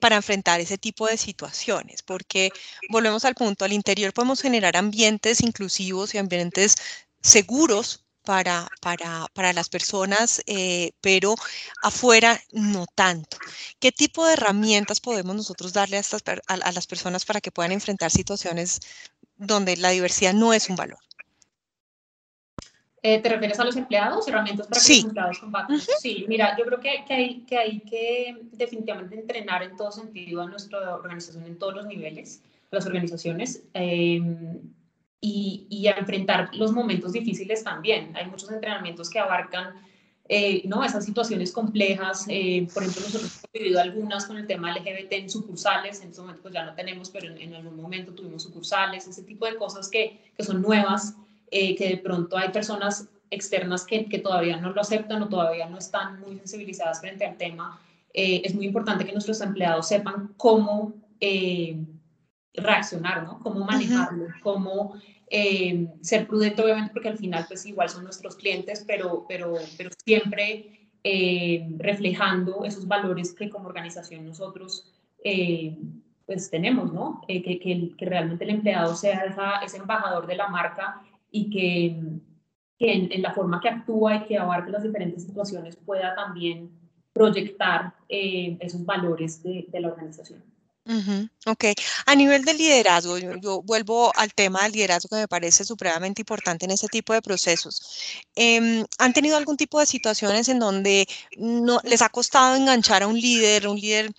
para 0.00 0.16
enfrentar 0.16 0.60
ese 0.60 0.76
tipo 0.76 1.06
de 1.06 1.16
situaciones? 1.16 2.02
Porque 2.02 2.50
volvemos 2.88 3.24
al 3.24 3.36
punto, 3.36 3.64
al 3.64 3.72
interior 3.72 4.12
podemos 4.12 4.42
generar 4.42 4.76
ambientes 4.76 5.40
inclusivos 5.40 6.12
y 6.14 6.18
ambientes 6.18 6.74
seguros 7.22 8.09
para, 8.30 8.68
para, 8.80 9.26
para 9.34 9.52
las 9.52 9.68
personas, 9.68 10.40
eh, 10.46 10.92
pero 11.00 11.34
afuera 11.82 12.38
no 12.52 12.86
tanto. 12.94 13.36
¿Qué 13.80 13.90
tipo 13.90 14.24
de 14.24 14.34
herramientas 14.34 15.00
podemos 15.00 15.34
nosotros 15.34 15.72
darle 15.72 15.96
a, 15.96 16.00
estas, 16.00 16.22
a 16.46 16.70
las 16.70 16.86
personas 16.86 17.24
para 17.24 17.40
que 17.40 17.50
puedan 17.50 17.72
enfrentar 17.72 18.12
situaciones 18.12 18.78
donde 19.36 19.76
la 19.76 19.90
diversidad 19.90 20.32
no 20.32 20.52
es 20.52 20.70
un 20.70 20.76
valor? 20.76 21.00
Eh, 23.02 23.18
¿Te 23.20 23.28
refieres 23.30 23.58
a 23.58 23.64
los 23.64 23.74
empleados? 23.74 24.28
¿Herramientas 24.28 24.68
para 24.68 24.80
que 24.80 24.94
los 24.94 25.04
empleados 25.06 25.38
combatan? 25.40 25.80
Sí, 25.80 26.24
mira, 26.28 26.56
yo 26.56 26.64
creo 26.66 26.78
que, 26.78 27.04
que, 27.08 27.14
hay, 27.14 27.40
que 27.40 27.58
hay 27.58 27.80
que 27.80 28.36
definitivamente 28.52 29.18
entrenar 29.18 29.64
en 29.64 29.76
todo 29.76 29.90
sentido 29.90 30.42
a 30.42 30.46
nuestra 30.46 30.94
organización 30.94 31.46
en 31.46 31.58
todos 31.58 31.74
los 31.74 31.86
niveles, 31.86 32.44
las 32.70 32.86
organizaciones, 32.86 33.64
em, 33.74 34.60
y, 35.20 35.66
y, 35.68 35.86
a 35.86 35.92
enfrentar 35.92 36.50
los 36.54 36.72
momentos 36.72 37.12
difíciles 37.12 37.62
también. 37.62 38.16
Hay 38.16 38.26
muchos 38.26 38.50
entrenamientos 38.50 39.10
que 39.10 39.18
abarcan 39.18 39.74
eh, 40.28 40.62
¿no? 40.66 40.82
esas 40.82 41.04
situaciones 41.04 41.52
complejas. 41.52 42.24
Eh, 42.28 42.66
por 42.72 42.82
ejemplo, 42.82 43.02
nosotros 43.02 43.40
hemos 43.42 43.52
vivido 43.52 43.80
algunas 43.80 44.26
con 44.26 44.38
el 44.38 44.46
tema 44.46 44.72
LGBT 44.72 45.12
en 45.12 45.30
sucursales, 45.30 46.00
en 46.00 46.08
este 46.08 46.20
momento 46.20 46.42
pues 46.42 46.54
ya 46.54 46.64
no 46.64 46.74
tenemos, 46.74 47.10
pero 47.10 47.26
en, 47.26 47.38
en 47.38 47.54
algún 47.54 47.76
momento 47.76 48.12
tuvimos 48.12 48.44
sucursales, 48.44 49.06
ese 49.06 49.22
tipo 49.24 49.44
de 49.44 49.56
cosas 49.56 49.88
que, 49.88 50.20
que 50.36 50.42
son 50.42 50.62
nuevas 50.62 51.16
eh, 51.52 51.74
que 51.74 51.88
de 51.88 51.96
pronto 51.96 52.36
hay 52.36 52.50
personas 52.50 53.08
externas 53.28 53.84
que, 53.84 54.06
que, 54.06 54.20
todavía 54.20 54.56
no 54.56 54.70
lo 54.70 54.80
aceptan 54.80 55.20
o 55.22 55.28
todavía 55.28 55.68
no 55.68 55.78
están 55.78 56.20
muy 56.20 56.38
sensibilizadas 56.38 57.00
frente 57.00 57.26
al 57.26 57.36
tema, 57.36 57.80
eh, 58.14 58.42
es 58.44 58.54
muy 58.54 58.66
importante 58.66 59.04
que 59.04 59.12
nuestros 59.12 59.40
empleados 59.40 59.88
sepan 59.88 60.32
cómo 60.36 60.92
eh, 61.20 61.76
reaccionar, 62.54 63.24
¿no? 63.24 63.38
Cómo 63.40 63.64
manejarlo, 63.64 64.26
cómo 64.42 64.94
ser 66.02 66.26
prudente, 66.26 66.60
obviamente, 66.62 66.92
porque 66.92 67.08
al 67.08 67.18
final, 67.18 67.44
pues 67.46 67.64
igual 67.64 67.88
son 67.88 68.02
nuestros 68.02 68.34
clientes, 68.34 68.84
pero, 68.84 69.24
pero, 69.28 69.54
pero 69.76 69.90
siempre 70.04 70.90
reflejando 71.78 72.64
esos 72.64 72.86
valores 72.88 73.32
que 73.32 73.48
como 73.48 73.68
organización 73.68 74.26
nosotros 74.26 74.92
pues 76.30 76.48
tenemos, 76.48 76.92
¿no? 76.92 77.22
que, 77.26 77.42
que, 77.42 77.58
que, 77.58 78.06
realmente 78.06 78.44
el 78.44 78.50
empleado 78.50 78.94
sea 78.94 79.24
esa, 79.24 79.56
ese 79.64 79.78
embajador 79.78 80.28
de 80.28 80.36
la 80.36 80.46
marca 80.46 81.02
y 81.28 81.50
que, 81.50 82.00
que 82.78 82.92
en, 83.12 83.20
la 83.20 83.32
forma 83.32 83.60
que 83.60 83.68
actúa 83.68 84.14
y 84.14 84.24
que 84.26 84.38
abarque 84.38 84.70
las 84.70 84.84
diferentes 84.84 85.24
situaciones 85.24 85.74
pueda 85.74 86.14
también 86.14 86.70
proyectar 87.12 87.94
eh, 88.08 88.56
esos 88.60 88.86
valores 88.86 89.42
de, 89.42 89.66
de 89.72 89.80
la 89.80 89.88
organización. 89.88 90.44
Ok, 91.46 91.64
a 92.06 92.14
nivel 92.14 92.44
de 92.44 92.54
liderazgo, 92.54 93.18
yo, 93.18 93.62
vuelvo 93.62 94.12
al 94.16 94.32
tema 94.34 94.62
del 94.62 94.72
liderazgo 94.72 95.08
que 95.08 95.16
me 95.16 95.28
parece 95.28 95.64
supremamente 95.64 96.22
importante 96.22 96.64
en 96.64 96.72
este 96.72 96.88
tipo 96.88 97.12
de 97.12 97.22
procesos. 97.22 97.80
Em, 98.34 98.84
¿Han 98.98 99.12
tenido 99.12 99.36
algún 99.36 99.56
tipo 99.56 99.78
de 99.78 99.86
situaciones 99.86 100.48
en 100.48 100.58
donde 100.58 101.06
no, 101.36 101.80
les 101.84 102.02
ha 102.02 102.08
costado 102.08 102.56
enganchar 102.56 103.02
a 103.02 103.06
un 103.06 103.20
líder, 103.20 103.68
un 103.68 103.78
líder 103.78 104.12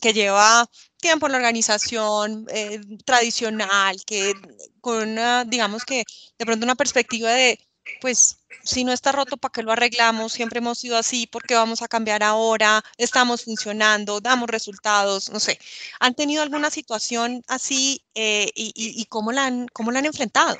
que 0.00 0.12
lleva 0.12 0.68
tiempo 0.98 1.26
en 1.26 1.32
la 1.32 1.38
organización 1.38 2.46
eh, 2.50 2.80
tradicional, 3.04 3.96
que 4.06 4.34
con 4.80 5.08
una, 5.10 5.44
digamos 5.44 5.84
que 5.84 6.04
de 6.38 6.46
pronto 6.46 6.64
una 6.64 6.74
perspectiva 6.76 7.30
de, 7.32 7.58
pues, 8.00 8.38
si 8.62 8.84
no 8.84 8.92
está 8.92 9.12
roto, 9.12 9.36
¿para 9.36 9.52
qué 9.52 9.62
lo 9.62 9.72
arreglamos? 9.72 10.32
Siempre 10.32 10.58
hemos 10.58 10.78
sido 10.78 10.96
así, 10.96 11.26
¿por 11.26 11.42
qué 11.42 11.54
vamos 11.54 11.82
a 11.82 11.88
cambiar 11.88 12.22
ahora? 12.22 12.82
Estamos 12.98 13.44
funcionando, 13.44 14.20
damos 14.20 14.48
resultados, 14.48 15.30
no 15.30 15.40
sé. 15.40 15.58
¿Han 16.00 16.14
tenido 16.14 16.42
alguna 16.42 16.70
situación 16.70 17.42
así 17.48 18.04
eh, 18.14 18.50
y, 18.54 18.72
y, 18.74 19.04
cómo, 19.06 19.32
la 19.32 19.46
han, 19.46 19.68
cómo 19.68 19.92
la 19.92 20.00
han 20.00 20.06
enfrentado? 20.06 20.56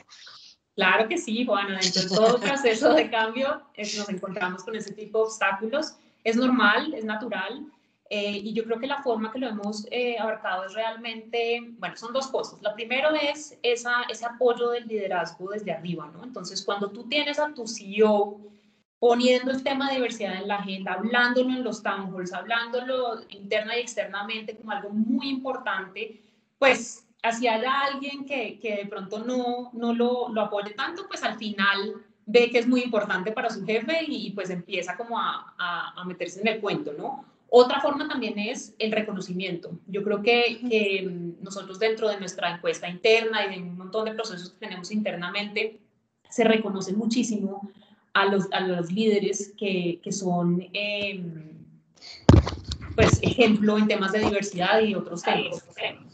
Claro 0.76 1.08
que 1.08 1.16
sí, 1.16 1.44
Juana. 1.46 1.80
De 1.80 2.08
todo 2.08 2.38
proceso 2.38 2.92
de 2.92 3.10
cambio 3.10 3.62
nos 3.96 4.08
encontramos 4.08 4.62
con 4.62 4.76
ese 4.76 4.92
tipo 4.92 5.18
de 5.18 5.24
obstáculos. 5.24 5.94
Es 6.22 6.36
normal, 6.36 6.92
es 6.94 7.04
natural. 7.04 7.66
Eh, 8.08 8.40
y 8.44 8.52
yo 8.52 8.64
creo 8.64 8.78
que 8.78 8.86
la 8.86 9.02
forma 9.02 9.32
que 9.32 9.38
lo 9.38 9.48
hemos 9.48 9.86
eh, 9.90 10.16
abarcado 10.18 10.64
es 10.64 10.74
realmente, 10.74 11.60
bueno, 11.78 11.96
son 11.96 12.12
dos 12.12 12.28
cosas. 12.28 12.62
La 12.62 12.74
primera 12.74 13.10
es 13.16 13.58
esa, 13.62 14.02
ese 14.08 14.24
apoyo 14.24 14.70
del 14.70 14.86
liderazgo 14.86 15.50
desde 15.50 15.72
arriba, 15.72 16.08
¿no? 16.12 16.22
Entonces, 16.22 16.64
cuando 16.64 16.90
tú 16.90 17.08
tienes 17.08 17.38
a 17.38 17.52
tu 17.52 17.66
CEO 17.66 18.40
poniendo 18.98 19.50
el 19.50 19.62
tema 19.62 19.88
de 19.88 19.96
diversidad 19.96 20.36
en 20.36 20.48
la 20.48 20.56
agenda, 20.56 20.92
hablándolo 20.92 21.50
en 21.50 21.64
los 21.64 21.82
town 21.82 22.14
halls, 22.14 22.32
hablándolo 22.32 23.20
interna 23.30 23.76
y 23.76 23.80
externamente 23.80 24.56
como 24.56 24.70
algo 24.70 24.90
muy 24.90 25.28
importante, 25.28 26.22
pues 26.58 27.06
haya 27.22 27.60
alguien 27.82 28.24
que, 28.24 28.58
que 28.60 28.76
de 28.76 28.86
pronto 28.86 29.18
no, 29.18 29.70
no 29.72 29.92
lo, 29.92 30.28
lo, 30.28 30.42
apoye 30.42 30.70
tanto, 30.74 31.06
pues 31.08 31.24
al 31.24 31.36
final 31.36 31.94
ve 32.24 32.50
que 32.50 32.58
es 32.58 32.68
muy 32.68 32.82
importante 32.82 33.32
para 33.32 33.50
su 33.50 33.64
jefe 33.64 34.04
y, 34.06 34.30
pues 34.30 34.48
empieza 34.50 34.96
como 34.96 35.18
a, 35.18 35.54
a, 35.58 36.00
a 36.00 36.04
meterse 36.04 36.40
en 36.40 36.48
el 36.48 36.60
cuento, 36.60 36.92
¿no? 36.96 37.24
Otra 37.48 37.80
forma 37.80 38.09
también 38.09 38.38
es 38.38 38.74
el 38.78 38.92
reconocimiento. 38.92 39.78
Yo 39.87 40.02
creo 40.02 40.22
que, 40.22 41.09
nosotros 41.40 41.78
dentro 41.78 42.09
de 42.09 42.18
nuestra 42.18 42.54
encuesta 42.54 42.88
interna 42.88 43.46
y 43.46 43.54
de 43.54 43.62
un 43.62 43.76
montón 43.76 44.04
de 44.04 44.12
procesos 44.12 44.50
que 44.50 44.59
tenemos 44.66 44.90
internamente, 44.90 45.80
se 46.28 46.44
reconoce 46.44 46.92
muchísimo 46.92 47.70
a 48.14 48.26
los, 48.26 48.50
a 48.52 48.61
los 48.61 48.90
líderes 48.90 49.52
que, 49.56 50.00
que 50.02 50.11
son 50.11 50.66
em, 50.72 51.56
pues, 52.96 53.20
ejemplo 53.22 53.78
en 53.78 53.87
temas 53.87 54.12
de 54.12 54.20
diversidad 54.20 54.80
y 54.80 54.94
otros 54.94 55.22
temas. 55.22 55.64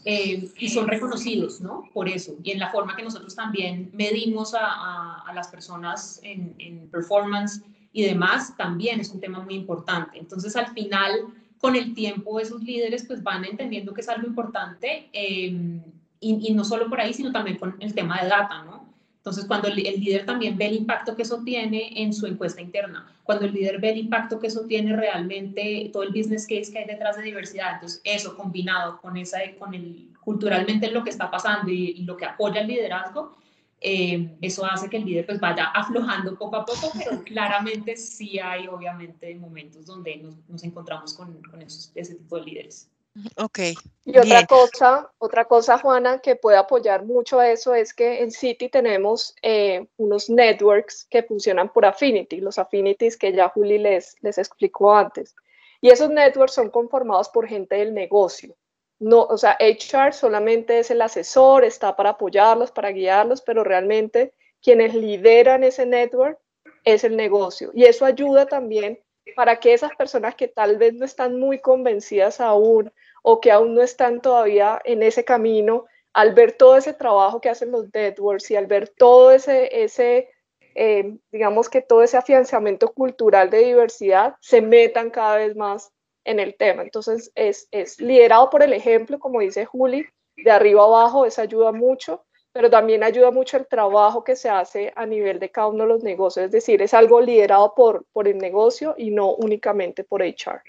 Eh, 0.05 0.49
y 0.57 0.69
son 0.69 0.87
reconocidos, 0.87 1.61
¿no? 1.61 1.89
Por 1.93 2.09
eso. 2.09 2.35
Y 2.43 2.51
en 2.51 2.59
la 2.59 2.71
forma 2.71 2.95
que 2.95 3.03
nosotros 3.03 3.35
también 3.35 3.89
medimos 3.93 4.53
a, 4.53 5.23
a, 5.25 5.33
las 5.33 5.47
personas 5.47 6.19
en, 6.23 6.53
en 6.59 6.89
performance 6.89 7.63
y 7.93 8.03
demás, 8.03 8.57
también 8.57 8.99
es 8.99 9.11
un 9.11 9.21
tema 9.21 9.39
muy 9.39 9.53
importante. 9.53 10.17
Entonces, 10.17 10.55
al 10.55 10.73
final, 10.73 11.11
con 11.59 11.75
el 11.75 11.93
tiempo, 11.93 12.39
esos 12.39 12.61
líderes 12.63 13.05
pues 13.05 13.21
van 13.21 13.45
entendiendo 13.45 13.93
que 13.93 14.01
es 14.01 14.09
algo 14.09 14.27
importante 14.27 15.09
em, 15.13 15.79
y, 16.19 16.53
no 16.53 16.65
solo 16.65 16.89
por 16.89 16.99
ahí, 16.99 17.13
sino 17.13 17.31
también 17.31 17.57
con 17.57 17.75
el 17.79 17.93
tema 17.93 18.21
de 18.21 18.29
data, 18.29 18.63
¿no? 18.63 18.91
Entonces, 19.17 19.45
cuando 19.45 19.67
el, 19.69 19.85
el, 19.85 20.01
líder 20.01 20.25
también 20.25 20.57
ve 20.57 20.65
el 20.65 20.75
impacto 20.75 21.15
que 21.15 21.21
eso 21.21 21.41
tiene 21.45 22.01
en 22.01 22.13
su 22.13 22.25
encuesta 22.25 22.61
interna, 22.61 23.07
cuando 23.23 23.45
el 23.45 23.53
líder 23.53 23.79
ve 23.79 23.91
el 23.91 23.99
impacto 23.99 24.39
que 24.39 24.47
eso 24.47 24.61
tiene 24.61 24.95
realmente, 24.95 25.89
todo 25.93 26.03
el 26.03 26.09
business 26.09 26.43
case 26.47 26.71
que 26.71 26.79
hay 26.79 26.85
detrás 26.85 27.15
de 27.15 27.23
diversidad, 27.23 27.75
entonces 27.75 28.01
eso 28.03 28.35
combinado 28.35 28.99
con, 28.99 29.15
esa, 29.15 29.37
con 29.57 29.73
el, 29.73 30.09
culturalmente 30.19 30.91
lo 30.91 31.03
que 31.03 31.11
está 31.11 31.31
pasando 31.31 31.71
y, 31.71 31.91
y 31.91 32.03
lo 32.03 32.17
que 32.17 32.25
apoya 32.25 32.61
el 32.61 32.67
liderazgo, 32.67 33.37
eh, 33.83 34.37
eso 34.41 34.65
hace 34.65 34.89
que 34.89 34.97
el 34.97 35.05
líder 35.05 35.25
pues 35.25 35.39
vaya 35.39 35.65
aflojando 35.65 36.37
poco 36.37 36.55
a 36.55 36.65
poco, 36.65 36.91
pero 36.97 37.21
claramente 37.23 37.97
sí 37.97 38.39
hay 38.39 38.67
obviamente 38.67 39.35
momentos 39.35 39.85
donde 39.85 40.15
nos, 40.17 40.37
nos 40.47 40.63
encontramos 40.63 41.13
con, 41.13 41.41
con 41.43 41.61
esos, 41.61 41.91
ese 41.93 42.15
tipo 42.15 42.37
de 42.37 42.43
líderes. 42.43 42.89
Ok. 43.35 43.59
Y 44.05 44.17
otra 44.17 44.47
cosa, 44.47 45.11
otra 45.19 45.45
cosa, 45.45 45.77
Juana, 45.77 46.19
que 46.19 46.35
puede 46.35 46.57
apoyar 46.57 47.05
mucho 47.05 47.39
a 47.39 47.49
eso 47.49 47.75
es 47.75 47.93
que 47.93 48.23
en 48.23 48.31
City 48.31 48.69
tenemos 48.69 49.35
eh, 49.41 49.85
unos 49.97 50.29
networks 50.29 51.05
que 51.09 51.21
funcionan 51.21 51.71
por 51.71 51.85
affinity, 51.85 52.37
los 52.37 52.57
affinities 52.57 53.17
que 53.17 53.33
ya 53.33 53.49
Juli 53.49 53.77
les, 53.77 54.15
les 54.21 54.37
explicó 54.37 54.95
antes. 54.95 55.35
Y 55.81 55.89
esos 55.89 56.09
networks 56.09 56.53
son 56.53 56.69
conformados 56.69 57.29
por 57.29 57.47
gente 57.47 57.75
del 57.75 57.93
negocio 57.93 58.55
no, 58.99 59.23
o 59.23 59.37
sea, 59.37 59.57
HR 59.59 60.13
solamente 60.13 60.79
es 60.79 60.91
el 60.91 61.01
asesor, 61.01 61.63
está 61.63 61.95
para 61.95 62.11
apoyarlos, 62.11 62.71
para 62.71 62.91
guiarlos, 62.91 63.41
pero 63.41 63.63
realmente 63.63 64.33
quienes 64.61 64.93
lideran 64.95 65.63
ese 65.63 65.85
network 65.85 66.39
es 66.85 67.03
el 67.03 67.15
negocio. 67.15 67.71
Y 67.73 67.85
eso 67.85 68.05
ayuda 68.05 68.45
también 68.45 68.99
para 69.35 69.59
que 69.59 69.73
esas 69.73 69.95
personas 69.95 70.35
que 70.35 70.47
tal 70.47 70.77
vez 70.77 70.93
no 70.93 71.05
están 71.05 71.39
muy 71.39 71.59
convencidas 71.59 72.39
aún 72.39 72.91
o 73.23 73.39
que 73.39 73.51
aún 73.51 73.75
no 73.75 73.81
están 73.81 74.21
todavía 74.21 74.81
en 74.83 75.01
ese 75.01 75.23
camino, 75.23 75.85
al 76.13 76.33
ver 76.33 76.53
todo 76.53 76.77
ese 76.77 76.93
trabajo 76.93 77.41
que 77.41 77.49
hacen 77.49 77.71
los 77.71 77.93
networks 77.93 78.51
y 78.51 78.55
al 78.55 78.67
ver 78.67 78.89
todo 78.89 79.31
ese, 79.31 79.83
ese 79.83 80.29
eh, 80.75 81.17
digamos 81.31 81.69
que 81.69 81.81
todo 81.81 82.03
ese 82.03 82.17
afianzamiento 82.17 82.93
cultural 82.93 83.49
de 83.49 83.59
diversidad, 83.59 84.35
se 84.41 84.61
metan 84.61 85.09
cada 85.09 85.37
vez 85.37 85.55
más 85.55 85.92
en 86.25 86.39
el 86.39 86.55
tema. 86.55 86.83
Entonces, 86.83 87.31
es, 87.35 87.67
es 87.71 87.99
liderado 87.99 88.49
por 88.49 88.63
el 88.63 88.73
ejemplo, 88.73 89.19
como 89.19 89.39
dice 89.39 89.65
Juli, 89.65 90.05
de 90.35 90.51
arriba 90.51 90.83
abajo, 90.83 91.25
eso 91.25 91.41
ayuda 91.41 91.71
mucho, 91.71 92.25
pero 92.51 92.69
también 92.69 93.03
ayuda 93.03 93.31
mucho 93.31 93.57
el 93.57 93.67
trabajo 93.67 94.23
que 94.23 94.35
se 94.35 94.49
hace 94.49 94.93
a 94.95 95.05
nivel 95.05 95.39
de 95.39 95.49
cada 95.49 95.67
uno 95.67 95.83
de 95.83 95.89
los 95.89 96.03
negocios, 96.03 96.45
es 96.45 96.51
decir, 96.51 96.81
es 96.81 96.93
algo 96.93 97.21
liderado 97.21 97.73
por, 97.75 98.05
por 98.13 98.27
el 98.27 98.37
negocio 98.37 98.95
y 98.97 99.11
no 99.11 99.33
únicamente 99.35 100.03
por 100.03 100.21
HR. 100.21 100.61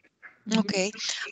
Ok, 0.59 0.75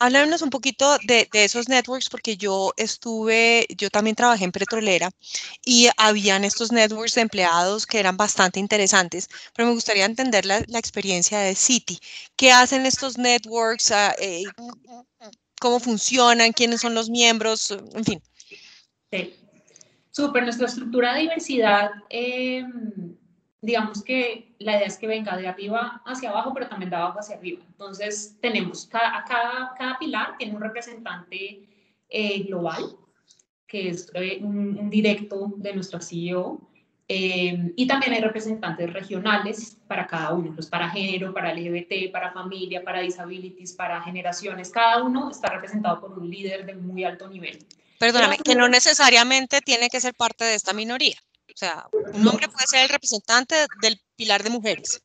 háblanos 0.01 0.41
un 0.41 0.49
poquito 0.49 0.97
de, 1.05 1.29
esos 1.35 1.69
networks 1.69 2.09
porque 2.09 2.39
yo 2.39 2.73
estuve, 2.79 3.67
yo 3.77 3.91
también 3.91 4.17
trabajé 4.17 4.45
en 4.45 4.53
petrolera 4.53 5.11
y 5.65 5.91
habían 5.99 6.45
estos 6.45 6.73
networks 6.73 7.15
de 7.17 7.21
empleados 7.21 7.85
que 7.87 8.01
eran 8.01 8.17
bastante 8.17 8.59
interesantes, 8.59 9.29
pero 9.55 9.69
me 9.69 9.75
gustaría 9.75 10.07
entender 10.07 10.47
la, 10.47 10.65
la 10.67 10.79
experiencia 10.79 11.41
de 11.41 11.55
City. 11.55 11.99
¿Qué 12.37 12.53
hacen 12.53 12.87
estos 12.87 13.19
networks? 13.19 13.91
Ah, 13.91 14.15
eh, 14.19 14.45
¿Cómo 15.61 15.79
funcionan? 15.79 16.53
¿Quiénes 16.53 16.81
son 16.81 16.95
los 16.95 17.11
miembros? 17.11 17.71
En 17.95 18.05
fin. 18.05 18.23
Sí, 19.13 19.37
súper. 20.11 20.43
Nuestra 20.45 20.67
estructura 20.67 21.15
de 21.15 21.21
diversidad 21.21 21.91
eh, 22.09 22.65
digamos 23.63 24.03
que 24.03 24.55
la 24.59 24.77
idea 24.77 24.87
es 24.87 24.99
que 24.99 25.07
venga 25.07 25.37
de 25.37 25.47
arriba 25.47 26.03
hacia 26.05 26.31
abajo, 26.31 26.53
pero 26.53 26.69
también 26.69 26.91
de 26.91 26.97
abajo 26.97 27.21
hacia 27.21 27.37
arriba. 27.37 27.63
Entonces, 27.69 28.37
tenemos 28.41 28.87
cada, 28.87 29.25
cada, 29.25 29.73
cada 29.79 29.99
pilar 29.99 30.37
tiene 30.37 30.57
un 30.57 30.61
representante 30.61 31.63
eh, 32.09 32.43
global, 32.43 32.97
que 33.69 33.89
es 33.89 34.11
eh, 34.15 34.41
un, 34.43 34.91
directo 34.91 35.53
de 35.57 35.75
nuestro 35.75 36.01
CEO, 36.01 36.61
eh, 37.07 37.73
y 37.77 37.87
también 37.87 38.15
hay 38.15 38.21
representantes 38.21 38.93
regionales 38.93 39.77
para 39.87 40.07
cada 40.09 40.33
uno, 40.35 40.53
pues 40.55 40.67
para 40.67 40.91
género, 40.91 41.33
para 41.33 41.55
LGBT, 41.55 42.11
para 42.11 42.33
familia, 42.33 42.83
para 42.83 43.01
disabilities, 43.01 43.75
para 43.75 44.03
generaciones. 44.03 44.71
Cada 44.71 45.03
uno 45.03 45.31
está 45.31 45.51
representado 45.51 46.01
por 46.01 46.19
un 46.19 46.29
líder 46.29 46.67
de 46.67 46.75
muy 46.75 47.05
alto 47.05 47.29
nivel. 47.29 47.65
Perdóname, 47.99 48.39
que 48.39 48.57
no 48.57 48.69
necesariamente 48.69 49.61
tiene 49.61 49.89
que 49.89 50.01
ser 50.01 50.15
parte 50.15 50.45
de 50.45 50.55
esta 50.55 50.73
minoría. 50.73 51.17
O 51.55 51.59
sea, 51.59 51.87
un 51.93 52.27
hombre 52.27 52.49
puede 52.49 52.67
ser 52.67 52.83
el 52.85 52.89
representante 52.89 53.55
del 53.81 54.01
pilar 54.17 54.43
de 54.43 54.51
mujeres. 54.51 55.03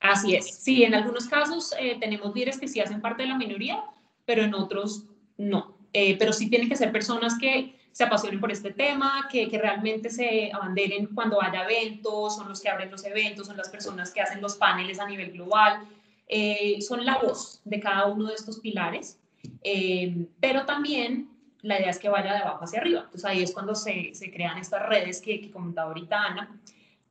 Así 0.00 0.34
es. 0.34 0.58
Sí, 0.58 0.84
en 0.84 0.94
algunos 0.94 1.26
casos 1.26 1.74
eh, 1.78 1.96
tenemos 1.98 2.34
líderes 2.34 2.58
que 2.58 2.68
sí 2.68 2.80
hacen 2.80 3.00
parte 3.00 3.22
de 3.22 3.28
la 3.30 3.38
minoría, 3.38 3.82
pero 4.26 4.42
en 4.42 4.54
otros 4.54 5.04
no. 5.38 5.78
Eh, 5.92 6.16
pero 6.18 6.32
sí 6.32 6.50
tienen 6.50 6.68
que 6.68 6.76
ser 6.76 6.92
personas 6.92 7.38
que 7.38 7.78
se 7.92 8.04
apasionen 8.04 8.40
por 8.40 8.50
este 8.50 8.72
tema, 8.72 9.28
que, 9.30 9.48
que, 9.48 9.56
realmente 9.56 10.10
se 10.10 10.50
abanderen 10.52 11.06
cuando 11.14 11.40
haya 11.40 11.62
eventos, 11.62 12.36
son 12.36 12.48
los 12.48 12.60
que 12.60 12.68
abren 12.68 12.90
los 12.90 13.04
eventos, 13.04 13.46
son 13.46 13.56
las 13.56 13.68
personas 13.68 14.10
que 14.10 14.20
hacen 14.20 14.42
los 14.42 14.56
paneles 14.56 14.98
a 14.98 15.06
nivel 15.06 15.32
global, 15.32 15.86
eh, 16.26 16.82
son 16.82 17.04
la 17.04 17.18
voz 17.18 17.60
de 17.64 17.78
cada 17.78 18.06
uno 18.06 18.28
de 18.28 18.34
estos 18.34 18.58
pilares, 18.58 19.18
pero 20.40 20.66
también 20.66 21.33
la 21.64 21.80
idea 21.80 21.90
es 21.90 21.98
que 21.98 22.08
vaya 22.08 22.32
de 22.32 22.38
abajo 22.40 22.64
hacia 22.64 22.80
arriba. 22.80 23.00
Entonces 23.00 23.24
ahí 23.24 23.42
es 23.42 23.52
cuando 23.52 23.74
se, 23.74 24.14
se 24.14 24.30
crean 24.30 24.58
estas 24.58 24.86
redes 24.86 25.20
que, 25.20 25.40
que 25.40 25.50
comentaba 25.50 25.88
ahorita 25.88 26.24
Ana. 26.24 26.60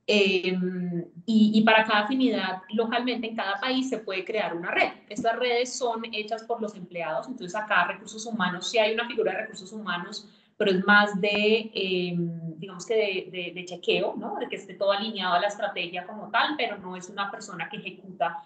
Em, 0.06 1.06
y, 1.26 1.52
y, 1.58 1.62
para 1.62 1.86
cada 1.86 2.02
afinidad, 2.02 2.62
localmente 2.74 3.26
en 3.28 3.36
cada 3.38 3.58
país 3.60 3.90
se 3.90 4.00
puede 4.00 4.26
crear 4.26 4.54
una 4.54 4.70
red. 4.70 4.92
Estas 5.08 5.38
redes 5.38 5.78
son 5.78 6.04
hechas 6.12 6.44
por 6.44 6.62
los 6.62 6.76
empleados, 6.76 7.28
entonces 7.28 7.56
acá 7.56 7.86
recursos 7.88 8.26
humanos, 8.26 8.70
sí 8.70 8.78
hay 8.78 8.94
una 8.94 9.08
figura 9.08 9.32
de 9.32 9.38
recursos 9.44 9.72
humanos, 9.72 10.28
pero 10.58 10.72
es 10.72 10.86
más 10.86 11.20
de, 11.22 11.72
em, 11.74 12.60
digamos 12.60 12.86
que 12.86 12.96
de, 12.96 13.30
de, 13.32 13.52
de, 13.54 13.66
chequeo, 13.66 14.16
¿no? 14.18 14.36
de 14.36 14.50
que 14.50 14.58
esté 14.58 14.74
todo 14.74 14.92
alineado 14.92 15.36
a 15.36 15.40
la 15.40 15.48
estrategia 15.48 16.06
como 16.06 16.30
tal, 16.30 16.56
pero 16.58 16.78
no 16.78 16.98
es 16.98 17.08
una 17.10 17.32
persona 17.32 17.70
que 17.70 17.78
ejecuta 17.78 18.44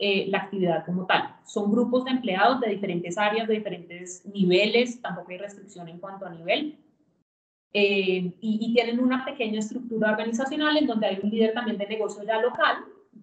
eh, 0.00 0.26
la 0.28 0.38
actividad 0.38 0.86
como 0.86 1.06
tal. 1.06 1.34
Son 1.44 1.72
grupos 1.72 2.04
de 2.04 2.12
empleados 2.12 2.60
de 2.60 2.70
diferentes 2.70 3.18
áreas, 3.18 3.48
de 3.48 3.54
diferentes 3.54 4.24
niveles, 4.26 5.02
tampoco 5.02 5.32
hay 5.32 5.38
restricción 5.38 5.88
en 5.88 5.98
cuanto 5.98 6.24
a 6.24 6.30
nivel. 6.30 6.78
Eh, 7.72 8.32
y, 8.40 8.72
tienen 8.72 9.00
una 9.00 9.24
pequeña 9.24 9.58
estructura 9.58 10.12
organizacional 10.12 10.76
en 10.76 10.86
donde 10.86 11.06
hay 11.08 11.18
un 11.20 11.30
líder 11.30 11.52
también 11.52 11.78
de 11.78 11.88
negocio 11.88 12.22
ya 12.22 12.40
local. 12.40 12.76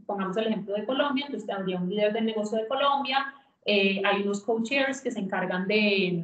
Pongamos 0.06 0.36
el 0.36 0.48
ejemplo 0.48 0.76
de 0.76 0.86
Colombia, 0.86 1.26
entonces 1.26 1.50
habría 1.50 1.80
un 1.80 1.90
líder 1.90 2.12
de 2.12 2.22
negocio 2.22 2.58
de 2.58 2.68
Colombia, 2.68 3.34
eh, 3.64 4.02
hay 4.04 4.24
unos 4.24 4.44
co-chairs 4.44 5.02
que 5.02 5.12
se 5.12 5.20
encargan 5.20 5.68
de, 5.68 6.24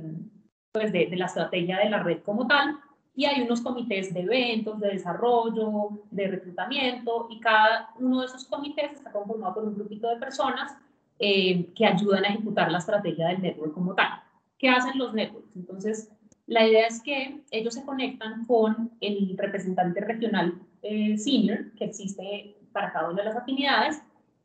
pues 0.73 0.91
de, 0.91 1.07
de 1.07 1.15
la 1.15 1.25
estrategia 1.25 1.77
de 1.79 1.89
la 1.89 2.03
red 2.03 2.21
como 2.23 2.45
tal, 2.45 2.77
y 3.15 3.25
hay 3.25 3.41
unos 3.41 3.61
comités 3.61 4.13
de 4.13 4.21
eventos, 4.21 4.79
de 4.79 4.89
desarrollo, 4.89 6.03
de 6.11 6.27
reclutamiento, 6.27 7.27
y 7.29 7.39
cada 7.39 7.89
uno 7.99 8.21
de 8.21 8.27
esos 8.27 8.45
comités 8.45 8.93
está 8.93 9.11
conformado 9.11 9.55
por 9.55 9.63
un 9.65 9.75
grupito 9.75 10.07
de 10.09 10.15
personas 10.17 10.75
eh, 11.19 11.67
que 11.75 11.85
ayudan 11.85 12.25
a 12.25 12.29
ejecutar 12.29 12.71
la 12.71 12.79
estrategia 12.79 13.27
del 13.27 13.41
network 13.41 13.73
como 13.73 13.93
tal. 13.93 14.09
¿Qué 14.57 14.69
hacen 14.69 14.97
los 14.97 15.13
networks? 15.13 15.55
Entonces, 15.55 16.09
la 16.47 16.67
idea 16.67 16.87
es 16.87 17.01
que 17.01 17.41
ellos 17.51 17.73
se 17.73 17.85
conectan 17.85 18.45
con 18.45 18.91
el 19.01 19.35
representante 19.37 20.01
regional 20.01 20.55
eh, 20.81 21.17
senior 21.17 21.71
que 21.77 21.85
existe 21.85 22.57
para 22.71 22.91
cada 22.91 23.09
una 23.09 23.23
de 23.23 23.29
las 23.29 23.37
afinidades. 23.37 24.01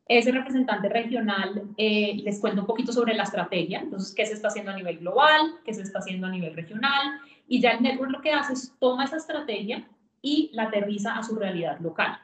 Ese 0.07 0.31
representante 0.31 0.87
regional 0.87 1.63
eh, 1.77 2.15
les 2.23 2.39
cuenta 2.39 2.61
un 2.61 2.67
poquito 2.67 2.93
sobre 2.93 3.13
la 3.13 3.23
estrategia, 3.23 3.79
entonces, 3.79 4.13
qué 4.15 4.25
se 4.25 4.33
está 4.33 4.47
haciendo 4.47 4.71
a 4.71 4.75
nivel 4.75 4.99
global, 4.99 5.55
qué 5.65 5.73
se 5.73 5.81
está 5.81 5.99
haciendo 5.99 6.27
a 6.27 6.29
nivel 6.29 6.55
regional, 6.55 7.19
y 7.47 7.61
ya 7.61 7.71
el 7.71 7.83
network 7.83 8.11
lo 8.11 8.21
que 8.21 8.31
hace 8.31 8.53
es 8.53 8.73
toma 8.79 9.05
esa 9.05 9.17
estrategia 9.17 9.87
y 10.21 10.49
la 10.53 10.63
aterriza 10.63 11.17
a 11.17 11.23
su 11.23 11.35
realidad 11.35 11.79
local. 11.79 12.19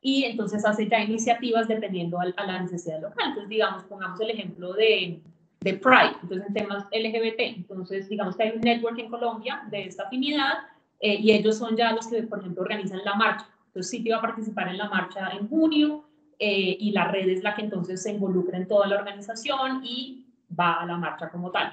Y 0.00 0.24
entonces 0.24 0.64
hace 0.64 0.88
ya 0.88 1.00
iniciativas 1.00 1.68
dependiendo 1.68 2.18
a, 2.20 2.26
la 2.26 2.60
necesidad 2.60 3.00
local. 3.00 3.28
Entonces, 3.28 3.48
digamos, 3.48 3.84
pongamos 3.84 4.20
el 4.20 4.30
ejemplo 4.30 4.72
de, 4.74 5.20
de 5.60 5.74
Pride, 5.74 6.16
entonces 6.22 6.48
en 6.48 6.54
temas 6.54 6.84
LGBT. 6.92 7.40
Entonces, 7.40 8.08
digamos 8.08 8.36
que 8.36 8.42
hay 8.44 8.50
un 8.50 8.60
network 8.60 8.98
en 8.98 9.10
Colombia 9.10 9.62
de 9.70 9.84
esta 9.86 10.04
afinidad 10.04 10.52
eh, 11.00 11.16
y 11.20 11.32
ellos 11.32 11.56
son 11.56 11.76
ya 11.76 11.92
los 11.92 12.06
que, 12.06 12.22
por 12.22 12.40
ejemplo, 12.40 12.62
organizan 12.62 13.00
la 13.04 13.14
marcha. 13.14 13.46
Entonces, 13.68 13.90
sí 13.90 14.08
va 14.08 14.18
a 14.18 14.22
participar 14.22 14.68
en 14.68 14.78
la 14.78 14.88
marcha 14.88 15.30
en 15.30 15.48
junio 15.48 16.04
eh, 16.38 16.76
y 16.78 16.92
la 16.92 17.08
red 17.08 17.28
es 17.28 17.42
la 17.42 17.54
que 17.54 17.62
entonces 17.62 18.02
se 18.02 18.12
involucra 18.12 18.58
en 18.58 18.68
toda 18.68 18.86
la 18.86 18.96
organización 18.96 19.82
y 19.84 20.26
va 20.58 20.74
a 20.74 20.86
la 20.86 20.98
marcha 20.98 21.30
como 21.30 21.50
tal 21.50 21.72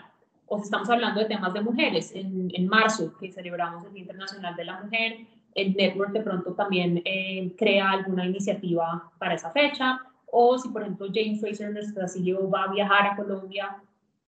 o 0.53 0.57
si 0.57 0.65
estamos 0.65 0.89
hablando 0.89 1.21
de 1.21 1.27
temas 1.27 1.53
de 1.53 1.61
mujeres, 1.61 2.11
en, 2.13 2.51
en 2.53 2.67
marzo, 2.67 3.15
que 3.17 3.31
celebramos 3.31 3.85
el 3.85 3.93
Día 3.93 4.01
Internacional 4.01 4.53
de 4.53 4.65
la 4.65 4.81
Mujer, 4.81 5.19
el 5.55 5.73
network 5.75 6.11
de 6.11 6.19
pronto 6.19 6.51
también 6.51 7.01
eh, 7.05 7.53
crea 7.57 7.91
alguna 7.91 8.25
iniciativa 8.25 9.09
para 9.17 9.35
esa 9.35 9.51
fecha, 9.51 10.01
o 10.25 10.57
si 10.57 10.67
por 10.67 10.81
ejemplo 10.81 11.07
Jane 11.07 11.37
Fraser, 11.39 11.71
nuestra 11.71 12.05
CEO, 12.05 12.49
va 12.49 12.63
a 12.63 12.73
viajar 12.73 13.07
a 13.07 13.15
Colombia 13.15 13.77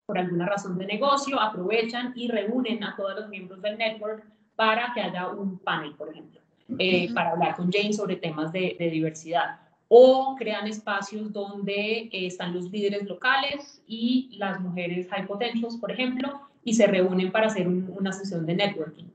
por 0.06 0.18
alguna 0.18 0.46
razón 0.46 0.78
de 0.78 0.86
negocio, 0.86 1.38
aprovechan 1.42 2.14
y 2.16 2.30
reúnen 2.30 2.86
a 2.86 2.96
todos 2.96 3.20
los 3.20 3.28
miembros 3.28 3.62
del 3.62 3.78
network 3.78 4.24
para 4.56 4.94
que 4.94 5.02
haya 5.02 5.28
un 5.28 5.60
panel, 5.60 5.94
por 5.96 6.08
ejemplo, 6.08 6.40
eh, 6.80 7.14
para 7.14 7.32
hablar 7.32 7.58
con 7.58 7.70
Jane 7.70 7.92
sobre 7.92 8.16
temas 8.16 8.50
de, 8.54 8.78
de 8.80 8.90
diversidad 8.90 9.63
o 9.96 10.36
crean 10.36 10.66
espacios 10.66 11.32
donde 11.32 12.10
eh, 12.12 12.26
están 12.26 12.52
los 12.52 12.72
líderes 12.72 13.04
locales 13.08 13.80
y 13.86 14.32
las 14.40 14.60
mujeres 14.60 15.08
high 15.12 15.28
potentials, 15.28 15.78
por 15.78 15.92
ejemplo, 15.92 16.42
y 16.64 16.74
se 16.74 16.88
reúnen 16.88 17.32
para 17.32 17.46
hacer 17.46 17.68
una 17.68 18.12
sesión 18.12 18.44
de 18.48 18.56
networking. 18.56 19.06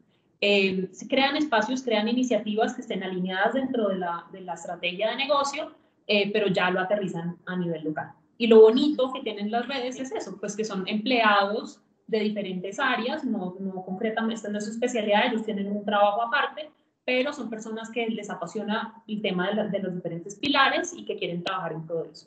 Eh, 0.41 0.89
crean 1.09 1.35
espacios, 1.35 1.83
crean 1.83 2.07
iniciativas 2.07 2.75
que 2.75 2.83
estén 2.83 3.03
alineadas 3.03 3.55
dentro 3.55 3.89
de 3.89 3.99
la, 3.99 4.25
de 4.31 4.43
la 4.43 4.55
estrategia 4.55 5.11
de 5.11 5.17
negocio, 5.17 5.73
eh, 6.07 6.31
pero 6.33 6.47
ya 6.47 6.71
lo 6.71 6.79
aterrizan 6.79 7.37
a 7.47 7.57
nivel 7.57 7.83
local. 7.83 8.13
Y 8.37 8.47
lo 8.47 8.61
bonito 8.61 9.13
que 9.13 9.23
tienen 9.23 9.51
las 9.51 9.67
redes 9.67 9.99
es 9.99 10.13
eso, 10.13 10.37
pues 10.39 10.55
que 10.55 10.65
son 10.65 10.87
empleados 10.87 11.81
de 12.07 12.21
diferentes 12.21 12.79
áreas, 12.79 13.25
no, 13.25 13.57
no 13.59 13.83
concretamente, 13.85 14.37
esta 14.37 14.49
no 14.49 14.59
es 14.59 14.67
su 14.67 14.71
especialidad, 14.71 15.27
ellos 15.27 15.45
tienen 15.45 15.73
un 15.73 15.85
trabajo 15.85 16.23
aparte, 16.23 16.71
pero 17.09 17.33
son 17.33 17.49
personas 17.49 17.89
que 17.89 18.07
les 18.09 18.29
apasiona 18.29 19.03
el 19.09 19.23
tema 19.23 19.51
de, 19.51 19.79
los 19.79 19.95
diferentes 19.95 20.35
pilares 20.35 20.93
y 20.95 21.07
que 21.07 21.17
quieren 21.17 21.43
trabajar 21.43 21.73
en 21.73 21.87
todo 21.87 22.05
eso. 22.05 22.27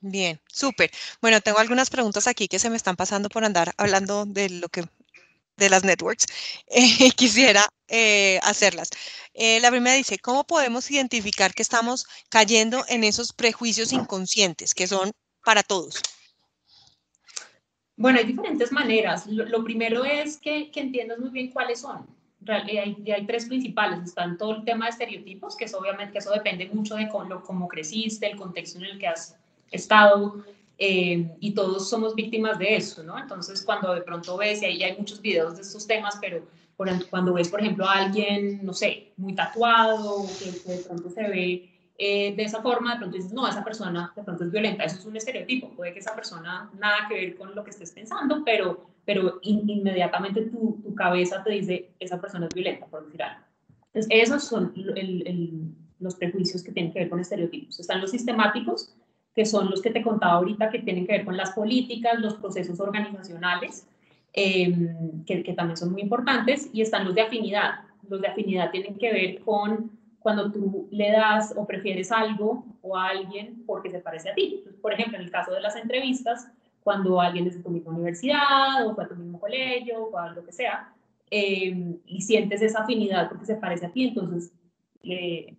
Bien, 0.00 0.40
súper. 0.48 0.90
Bueno, 1.22 1.40
tengo 1.40 1.60
algunas 1.60 1.88
preguntas 1.88 2.26
aquí 2.26 2.48
que 2.48 2.58
se 2.58 2.68
me 2.68 2.74
están 2.74 2.96
pasando 2.96 3.28
por 3.28 3.44
andar 3.44 3.72
hablando 3.76 4.26
de 4.26 4.50
lo 4.50 4.68
que 4.70 4.86
de 5.56 5.70
las 5.70 5.84
networks. 5.84 6.26
Eh, 6.66 7.12
quisiera 7.12 7.64
eh, 7.86 8.40
hacerlas. 8.42 8.90
Eh, 9.34 9.60
la 9.60 9.70
primera 9.70 9.94
dice, 9.94 10.18
¿cómo 10.18 10.42
podemos 10.42 10.90
identificar 10.90 11.54
que 11.54 11.62
estamos 11.62 12.08
cayendo 12.28 12.84
en 12.88 13.04
esos 13.04 13.32
prejuicios 13.32 13.92
inconscientes 13.92 14.74
que 14.74 14.88
son 14.88 15.12
para 15.44 15.62
todos? 15.62 16.02
Bueno, 17.94 18.18
hay 18.18 18.24
diferentes 18.24 18.72
maneras. 18.72 19.28
Lo, 19.28 19.62
primero 19.62 20.04
es 20.04 20.38
que, 20.38 20.72
que 20.72 20.80
entiendas 20.80 21.20
muy 21.20 21.30
bien 21.30 21.52
cuáles 21.52 21.82
son 21.82 22.18
hay, 22.46 22.78
hay, 23.10 23.26
tres 23.26 23.46
principales. 23.46 24.00
Están 24.02 24.38
todo 24.38 24.56
el 24.56 24.64
tema 24.64 24.86
de 24.86 24.90
estereotipos, 24.90 25.56
que 25.56 25.64
es 25.64 25.74
obviamente 25.74 26.12
que 26.12 26.18
eso 26.18 26.32
depende 26.32 26.68
mucho 26.72 26.96
de 26.96 27.08
cómo, 27.08 27.42
cómo 27.42 27.68
creciste, 27.68 28.30
el 28.30 28.36
contexto 28.36 28.78
en 28.78 28.84
el 28.84 28.98
que 28.98 29.08
has 29.08 29.36
estado, 29.70 30.44
eh, 30.78 31.30
y 31.40 31.52
todos 31.52 31.90
somos 31.90 32.14
víctimas 32.14 32.58
de 32.58 32.76
eso, 32.76 33.02
¿no? 33.02 33.18
Entonces, 33.18 33.62
cuando 33.62 33.94
de 33.94 34.00
pronto 34.00 34.36
ves, 34.38 34.62
y 34.62 34.64
ahí 34.64 34.82
hay 34.82 34.96
muchos 34.96 35.20
videos 35.20 35.56
de 35.56 35.62
estos 35.62 35.86
temas, 35.86 36.18
pero 36.20 36.42
cuando 37.10 37.34
ves, 37.34 37.50
por 37.50 37.60
ejemplo, 37.60 37.84
a 37.84 37.92
alguien, 37.92 38.64
no 38.64 38.72
sé, 38.72 39.12
muy 39.18 39.34
tatuado, 39.34 40.24
que 40.38 40.72
de 40.72 40.78
pronto 40.78 41.10
se 41.10 41.22
ve 41.28 41.70
eh, 41.98 42.34
de 42.34 42.42
esa 42.42 42.62
forma, 42.62 42.92
de 42.94 43.00
pronto 43.00 43.16
dices, 43.18 43.32
no, 43.34 43.46
esa 43.46 43.62
persona 43.62 44.10
de 44.16 44.22
pronto 44.22 44.44
es 44.44 44.50
violenta, 44.50 44.84
eso 44.84 44.98
es 44.98 45.04
un 45.04 45.16
estereotipo, 45.16 45.68
puede 45.76 45.92
que 45.92 45.98
esa 45.98 46.14
persona 46.14 46.70
nada 46.78 47.06
que 47.06 47.14
ver 47.14 47.36
con 47.36 47.54
lo 47.54 47.62
que 47.62 47.70
estés 47.70 47.92
pensando, 47.92 48.42
pero, 48.42 48.89
pero 49.04 49.40
inmediatamente 49.42 50.42
tu, 50.42 50.80
tu, 50.82 50.94
cabeza 50.94 51.42
te 51.42 51.50
dice, 51.50 51.90
esa 51.98 52.20
persona 52.20 52.46
es 52.46 52.54
violenta, 52.54 52.86
por 52.86 53.04
decir 53.04 53.22
algo. 53.22 53.44
Entonces, 53.86 54.08
esos 54.10 54.44
son 54.44 54.72
los 55.98 56.14
prejuicios 56.14 56.62
que 56.62 56.72
tienen 56.72 56.92
que 56.92 57.00
ver 57.00 57.08
con 57.08 57.20
estereotipos. 57.20 57.80
Están 57.80 58.00
los 58.00 58.10
sistemáticos, 58.10 58.94
que 59.34 59.44
son 59.44 59.70
los 59.70 59.82
que 59.82 59.90
te 59.90 60.02
contaba 60.02 60.34
ahorita, 60.34 60.70
que 60.70 60.80
tienen 60.80 61.06
que 61.06 61.12
ver 61.12 61.24
con 61.24 61.36
las 61.36 61.52
políticas, 61.52 62.20
los 62.20 62.34
procesos 62.34 62.78
organizacionales, 62.80 63.86
em, 64.32 65.24
que, 65.24 65.42
que 65.42 65.52
también 65.54 65.76
son 65.76 65.92
muy 65.92 66.02
importantes, 66.02 66.70
y 66.72 66.82
están 66.82 67.04
los 67.04 67.14
de 67.14 67.22
afinidad. 67.22 67.80
Los 68.08 68.20
de 68.20 68.28
afinidad 68.28 68.70
tienen 68.70 68.96
que 68.96 69.12
ver 69.12 69.40
con 69.40 69.98
cuando 70.20 70.52
tú 70.52 70.88
le 70.90 71.10
das 71.10 71.52
o 71.56 71.66
prefieres 71.66 72.12
algo 72.12 72.64
o 72.82 72.96
a 72.96 73.08
alguien 73.08 73.64
porque 73.66 73.90
se 73.90 74.00
parece 74.00 74.30
a 74.30 74.34
ti. 74.34 74.62
por 74.80 74.92
ejemplo, 74.92 75.18
en 75.18 75.24
el 75.24 75.30
caso 75.30 75.52
de 75.52 75.60
las 75.60 75.76
entrevistas, 75.76 76.48
cuando 76.82 77.20
alguien 77.20 77.46
es 77.46 77.56
de 77.56 77.62
tu 77.62 77.70
misma 77.70 77.92
universidad 77.92 78.86
o 78.86 78.94
fue 78.94 79.04
a 79.04 79.08
tu 79.08 79.16
mismo 79.16 79.38
colegio 79.38 80.04
o 80.04 80.18
a 80.18 80.30
lo 80.30 80.44
que 80.44 80.52
sea, 80.52 80.92
eh, 81.30 81.98
y 82.06 82.22
sientes 82.22 82.62
esa 82.62 82.80
afinidad 82.80 83.28
porque 83.28 83.46
se 83.46 83.54
parece 83.54 83.86
a 83.86 83.92
ti, 83.92 84.04
entonces 84.04 84.52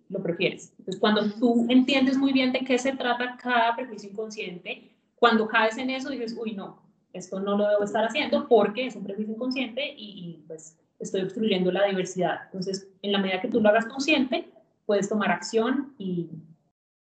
lo 0.08 0.22
prefieres. 0.22 0.72
Entonces, 0.78 1.00
cuando 1.00 1.28
tú 1.32 1.66
entiendes 1.68 2.16
muy 2.16 2.32
bien 2.32 2.52
de 2.52 2.60
qué 2.60 2.78
se 2.78 2.92
trata 2.92 3.36
cada 3.42 3.74
prejuicio 3.74 4.10
inconsciente, 4.10 4.90
cuando 5.16 5.48
caes 5.48 5.76
en 5.78 5.90
eso 5.90 6.10
dices, 6.10 6.36
uy, 6.38 6.52
no, 6.52 6.80
esto 7.12 7.40
no 7.40 7.56
lo 7.56 7.68
debo 7.68 7.84
estar 7.84 8.04
haciendo 8.04 8.46
porque 8.48 8.86
es 8.86 8.96
un 8.96 9.04
prejuicio 9.04 9.34
inconsciente 9.34 9.94
y, 9.96 10.44
pues 10.46 10.78
estoy 10.98 11.22
obstruyendo 11.22 11.72
la 11.72 11.86
diversidad. 11.86 12.42
Entonces, 12.44 12.88
en 13.02 13.12
la 13.12 13.18
medida 13.18 13.40
que 13.40 13.48
tú 13.48 13.60
lo 13.60 13.68
hagas 13.68 13.86
consciente, 13.86 14.48
puedes 14.86 15.08
tomar 15.08 15.32
acción 15.32 15.94
y, 15.98 16.28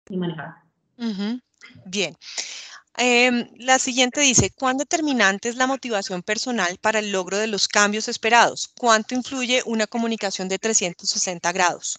y 0.08 0.16
manejar. 0.16 0.54
Bien. 1.86 2.16
Em, 2.96 3.48
la 3.56 3.80
siguiente 3.80 4.20
dice, 4.20 4.50
¿cuán 4.50 4.76
determinante 4.76 5.48
es 5.48 5.56
la 5.56 5.66
motivación 5.66 6.22
personal 6.22 6.78
para 6.80 7.00
el 7.00 7.10
logro 7.10 7.38
de 7.38 7.48
los 7.48 7.66
cambios 7.66 8.06
esperados? 8.06 8.70
¿Cuánto 8.78 9.16
influye 9.16 9.62
una 9.66 9.88
comunicación 9.88 10.48
de 10.48 10.58
360 10.58 11.50
grados? 11.52 11.98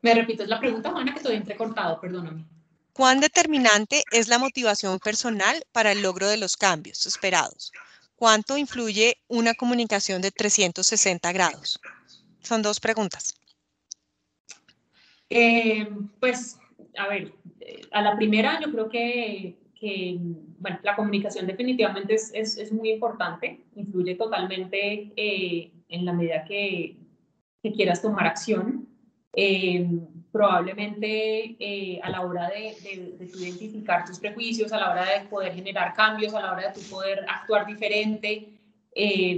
Me 0.00 0.14
repites 0.14 0.48
la 0.48 0.60
pregunta, 0.60 0.90
Juana, 0.90 1.12
que 1.12 1.18
estoy 1.18 1.36
entrecortado, 1.36 2.00
perdóname. 2.00 2.46
¿Cuán 2.94 3.20
determinante 3.20 4.02
es 4.12 4.28
la 4.28 4.38
motivación 4.38 4.98
personal 4.98 5.62
para 5.72 5.92
el 5.92 6.00
logro 6.00 6.28
de 6.28 6.36
los 6.36 6.56
cambios 6.56 7.04
esperados? 7.06 7.72
¿Cuánto 8.14 8.56
influye 8.56 9.18
una 9.28 9.54
comunicación 9.54 10.22
de 10.22 10.30
360 10.30 11.32
grados? 11.32 11.80
Son 12.40 12.62
dos 12.62 12.80
preguntas. 12.80 13.34
Eh, 15.28 15.88
pues, 16.20 16.56
a 16.96 17.08
ver, 17.08 17.32
a 17.92 18.02
la 18.02 18.16
primera 18.16 18.60
yo 18.60 18.70
creo 18.70 18.88
que, 18.88 19.56
bueno, 20.58 20.78
la 20.82 20.96
comunicación 20.96 21.46
definitivamente 21.46 22.14
es, 22.14 22.32
es, 22.34 22.72
muy 22.72 22.90
importante, 22.90 23.64
influye 23.74 24.14
totalmente 24.14 25.12
eh, 25.16 25.70
en 25.88 26.04
la 26.04 26.12
medida 26.12 26.44
que, 26.44 26.96
que 27.62 27.72
quieras 27.72 28.00
tomar 28.00 28.26
acción. 28.26 28.88
Eh, 29.36 29.86
probablemente 30.34 31.54
eh, 31.60 32.00
a 32.02 32.10
la 32.10 32.22
hora 32.22 32.48
de, 32.48 32.74
de, 32.82 33.24
identificar 33.24 34.04
tus 34.04 34.18
prejuicios, 34.18 34.72
a 34.72 34.78
la 34.78 34.90
hora 34.90 35.04
de 35.04 35.28
poder 35.28 35.54
generar 35.54 35.94
cambios, 35.94 36.34
a 36.34 36.40
la 36.40 36.52
hora 36.52 36.68
de 36.68 36.74
tu 36.74 36.80
poder 36.90 37.24
actuar 37.28 37.64
diferente, 37.66 38.53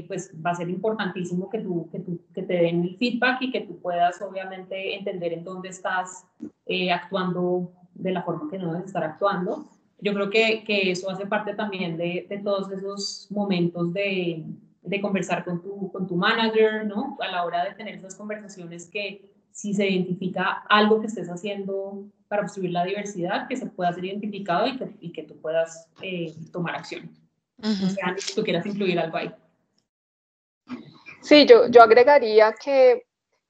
pues 0.07 0.33
va 0.45 0.51
a 0.51 0.55
ser 0.55 0.69
importantísimo 0.69 1.49
que, 1.49 1.61
tú, 1.61 1.89
que, 1.91 2.01
tú, 2.01 2.21
que 2.35 2.43
te 2.43 2.55
den 2.55 2.83
el 2.83 2.97
feedback 2.97 3.43
y 3.43 3.51
que 3.51 3.63
tú 3.63 3.79
puedas 3.79 4.21
obviamente 4.21 4.95
entender 4.95 5.33
en 5.33 5.45
dónde 5.45 5.71
estás 5.71 6.27
actuando 6.93 7.73
de 7.95 8.13
la 8.13 8.23
forma 8.23 8.51
que 8.51 8.59
no 8.59 8.73
debes 8.73 8.87
estar 8.87 9.05
actuando. 9.05 9.67
Yo 10.01 10.13
creo 10.13 10.31
que, 10.31 10.63
que 10.65 10.91
eso 10.91 11.11
hace 11.11 11.27
parte 11.27 11.55
también 11.55 11.97
de, 11.97 12.27
de 12.29 12.39
todos 12.39 12.71
esos 12.71 13.29
momentos 13.31 13.93
de, 13.95 14.45
de, 14.83 15.01
conversar 15.01 15.45
con 15.45 15.63
tu, 15.63 15.91
con 15.91 16.07
tu 16.07 16.17
manager, 16.17 16.87
¿no? 16.87 17.17
A 17.21 17.29
la 17.29 17.45
hora 17.45 17.65
de 17.65 17.75
tener 17.75 17.95
esas 17.95 18.15
conversaciones 18.15 18.87
que 18.91 19.33
si 19.53 19.73
se 19.73 19.89
identifica 19.89 20.65
algo 20.69 21.01
que 21.01 21.07
estés 21.07 21.31
haciendo 21.31 22.05
para 22.29 22.43
obstruir 22.43 22.73
la 22.73 22.85
diversidad, 22.85 23.49
que 23.49 23.57
se 23.57 23.67
pueda 23.67 23.93
ser 23.93 24.05
identificado 24.05 24.67
y 24.67 24.77
que, 24.77 24.97
y 25.01 25.13
que 25.13 25.23
tú 25.23 25.41
puedas 25.41 25.89
eh, 26.03 26.35
tomar 26.53 26.77
acción. 26.77 27.11
O 27.59 27.89
sea, 27.89 28.15
si 28.19 28.35
tú 28.35 28.43
quieras 28.43 28.67
incluir 28.67 28.99
algo 28.99 29.17
ahí. 29.17 29.33
Sí, 31.27 31.45
yo, 31.45 31.67
yo 31.67 31.83
agregaría 31.83 32.53
que 32.53 33.05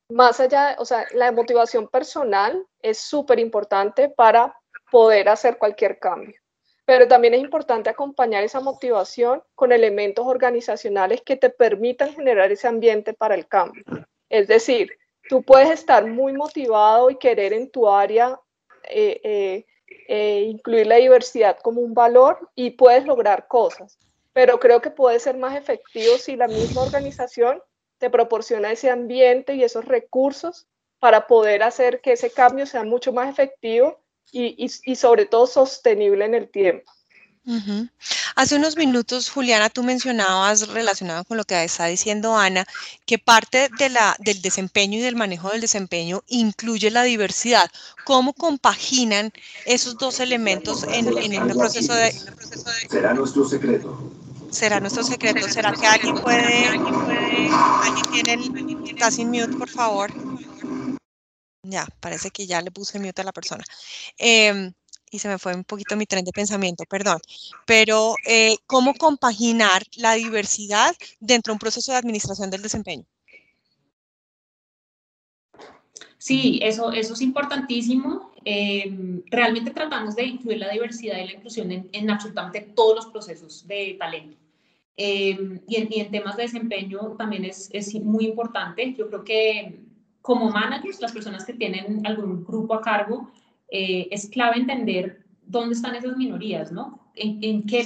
más 0.08 0.40
allá, 0.40 0.76
o 0.78 0.86
sea, 0.86 1.04
la 1.12 1.30
motivación 1.30 1.88
personal 1.88 2.66
es 2.80 2.96
súper 2.96 3.38
importante 3.38 4.08
para 4.08 4.56
poder 4.90 5.28
hacer 5.28 5.58
cualquier 5.58 5.98
cambio. 5.98 6.40
Pero 6.86 7.06
también 7.06 7.34
es 7.34 7.40
importante 7.40 7.90
acompañar 7.90 8.42
esa 8.44 8.60
motivación 8.60 9.42
con 9.54 9.72
elementos 9.72 10.26
organizacionales 10.26 11.20
que 11.20 11.36
te 11.36 11.50
permitan 11.50 12.14
generar 12.14 12.50
ese 12.50 12.66
ambiente 12.66 13.12
para 13.12 13.34
el 13.34 13.46
cambio. 13.46 13.84
Es 14.30 14.48
decir, 14.48 14.90
tú 15.28 15.42
puedes 15.42 15.68
estar 15.68 16.06
muy 16.06 16.32
motivado 16.32 17.10
y 17.10 17.18
querer 17.18 17.52
en 17.52 17.70
tu 17.70 17.90
área 17.90 18.40
eh, 18.84 19.20
eh, 19.22 19.66
eh, 20.08 20.46
incluir 20.48 20.86
la 20.86 20.96
diversidad 20.96 21.58
como 21.58 21.82
un 21.82 21.92
valor 21.92 22.48
y 22.54 22.70
puedes 22.70 23.04
lograr 23.04 23.48
cosas. 23.48 23.98
Pero 24.36 24.60
creo 24.60 24.82
que 24.82 24.90
puede 24.90 25.18
ser 25.18 25.38
más 25.38 25.56
efectivo 25.56 26.18
si 26.18 26.36
la 26.36 26.46
misma 26.46 26.82
organización 26.82 27.58
te 27.96 28.10
proporciona 28.10 28.70
ese 28.70 28.90
ambiente 28.90 29.54
y 29.54 29.64
esos 29.64 29.86
recursos 29.86 30.66
para 30.98 31.26
poder 31.26 31.62
hacer 31.62 32.02
que 32.02 32.12
ese 32.12 32.30
cambio 32.30 32.66
sea 32.66 32.84
mucho 32.84 33.14
más 33.14 33.30
efectivo 33.30 33.98
y, 34.30 34.70
y, 34.84 34.96
sobre 34.96 35.24
todo 35.24 35.46
sostenible 35.46 36.26
en 36.26 36.34
el 36.34 36.50
tiempo. 36.50 36.92
Hace 38.34 38.56
unos 38.56 38.76
minutos, 38.76 39.30
Juliana, 39.30 39.70
tú 39.70 39.82
mencionabas 39.82 40.68
relacionado 40.68 41.24
con 41.24 41.38
lo 41.38 41.44
que 41.44 41.64
está 41.64 41.86
diciendo 41.86 42.36
Ana, 42.36 42.66
que 43.06 43.18
parte 43.18 43.70
de 43.78 43.88
la, 43.88 44.16
del 44.18 44.42
desempeño 44.42 44.98
y 44.98 45.00
del 45.00 45.16
manejo 45.16 45.48
del 45.48 45.62
desempeño 45.62 46.22
incluye 46.26 46.90
la 46.90 47.04
diversidad. 47.04 47.70
¿Cómo 48.04 48.34
compaginan 48.34 49.32
esos 49.64 49.96
dos 49.96 50.20
elementos 50.20 50.82
en, 50.82 51.16
en, 51.16 51.42
un 51.42 51.56
proceso 51.56 51.94
de... 51.94 52.12
Será 52.90 53.14
nuestro 53.14 53.48
secreto 53.48 54.25
será 54.50 54.80
nuestro 54.80 55.02
secreto. 55.02 55.48
¿Será 55.48 55.72
que 55.72 55.86
alguien 55.86 56.14
puede, 56.16 56.68
alguien 56.68 58.06
tiene 58.12 58.34
el, 58.34 58.88
está 58.88 59.10
sin 59.10 59.30
mute, 59.30 59.56
por 59.56 59.68
favor? 59.68 60.12
Ya, 61.62 61.86
parece 62.00 62.30
que 62.30 62.46
ya 62.46 62.62
le 62.62 62.70
puse 62.70 62.98
mute 62.98 63.20
a 63.22 63.24
la 63.24 63.32
persona. 63.32 63.64
Em, 64.18 64.72
y 65.10 65.18
se 65.18 65.28
me 65.28 65.38
fue 65.38 65.54
un 65.54 65.64
poquito 65.64 65.96
mi 65.96 66.06
tren 66.06 66.24
de 66.24 66.32
pensamiento, 66.32 66.84
perdón. 66.84 67.20
Pero, 67.66 68.14
eh, 68.24 68.56
¿cómo 68.66 68.94
compaginar 68.94 69.82
la 69.96 70.14
diversidad 70.14 70.94
dentro 71.20 71.52
de 71.52 71.54
un 71.54 71.58
proceso 71.58 71.92
de 71.92 71.98
administración 71.98 72.50
del 72.50 72.62
desempeño? 72.62 73.04
Sí, 76.18 76.58
eso, 76.62 76.92
eso 76.92 77.14
es 77.14 77.20
importantísimo. 77.20 78.32
Em, 78.48 79.24
realmente 79.26 79.72
tratamos 79.72 80.14
de 80.14 80.24
incluir 80.24 80.58
la 80.58 80.70
diversidad 80.70 81.18
y 81.18 81.26
la 81.26 81.32
inclusión 81.32 81.68
en, 81.72 82.10
absolutamente 82.10 82.60
todos 82.76 82.94
los 82.94 83.06
procesos 83.06 83.66
de 83.66 83.96
talento. 83.98 84.36
Em, 84.96 85.60
y, 85.66 85.74
en, 85.74 86.10
temas 86.12 86.36
de 86.36 86.44
desempeño 86.44 87.16
también 87.18 87.44
es, 87.44 87.94
muy 87.96 88.24
importante. 88.24 88.94
Yo 88.96 89.08
creo 89.08 89.24
que 89.24 89.80
como 90.22 90.48
managers, 90.48 91.00
las 91.00 91.10
personas 91.10 91.44
que 91.44 91.54
tienen 91.54 92.06
algún 92.06 92.44
grupo 92.44 92.74
a 92.74 92.82
cargo, 92.82 93.32
eh, 93.68 94.06
es 94.12 94.28
clave 94.28 94.58
entender 94.58 95.24
dónde 95.44 95.74
están 95.74 95.96
esas 95.96 96.16
minorías, 96.16 96.70
¿no? 96.70 97.00
En, 97.16 97.42
en 97.42 97.66
qué, 97.66 97.84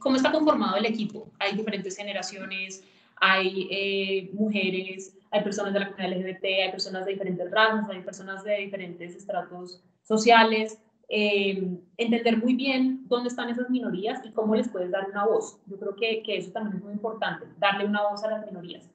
cómo 0.00 0.16
está 0.16 0.32
conformado 0.32 0.76
el 0.76 0.86
equipo. 0.86 1.30
Hay 1.38 1.54
diferentes 1.54 1.96
generaciones, 1.96 2.82
hay 3.16 3.68
eh, 3.70 4.30
mujeres, 4.32 5.16
hay 5.30 5.42
personas 5.42 5.72
de 5.72 5.80
la 5.80 5.90
comunidad 5.90 6.18
LGBT, 6.18 6.44
hay 6.44 6.70
personas 6.70 7.04
de 7.04 7.12
diferentes 7.12 7.50
razas, 7.50 7.88
hay 7.90 8.02
personas 8.02 8.44
de 8.44 8.56
diferentes 8.58 9.14
estratos 9.16 9.82
sociales. 10.02 10.78
Eh, 11.08 11.76
entender 11.98 12.38
muy 12.38 12.54
bien 12.54 13.06
dónde 13.08 13.28
están 13.28 13.50
esas 13.50 13.68
minorías 13.68 14.24
y 14.24 14.30
cómo 14.30 14.54
les 14.54 14.68
puedes 14.68 14.90
dar 14.90 15.08
una 15.10 15.26
voz. 15.26 15.58
Yo 15.66 15.78
creo 15.78 15.94
que, 15.96 16.22
que 16.22 16.36
eso 16.38 16.50
también 16.52 16.76
es 16.76 16.82
muy 16.82 16.92
importante, 16.92 17.46
darle 17.58 17.86
una 17.86 18.08
voz 18.08 18.24
a 18.24 18.30
las 18.30 18.46
minorías. 18.46 18.90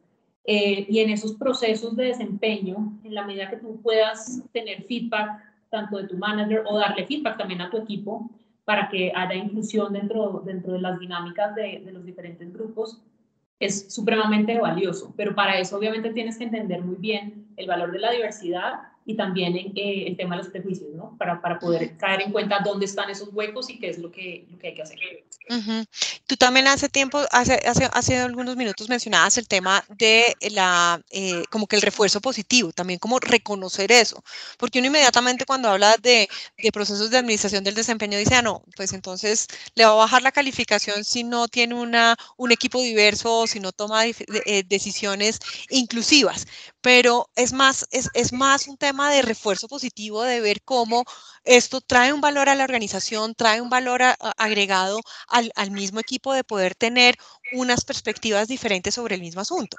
Eh, 0.46 0.88
y 0.90 1.00
en 1.00 1.12
esos 1.12 1.34
procesos 1.34 1.96
de 1.96 2.06
desempeño, 2.06 3.00
en 3.04 3.14
la 3.14 3.24
medida 3.24 3.50
que 3.50 3.58
tú 3.58 3.80
puedas 3.82 4.42
tener 4.52 4.84
feedback 4.84 5.44
tanto 5.70 5.98
de 5.98 6.08
tu 6.08 6.18
manager 6.18 6.64
o 6.66 6.78
darle 6.78 7.06
feedback 7.06 7.38
también 7.38 7.62
a 7.62 7.70
tu 7.70 7.78
equipo 7.78 8.30
para 8.66 8.90
que 8.90 9.12
haya 9.16 9.36
inclusión 9.36 9.94
dentro, 9.94 10.42
dentro 10.46 10.74
de 10.74 10.82
las 10.82 11.00
dinámicas 11.00 11.54
de, 11.56 11.82
de 11.86 11.92
los 11.92 12.04
diferentes 12.04 12.52
grupos, 12.52 13.02
es 13.60 13.94
supremamente 13.94 14.58
valioso, 14.58 15.14
pero 15.18 15.36
para 15.36 15.60
eso 15.60 15.78
obviamente 15.78 16.12
tienes 16.12 16.38
que 16.38 16.46
entender 16.46 16.82
muy 16.82 16.96
bien 16.96 17.48
el 17.58 17.68
valor 17.68 17.92
de 17.92 18.00
la 18.00 18.12
diversidad 18.12 18.80
y 19.10 19.16
también 19.16 19.56
eh, 19.56 20.04
el 20.06 20.16
tema 20.16 20.36
de 20.36 20.44
los 20.44 20.52
prejuicios, 20.52 20.92
¿no? 20.94 21.16
Para, 21.18 21.42
para 21.42 21.58
poder 21.58 21.98
caer 21.98 22.22
en 22.22 22.32
cuenta 22.32 22.60
dónde 22.64 22.86
están 22.86 23.10
esos 23.10 23.30
huecos 23.34 23.68
y 23.68 23.80
qué 23.80 23.90
es 23.90 23.98
lo 23.98 24.12
que, 24.12 24.46
lo 24.52 24.60
que 24.60 24.68
hay 24.68 24.76
que 24.76 24.84
hacer. 24.84 25.00
Tú 26.28 26.38
también 26.38 26.68
hace 26.68 26.90
tiempo, 26.90 27.20
hace, 27.32 27.56
hace, 27.66 27.90
hace, 27.92 28.18
algunos 28.18 28.56
minutos 28.56 28.88
mencionabas 28.88 29.36
el 29.40 29.48
tema 29.48 29.84
de 29.98 30.36
la, 30.52 31.02
eh, 31.10 31.44
como 31.50 31.66
que 31.66 31.76
el 31.76 31.82
refuerzo 31.82 32.22
positivo, 32.22 32.72
también 32.72 33.00
como 33.00 33.18
reconocer 33.20 33.92
eso, 33.92 34.24
porque 34.60 34.78
uno 34.78 34.90
inmediatamente 34.90 35.46
cuando 35.46 35.70
habla 35.70 35.96
de, 36.00 36.30
de 36.62 36.72
procesos 36.72 37.10
de 37.10 37.18
administración 37.18 37.64
del 37.64 37.74
desempeño 37.74 38.20
dice, 38.20 38.36
ah, 38.36 38.44
no, 38.44 38.62
pues 38.76 38.94
entonces 38.94 39.48
le 39.74 39.86
va 39.86 39.94
a 39.94 39.96
bajar 39.96 40.22
la 40.22 40.32
calificación 40.32 41.04
si 41.04 41.24
no 41.24 41.48
tiene 41.48 41.74
una, 41.74 42.16
un 42.38 42.52
equipo 42.52 42.80
diverso 42.80 43.40
o 43.40 43.48
si 43.48 43.60
no 43.60 43.72
toma 43.72 44.06
eh, 44.06 44.64
decisiones 44.68 45.40
inclusivas, 45.72 46.46
pero 46.82 47.30
es 47.36 47.54
más, 47.54 47.88
es, 47.92 48.10
es 48.14 48.34
más 48.34 48.68
un 48.68 48.78
tema 48.78 49.12
de 49.12 49.22
refuerzo 49.22 49.68
positivo, 49.68 50.24
de 50.24 50.42
ver 50.42 50.62
cómo 50.64 51.04
esto 51.44 51.82
trae 51.82 52.14
un 52.14 52.22
valor 52.22 52.50
a 52.50 52.56
la 52.56 52.64
organización, 52.64 53.36
trae 53.36 53.62
un 53.62 53.70
valor 53.70 54.02
agregado 54.38 55.02
al, 55.28 55.52
al 55.56 55.72
mismo 55.72 56.00
equipo 56.00 56.34
de 56.34 56.44
poder 56.44 56.76
tener 56.76 57.16
unas 57.54 57.84
perspectivas 57.84 58.48
diferentes 58.48 58.96
sobre 58.96 59.16
el 59.16 59.22
mismo 59.22 59.42
asunto. 59.42 59.78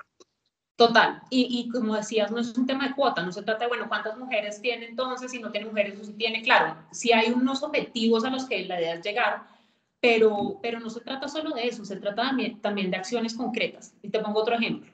Total, 0.76 1.20
y, 1.28 1.46
y, 1.60 1.68
como 1.68 1.94
decías, 1.94 2.30
no 2.30 2.38
es 2.38 2.56
un 2.56 2.66
tema 2.66 2.88
de 2.88 2.94
cuota, 2.94 3.22
no 3.22 3.30
se 3.32 3.42
trata 3.42 3.64
de, 3.64 3.68
bueno, 3.68 3.86
cuántas 3.86 4.16
mujeres 4.16 4.62
tiene 4.62 4.86
entonces, 4.86 5.30
si 5.30 5.38
no 5.38 5.50
tiene 5.50 5.66
mujeres 5.66 6.00
o 6.00 6.04
si 6.04 6.14
tiene, 6.14 6.40
claro, 6.40 6.74
si 6.90 7.12
hay 7.12 7.30
unos 7.30 7.62
objetivos 7.62 8.24
a 8.24 8.30
los 8.30 8.46
que 8.46 8.64
la 8.64 8.80
idea 8.80 8.94
es 8.94 9.04
llegar, 9.04 9.46
pero, 10.00 10.58
pero 10.62 10.80
no 10.80 10.88
se 10.88 11.02
trata 11.02 11.28
solo 11.28 11.50
de 11.50 11.68
eso, 11.68 11.84
se 11.84 11.96
trata 11.96 12.22
también, 12.22 12.62
también 12.62 12.90
de 12.90 12.96
acciones 12.96 13.34
concretas. 13.34 13.92
Y 14.00 14.08
te 14.08 14.20
pongo 14.20 14.40
otro 14.40 14.54
ejemplo, 14.54 14.90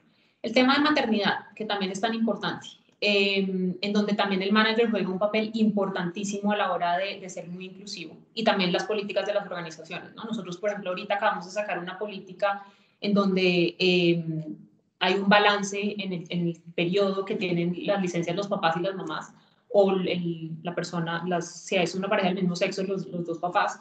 el 0.46 0.52
tema 0.52 0.74
de 0.74 0.80
maternidad, 0.80 1.52
que 1.56 1.64
también 1.64 1.90
es 1.90 2.00
tan 2.00 2.14
importante. 2.14 2.68
Em, 3.00 3.74
en 3.82 3.92
donde 3.92 4.14
también 4.14 4.40
el 4.42 4.52
manager 4.52 4.88
juega 4.90 5.10
un 5.10 5.18
papel 5.18 5.50
importantísimo 5.54 6.52
a 6.52 6.56
la 6.56 6.72
hora 6.72 6.96
de, 6.96 7.28
ser 7.28 7.48
muy 7.48 7.66
inclusivo 7.66 8.16
y 8.32 8.42
también 8.42 8.72
las 8.72 8.84
políticas 8.84 9.26
de 9.26 9.34
las 9.34 9.44
organizaciones. 9.44 10.14
¿no? 10.14 10.24
Nosotros, 10.24 10.56
por 10.56 10.70
ejemplo, 10.70 10.90
ahorita 10.90 11.16
acabamos 11.16 11.44
de 11.46 11.50
sacar 11.50 11.78
una 11.80 11.98
política 11.98 12.64
en 13.00 13.12
donde 13.12 13.74
em, 13.78 14.56
hay 15.00 15.14
un 15.14 15.28
balance 15.28 15.96
en 15.98 16.12
el, 16.12 16.60
periodo 16.74 17.24
que 17.24 17.34
tienen 17.34 17.74
las 17.84 18.00
licencias 18.00 18.36
los 18.36 18.46
papás 18.46 18.76
y 18.76 18.80
las 18.80 18.94
mamás 18.94 19.34
o 19.68 19.92
la 20.62 20.74
persona, 20.74 21.22
las, 21.26 21.64
si 21.66 21.76
es 21.76 21.94
una 21.96 22.08
pareja 22.08 22.28
del 22.28 22.36
mismo 22.36 22.54
sexo, 22.54 22.84
los, 22.84 23.04
los 23.06 23.26
dos 23.26 23.38
papás. 23.38 23.80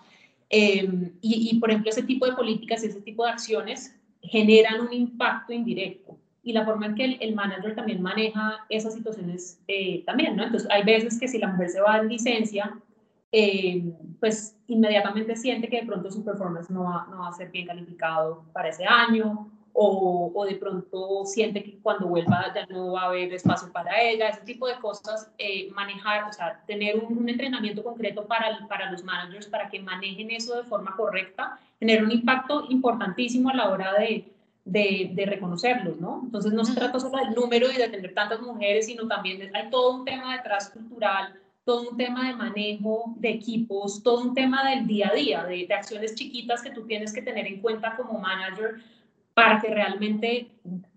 Em, 0.49 1.11
y, 1.21 1.51
y, 1.51 1.59
por 1.59 1.69
ejemplo, 1.69 1.91
ese 1.91 2.03
tipo 2.03 2.25
de 2.25 2.33
políticas 2.33 2.83
y 2.83 2.87
ese 2.87 3.01
tipo 3.01 3.23
de 3.23 3.31
acciones 3.31 3.95
generan 4.23 4.81
un 4.81 4.91
impacto 4.91 5.53
indirecto 5.53 6.17
y 6.45 6.53
la 6.53 6.63
forma 6.63 6.85
en 6.85 6.95
que 6.95 7.17
el, 7.19 7.33
manager 7.33 7.75
también 7.75 8.03
maneja 8.03 8.59
esas 8.69 8.93
situaciones 8.93 9.59
eh, 9.67 10.03
también, 10.05 10.35
¿no? 10.35 10.43
Entonces, 10.43 10.69
hay 10.71 10.83
veces 10.83 11.19
que 11.19 11.27
si 11.27 11.39
la 11.39 11.47
mujer 11.47 11.69
se 11.69 11.81
va 11.81 11.97
en 11.97 12.07
licencia, 12.07 12.79
eh, 13.31 13.83
pues 14.19 14.55
inmediatamente 14.67 15.35
siente 15.35 15.67
que 15.67 15.81
de 15.81 15.87
pronto 15.87 16.11
su 16.11 16.23
performance 16.23 16.69
no 16.69 16.83
va, 16.83 17.07
no 17.09 17.17
va 17.17 17.29
a 17.29 17.33
ser 17.33 17.49
bien 17.49 17.65
calificado 17.65 18.45
para 18.53 18.69
ese 18.69 18.85
año, 18.85 19.49
o, 19.73 20.31
o, 20.33 20.45
de 20.45 20.55
pronto 20.55 21.25
siente 21.25 21.63
que 21.63 21.79
cuando 21.79 22.07
vuelva 22.07 22.53
ya 22.53 22.65
no 22.67 22.93
va 22.93 23.01
a 23.01 23.05
haber 23.07 23.33
espacio 23.33 23.69
para 23.73 23.99
ella, 24.01 24.29
ese 24.29 24.41
tipo 24.41 24.67
de 24.67 24.75
cosas, 24.75 25.33
eh, 25.39 25.69
manejar, 25.71 26.29
o 26.29 26.31
sea, 26.31 26.63
tener 26.67 26.95
un, 26.97 27.17
un, 27.17 27.27
entrenamiento 27.27 27.83
concreto 27.83 28.25
para, 28.25 28.65
para 28.69 28.91
los 28.91 29.03
managers 29.03 29.47
para 29.47 29.67
que 29.67 29.81
manejen 29.81 30.29
eso 30.31 30.55
de 30.55 30.63
forma 30.63 30.95
correcta, 30.95 31.59
tener 31.79 32.03
un 32.03 32.11
impacto 32.11 32.67
importantísimo 32.69 33.49
a 33.49 33.55
la 33.55 33.69
hora 33.69 33.93
de, 33.95 34.34
de, 34.65 35.23
reconocerlos, 35.25 35.99
¿no? 36.01 36.21
Entonces 36.25 36.51
no 36.51 36.65
se 36.65 36.73
trata 36.73 36.99
solo 36.99 37.17
del 37.23 37.35
número 37.35 37.71
y 37.71 37.77
de 37.77 37.87
tener 37.87 38.13
tantas 38.13 38.41
mujeres, 38.41 38.87
sino 38.87 39.07
también 39.07 39.55
hay 39.55 39.69
todo 39.69 39.97
un 39.97 40.05
tema 40.05 40.35
detrás 40.35 40.69
cultural, 40.71 41.39
todo 41.63 41.91
un 41.91 41.97
tema 41.97 42.27
de 42.27 42.35
manejo 42.35 43.13
de 43.17 43.29
equipos, 43.29 44.01
todo 44.03 44.21
un 44.21 44.33
tema 44.33 44.69
del 44.69 44.87
día 44.87 45.09
a 45.09 45.15
día, 45.15 45.43
de, 45.43 45.67
acciones 45.71 46.15
chiquitas 46.15 46.61
que 46.61 46.71
tú 46.71 46.85
tienes 46.85 47.13
que 47.13 47.21
tener 47.21 47.45
en 47.45 47.61
cuenta 47.61 47.95
como 47.95 48.19
manager 48.19 48.81
para 49.35 49.61
que 49.61 49.67
realmente 49.67 50.47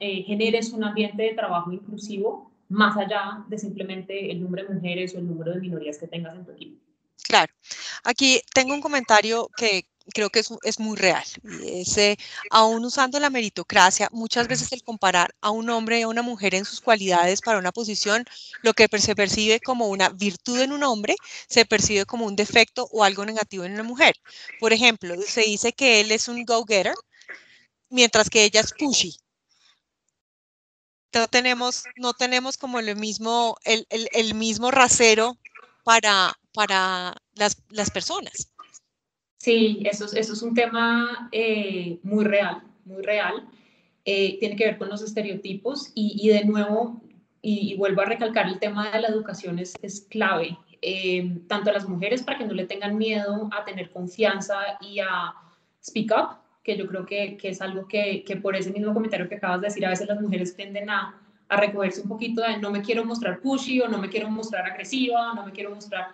eh, 0.00 0.22
generes 0.22 0.72
un 0.72 0.84
ambiente 0.84 1.22
de 1.22 1.34
trabajo 1.34 1.70
inclusivo 1.70 2.50
más 2.68 2.96
allá 2.96 3.44
de 3.48 3.58
simplemente 3.58 4.30
el 4.30 4.42
número 4.42 4.68
de 4.68 4.74
mujeres 4.74 5.14
o 5.14 5.18
el 5.18 5.26
número 5.26 5.52
de 5.52 5.60
minorías 5.60 5.98
que 5.98 6.06
tengas 6.06 6.34
en 6.34 6.44
tu 6.44 6.52
equipo. 6.52 6.76
Claro. 7.24 7.52
Aquí 8.04 8.40
tengo 8.54 8.74
un 8.74 8.80
comentario 8.80 9.48
que, 9.56 9.84
creo 10.14 10.30
que 10.30 10.40
es, 10.40 10.48
es 10.62 10.78
muy 10.80 10.96
real. 10.96 11.24
Y 11.44 11.84
aún 12.50 12.84
usando 12.84 13.18
la 13.20 13.30
meritocracia, 13.30 14.08
muchas 14.12 14.48
veces 14.48 14.72
el 14.72 14.82
comparar 14.82 15.34
a 15.40 15.50
un 15.50 15.70
hombre 15.70 15.98
y 16.00 16.02
a 16.02 16.08
una 16.08 16.22
mujer 16.22 16.54
en 16.54 16.64
sus 16.64 16.80
cualidades 16.80 17.40
para 17.40 17.58
una 17.58 17.72
posición, 17.72 18.24
lo 18.62 18.74
que 18.74 18.88
se 18.98 19.14
percibe 19.14 19.60
como 19.60 19.88
una 19.88 20.08
virtud 20.10 20.60
en 20.60 20.72
un 20.72 20.82
hombre, 20.82 21.16
se 21.48 21.64
percibe 21.64 22.06
como 22.06 22.26
un 22.26 22.36
defecto 22.36 22.88
o 22.92 23.04
algo 23.04 23.24
negativo 23.24 23.64
en 23.64 23.72
una 23.74 23.82
mujer. 23.82 24.14
Por 24.58 24.72
ejemplo, 24.72 25.14
se 25.22 25.42
dice 25.42 25.72
que 25.72 26.00
él 26.00 26.10
es 26.12 26.28
un 26.28 26.44
go-getter, 26.44 26.94
mientras 27.90 28.30
que 28.30 28.44
ella 28.44 28.60
es 28.62 28.72
pushy. 28.72 29.16
No 31.14 31.28
tenemos, 31.28 31.84
no 31.96 32.14
tenemos 32.14 32.56
como 32.56 32.78
el 32.78 32.94
mismo, 32.96 33.56
el, 33.64 33.86
el, 33.90 34.08
el 34.12 34.34
mismo 34.34 34.70
rasero 34.70 35.38
para, 35.82 36.38
para 36.52 37.14
las, 37.34 37.56
las 37.70 37.90
personas. 37.90 38.50
Sí, 39.38 39.82
eso, 39.84 40.04
eso 40.04 40.32
es 40.32 40.42
un 40.42 40.52
tema 40.52 41.28
eh, 41.32 42.00
muy 42.02 42.24
real, 42.24 42.62
muy 42.84 43.02
real. 43.02 43.48
Eh, 44.04 44.36
tiene 44.40 44.56
que 44.56 44.64
ver 44.64 44.78
con 44.78 44.88
los 44.88 45.00
estereotipos 45.02 45.92
y, 45.94 46.16
y 46.20 46.28
de 46.28 46.44
nuevo, 46.44 47.00
y, 47.40 47.76
vuelvo 47.76 48.02
a 48.02 48.06
recalcar, 48.06 48.48
el 48.48 48.58
tema 48.58 48.90
de 48.90 49.00
la 49.00 49.08
educación 49.08 49.58
es, 49.58 49.74
es 49.80 50.00
clave, 50.10 50.58
eh, 50.82 51.40
tanto 51.46 51.70
a 51.70 51.72
las 51.72 51.88
mujeres 51.88 52.22
para 52.22 52.38
que 52.38 52.46
no 52.46 52.52
le 52.52 52.66
tengan 52.66 52.98
miedo 52.98 53.48
a 53.56 53.64
tener 53.64 53.90
confianza 53.90 54.58
y 54.80 54.98
a 54.98 55.34
speak 55.84 56.10
up, 56.10 56.38
que 56.64 56.76
yo 56.76 56.86
creo 56.88 57.06
que, 57.06 57.36
que 57.36 57.50
es 57.50 57.60
algo 57.60 57.86
que, 57.86 58.24
que, 58.24 58.36
por 58.36 58.56
ese 58.56 58.72
mismo 58.72 58.92
comentario 58.92 59.28
que 59.28 59.36
acabas 59.36 59.60
de 59.60 59.68
decir, 59.68 59.86
a 59.86 59.90
veces 59.90 60.08
las 60.08 60.20
mujeres 60.20 60.56
tienden 60.56 60.90
a, 60.90 61.20
a 61.48 61.56
recogerse 61.56 62.02
un 62.02 62.08
poquito 62.08 62.42
de 62.42 62.58
no 62.58 62.70
me 62.70 62.82
quiero 62.82 63.04
mostrar 63.04 63.40
pushy 63.40 63.80
o 63.80 63.88
no 63.88 63.98
me 63.98 64.08
quiero 64.08 64.28
mostrar 64.30 64.66
agresiva, 64.66 65.32
no 65.34 65.46
me 65.46 65.52
quiero 65.52 65.74
mostrar 65.74 66.08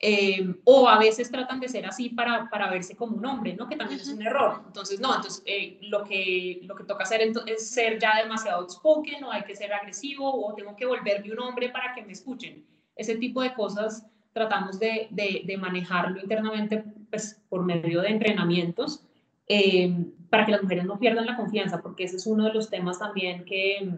eh, 0.00 0.54
o 0.64 0.88
a 0.88 0.98
veces 0.98 1.30
tratan 1.30 1.60
de 1.60 1.68
ser 1.68 1.86
así 1.86 2.10
para, 2.10 2.50
para, 2.50 2.68
verse 2.70 2.96
como 2.96 3.16
un 3.16 3.24
hombre, 3.24 3.54
¿no? 3.54 3.68
Que 3.68 3.76
también 3.76 4.00
es 4.00 4.08
un 4.08 4.20
error. 4.20 4.62
Entonces, 4.66 5.00
no, 5.00 5.14
entonces 5.14 5.42
eh, 5.46 5.78
lo, 5.82 6.04
que, 6.04 6.60
lo 6.64 6.74
que 6.74 6.84
toca 6.84 7.04
hacer 7.04 7.22
es 7.46 7.70
ser 7.70 7.98
ya 7.98 8.22
demasiado 8.22 8.60
outspoken 8.60 9.24
o 9.24 9.30
hay 9.30 9.44
que 9.44 9.56
ser 9.56 9.72
agresivo 9.72 10.30
o 10.30 10.54
tengo 10.54 10.76
que 10.76 10.84
volverme 10.84 11.32
un 11.32 11.40
hombre 11.40 11.70
para 11.70 11.94
que 11.94 12.02
me 12.02 12.12
escuchen. 12.12 12.66
Ese 12.96 13.16
tipo 13.16 13.40
de 13.40 13.54
cosas 13.54 14.06
tratamos 14.32 14.78
de, 14.80 15.08
de, 15.10 15.56
manejarlo 15.56 16.20
internamente 16.20 16.84
pues, 17.08 17.40
por 17.48 17.64
medio 17.64 18.02
de 18.02 18.08
entrenamientos 18.08 19.04
eh, 19.46 19.94
para 20.28 20.44
que 20.44 20.52
las 20.52 20.62
mujeres 20.62 20.84
no 20.84 20.98
pierdan 20.98 21.26
la 21.26 21.36
confianza, 21.36 21.80
porque 21.80 22.04
ese 22.04 22.16
es 22.16 22.26
uno 22.26 22.44
de 22.44 22.52
los 22.52 22.68
temas 22.68 22.98
también 22.98 23.44
que, 23.44 23.88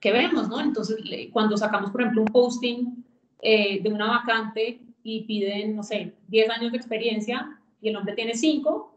que 0.00 0.12
vemos, 0.12 0.48
¿no? 0.48 0.60
Entonces, 0.60 0.96
cuando 1.32 1.56
sacamos, 1.56 1.92
por 1.92 2.00
ejemplo, 2.00 2.22
un 2.22 2.28
posting 2.28 3.04
de 3.42 3.90
una 3.90 4.08
vacante, 4.08 4.80
y 5.02 5.24
piden, 5.24 5.76
no 5.76 5.82
sé, 5.82 6.14
10 6.28 6.50
años 6.50 6.72
de 6.72 6.78
experiencia 6.78 7.58
y 7.80 7.88
el 7.88 7.96
hombre 7.96 8.14
tiene 8.14 8.34
5, 8.34 8.90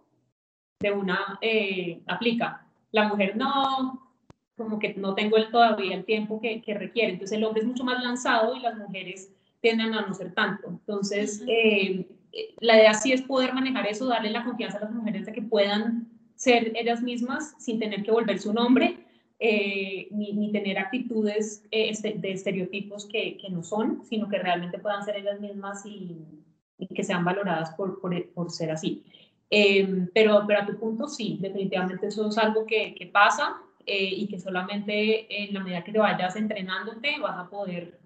de 0.79 0.91
una 0.91 1.39
eh, 1.41 2.01
aplica. 2.07 2.67
La 2.91 3.07
mujer 3.07 3.35
no, 3.37 4.11
como 4.57 4.79
que 4.79 4.93
no 4.95 5.15
tengo 5.15 5.37
el, 5.37 5.49
todavía 5.49 5.95
el 5.95 6.05
tiempo 6.05 6.41
que, 6.41 6.61
que, 6.61 6.73
requiere. 6.73 7.13
Entonces 7.13 7.37
el 7.37 7.43
hombre 7.43 7.61
es 7.61 7.67
mucho 7.67 7.83
más 7.83 8.03
lanzado 8.03 8.55
y 8.55 8.59
las 8.59 8.77
mujeres 8.77 9.31
tienden 9.61 9.93
a 9.93 10.05
no 10.05 10.13
ser 10.13 10.33
tanto. 10.33 10.67
Entonces, 10.67 11.43
eh, 11.47 12.05
la 12.59 12.75
idea 12.75 12.93
sí 12.93 13.13
es 13.13 13.21
poder 13.21 13.53
manejar 13.53 13.87
eso, 13.87 14.07
darle 14.07 14.29
la 14.29 14.43
confianza 14.43 14.77
a 14.77 14.81
las 14.81 14.91
mujeres 14.91 15.25
de 15.25 15.31
que 15.31 15.41
puedan 15.41 16.09
ser 16.35 16.73
ellas 16.75 17.01
mismas 17.01 17.55
sin 17.59 17.79
tener 17.79 18.03
que 18.03 18.11
volverse 18.11 18.49
un 18.49 18.57
hombre 18.57 19.02
eh, 19.45 20.07
ni, 20.11 20.53
tener 20.53 20.79
actitudes 20.79 21.65
eh, 21.69 21.89
este, 21.89 22.13
de 22.13 22.31
estereotipos 22.31 23.05
que, 23.05 23.37
que, 23.37 23.49
no 23.49 23.61
son, 23.61 24.01
sino 24.05 24.29
que 24.29 24.37
realmente 24.39 24.79
puedan 24.79 25.03
ser 25.03 25.17
ellas 25.17 25.37
mismas 25.41 25.85
y, 25.85 26.17
que 26.95 27.03
sean 27.03 27.25
valoradas 27.25 27.71
por, 27.71 27.99
por, 27.99 28.51
ser 28.51 28.71
así. 28.71 29.03
Em, 29.49 30.07
pero, 30.13 30.45
pero 30.47 30.61
a 30.61 30.65
tu 30.65 30.79
punto, 30.79 31.09
sí, 31.09 31.39
definitivamente 31.41 32.07
eso 32.07 32.29
es 32.29 32.37
algo 32.37 32.65
que, 32.65 32.95
que 32.95 33.07
pasa 33.07 33.57
eh, 33.85 34.11
y 34.15 34.27
que 34.29 34.39
solamente 34.39 35.43
en 35.43 35.53
la 35.53 35.59
medida 35.59 35.83
que 35.83 35.91
te 35.91 35.99
vayas 35.99 36.37
entrenándote 36.37 37.19
vas 37.19 37.37
a 37.37 37.49
poder 37.49 37.99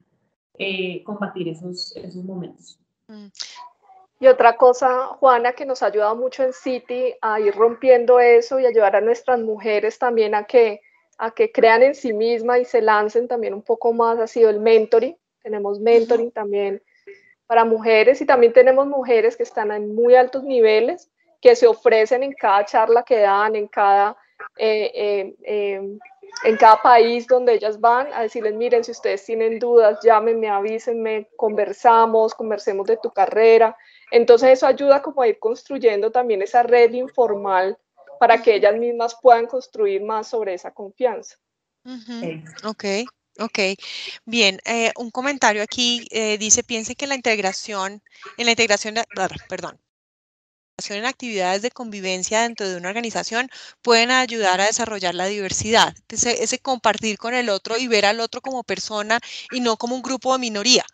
combatir 1.03 1.49
esos, 1.49 1.95
esos 1.97 2.23
momentos. 2.23 2.79
Mm. 3.09 3.27
Y 4.19 4.25
otra 4.25 4.57
cosa, 4.57 5.05
Juana, 5.19 5.51
que 5.51 5.67
nos 5.67 5.83
ha 5.83 5.88
ayudado 5.88 6.15
mucho 6.15 6.41
en 6.41 6.51
City 6.51 7.13
a 7.21 7.39
ir 7.39 7.53
rompiendo 7.53 8.19
eso 8.19 8.59
y 8.59 8.65
ayudar 8.65 8.95
a 8.95 9.01
nuestras 9.01 9.39
mujeres 9.39 9.99
también 9.99 10.33
a 10.33 10.45
que 10.45 10.81
a 11.18 11.32
que 11.32 11.51
crean 11.51 11.84
en 11.84 11.95
sí 11.95 12.13
misma 12.13 12.59
y 12.59 12.65
se 12.65 12.82
lancen 12.82 13.28
también 13.28 13.53
un 13.53 13.63
poco 13.63 13.93
más, 13.93 14.20
ha 14.20 14.28
sido 14.28 14.49
el 14.49 14.59
mentoring. 14.59 15.18
Tenemos 15.41 15.80
mentoring 15.80 16.32
también 16.32 16.82
para 17.47 17.65
mujeres 17.65 18.22
y 18.22 18.26
también 18.26 18.53
tenemos 18.53 18.86
mujeres 18.88 19.38
que 19.38 19.43
están 19.43 19.72
en 19.72 19.95
muy 19.95 20.15
altos 20.15 20.43
niveles, 20.43 21.09
que 21.41 21.55
se 21.55 21.65
ofrecen 21.65 22.24
en 22.24 22.34
cada 22.34 22.65
charla 22.65 23.03
que 23.03 23.20
dan, 23.20 23.55
en 23.55 23.68
cada, 23.68 24.18
eh, 24.57 24.91
eh, 24.93 25.36
em, 25.43 25.99
en 26.43 26.57
cada 26.57 26.82
país 26.82 27.26
donde 27.26 27.53
ellas 27.53 27.80
van, 27.80 28.07
a 28.13 28.22
decirles, 28.22 28.53
miren, 28.53 28.84
si 28.84 28.91
ustedes 28.91 29.26
tienen 29.26 29.57
dudas, 29.59 29.99
llámenme, 30.03 30.49
avísenme, 30.49 31.30
conversamos, 31.36 32.36
conversemos 32.36 32.86
de 32.86 32.97
tu 32.97 33.11
carrera. 33.11 33.76
Entonces 34.11 34.49
eso 34.49 34.68
ayuda 34.68 35.01
como 35.01 35.22
a 35.22 35.28
ir 35.28 35.39
construyendo 35.39 36.11
también 36.11 36.41
esa 36.41 36.63
red 36.63 36.91
informal 36.93 37.78
para 38.20 38.41
que 38.41 38.55
ellas 38.55 38.76
mismas 38.76 39.18
puedan 39.22 39.47
construir 39.47 40.01
más 40.01 40.28
sobre 40.28 40.53
esa 40.53 40.74
confianza. 40.74 41.36
Ok. 42.63 42.86
Ok, 43.39 43.59
bien, 44.26 44.59
eh, 44.65 44.91
un 44.97 45.11
comentario 45.11 45.61
aquí 45.61 46.07
eh, 46.09 46.39
dice, 46.39 46.63
piense 46.63 46.95
que 46.95 47.05
la 47.05 47.13
integración, 47.13 48.01
en 48.36 48.45
la 48.45 48.51
integración, 48.51 48.95
perdón, 49.47 49.80
en 50.89 51.05
actividades 51.05 51.61
de 51.61 51.72
convivencia 51.72 52.41
dentro 52.41 52.68
de 52.68 52.78
una 52.78 52.89
organización 52.89 53.49
pueden 53.82 54.11
ayudar 54.11 54.61
a 54.61 54.65
desarrollar 54.65 55.15
la 55.15 55.26
diversidad, 55.26 55.95
ese, 56.07 56.43
ese 56.43 56.59
compartir 56.59 57.18
con 57.18 57.34
el 57.34 57.49
otro 57.49 57.78
y 57.78 57.88
ver 57.88 58.05
al 58.05 58.20
otro 58.20 58.41
como 58.41 58.63
persona 58.63 59.20
y 59.51 59.59
no 59.59 59.78
como 59.78 59.95
un 59.95 60.01
grupo 60.01 60.34
de 60.34 60.39
minoría. 60.39 60.86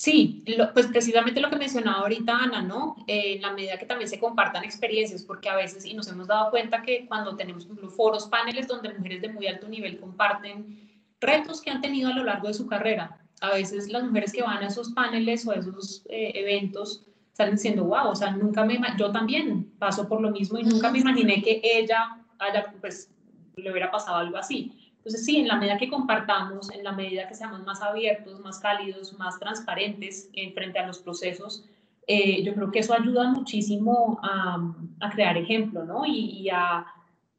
Sí, 0.00 0.42
pues 0.72 0.86
precisamente 0.86 1.42
lo 1.42 1.50
que 1.50 1.56
mencionaba 1.56 1.98
ahorita 1.98 2.34
Ana, 2.34 2.62
¿no? 2.62 2.96
Eh, 3.06 3.34
en 3.34 3.42
la 3.42 3.52
medida 3.52 3.76
que 3.76 3.84
también 3.84 4.08
se 4.08 4.18
compartan 4.18 4.64
experiencias, 4.64 5.22
porque 5.22 5.50
a 5.50 5.56
veces, 5.56 5.84
y 5.84 5.92
nos 5.92 6.08
hemos 6.08 6.26
dado 6.26 6.48
cuenta 6.48 6.80
que 6.80 7.06
cuando 7.06 7.36
tenemos 7.36 7.68
foros, 7.94 8.26
paneles 8.26 8.66
donde 8.66 8.94
mujeres 8.94 9.20
de 9.20 9.28
muy 9.28 9.46
alto 9.46 9.68
nivel 9.68 10.00
comparten 10.00 10.88
retos 11.20 11.60
que 11.60 11.68
han 11.68 11.82
tenido 11.82 12.08
a 12.08 12.14
lo 12.14 12.24
largo 12.24 12.48
de 12.48 12.54
su 12.54 12.66
carrera. 12.66 13.20
A 13.42 13.50
veces 13.50 13.90
las 13.90 14.02
mujeres 14.02 14.32
que 14.32 14.40
van 14.40 14.62
a 14.62 14.68
esos 14.68 14.88
paneles 14.92 15.46
o 15.46 15.50
a 15.50 15.56
esos 15.56 16.02
eh, 16.08 16.32
eventos 16.34 17.04
salen 17.34 17.56
diciendo, 17.56 17.84
wow, 17.84 18.08
o 18.08 18.16
sea, 18.16 18.30
nunca 18.30 18.64
me, 18.64 18.80
yo 18.98 19.12
también 19.12 19.70
paso 19.78 20.08
por 20.08 20.22
lo 20.22 20.30
mismo 20.30 20.58
y 20.58 20.62
nunca 20.62 20.90
me 20.90 21.00
imaginé 21.00 21.42
que 21.42 21.60
ella 21.62 22.24
haya, 22.38 22.72
pues, 22.80 23.12
le 23.54 23.70
hubiera 23.70 23.90
pasado 23.90 24.16
algo 24.16 24.38
así 24.38 24.79
Entonces, 25.00 25.24
sí, 25.24 25.38
en 25.38 25.48
la 25.48 25.56
medida 25.56 25.78
que 25.78 25.88
compartamos, 25.88 26.70
en 26.70 26.84
la 26.84 26.92
medida 26.92 27.26
que 27.26 27.34
seamos 27.34 27.64
más 27.64 27.80
abiertos, 27.80 28.38
más 28.40 28.58
cálidos, 28.58 29.18
más 29.18 29.38
transparentes 29.38 30.28
en 30.34 30.52
frente 30.52 30.78
a 30.78 30.86
los 30.86 30.98
procesos, 30.98 31.64
eh, 32.06 32.42
yo 32.42 32.54
creo 32.54 32.70
que 32.70 32.80
eso 32.80 32.92
ayuda 32.92 33.30
muchísimo 33.30 34.20
a, 34.22 34.58
a 35.00 35.10
crear 35.10 35.38
ejemplo, 35.38 35.86
¿no? 35.86 36.04
Y, 36.04 36.42
y, 36.42 36.50
a, 36.50 36.84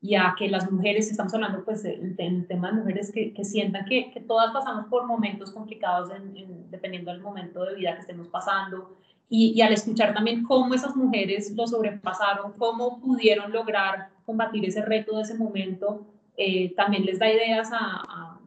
y, 0.01 0.16
a, 0.16 0.34
que 0.36 0.49
las 0.49 0.72
mujeres, 0.72 1.12
estamos 1.12 1.36
hablando 1.36 1.64
pues 1.64 1.86
en 1.86 2.16
el 2.18 2.47
tema 2.47 2.72
de 2.72 2.80
mujeres 2.80 3.12
que, 3.12 3.32
que 3.32 3.45
sientan 3.45 3.86
que, 3.86 4.09
que, 4.12 4.22
todas 4.22 4.51
pasamos 4.51 4.88
por 4.88 5.05
momentos 5.05 5.51
complicados 5.51 6.09
en, 6.09 6.68
dependiendo 6.72 7.12
del 7.12 7.22
momento 7.22 7.64
de 7.64 7.76
vida 7.76 7.93
que 7.93 8.01
estemos 8.01 8.28
pasando. 8.28 8.97
Y, 9.30 9.53
y, 9.55 9.62
al 9.62 9.74
escuchar 9.74 10.16
también 10.16 10.41
cómo 10.41 10.74
esas 10.74 10.95
mujeres 10.95 11.51
lo 11.55 11.68
sobrepasaron, 11.68 12.53
cómo 12.53 12.99
pudieron 13.01 13.51
lograr 13.51 14.09
combatir 14.26 14.66
ese 14.66 14.82
reto 14.82 15.18
de 15.18 15.24
ese 15.24 15.36
momento, 15.36 16.07
eh, 16.38 16.73
también 16.75 17.05
les 17.05 17.19
da 17.19 17.32
ideas 17.32 17.69
a, 17.71 18.39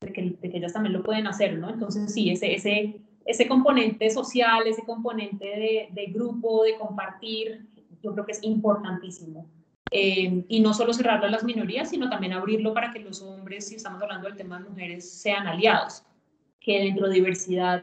de, 0.00 0.12
que, 0.12 0.36
de, 0.40 0.50
que, 0.50 0.58
ellas 0.58 0.72
también 0.72 0.92
lo 0.92 1.02
pueden 1.02 1.26
hacer, 1.26 1.58
¿no? 1.58 1.70
Entonces, 1.70 2.12
sí, 2.12 2.30
ese, 2.30 2.54
ese, 2.54 3.00
ese 3.24 3.48
componente 3.48 4.10
social, 4.10 4.66
ese 4.66 4.84
componente 4.84 5.44
de, 5.44 5.88
de 5.90 6.06
grupo, 6.12 6.64
de 6.64 6.76
compartir, 6.76 7.66
yo 8.02 8.12
creo 8.12 8.24
que 8.24 8.32
es 8.32 8.42
importantísimo. 8.42 9.46
Eh, 9.90 10.44
y 10.48 10.60
no 10.60 10.74
solo 10.74 10.92
cerrarlo 10.92 11.26
a 11.26 11.30
las 11.30 11.44
minorías, 11.44 11.90
sino 11.90 12.10
también 12.10 12.32
abrirlo 12.32 12.74
para 12.74 12.90
que 12.90 12.98
los 12.98 13.22
hombres, 13.22 13.68
si 13.68 13.76
estamos 13.76 14.02
hablando 14.02 14.26
del 14.26 14.36
tema 14.36 14.58
de 14.58 14.68
mujeres, 14.68 15.10
sean 15.10 15.46
aliados, 15.46 16.02
que 16.60 16.80
dentro 16.80 17.08
de 17.08 17.14
diversidad, 17.14 17.82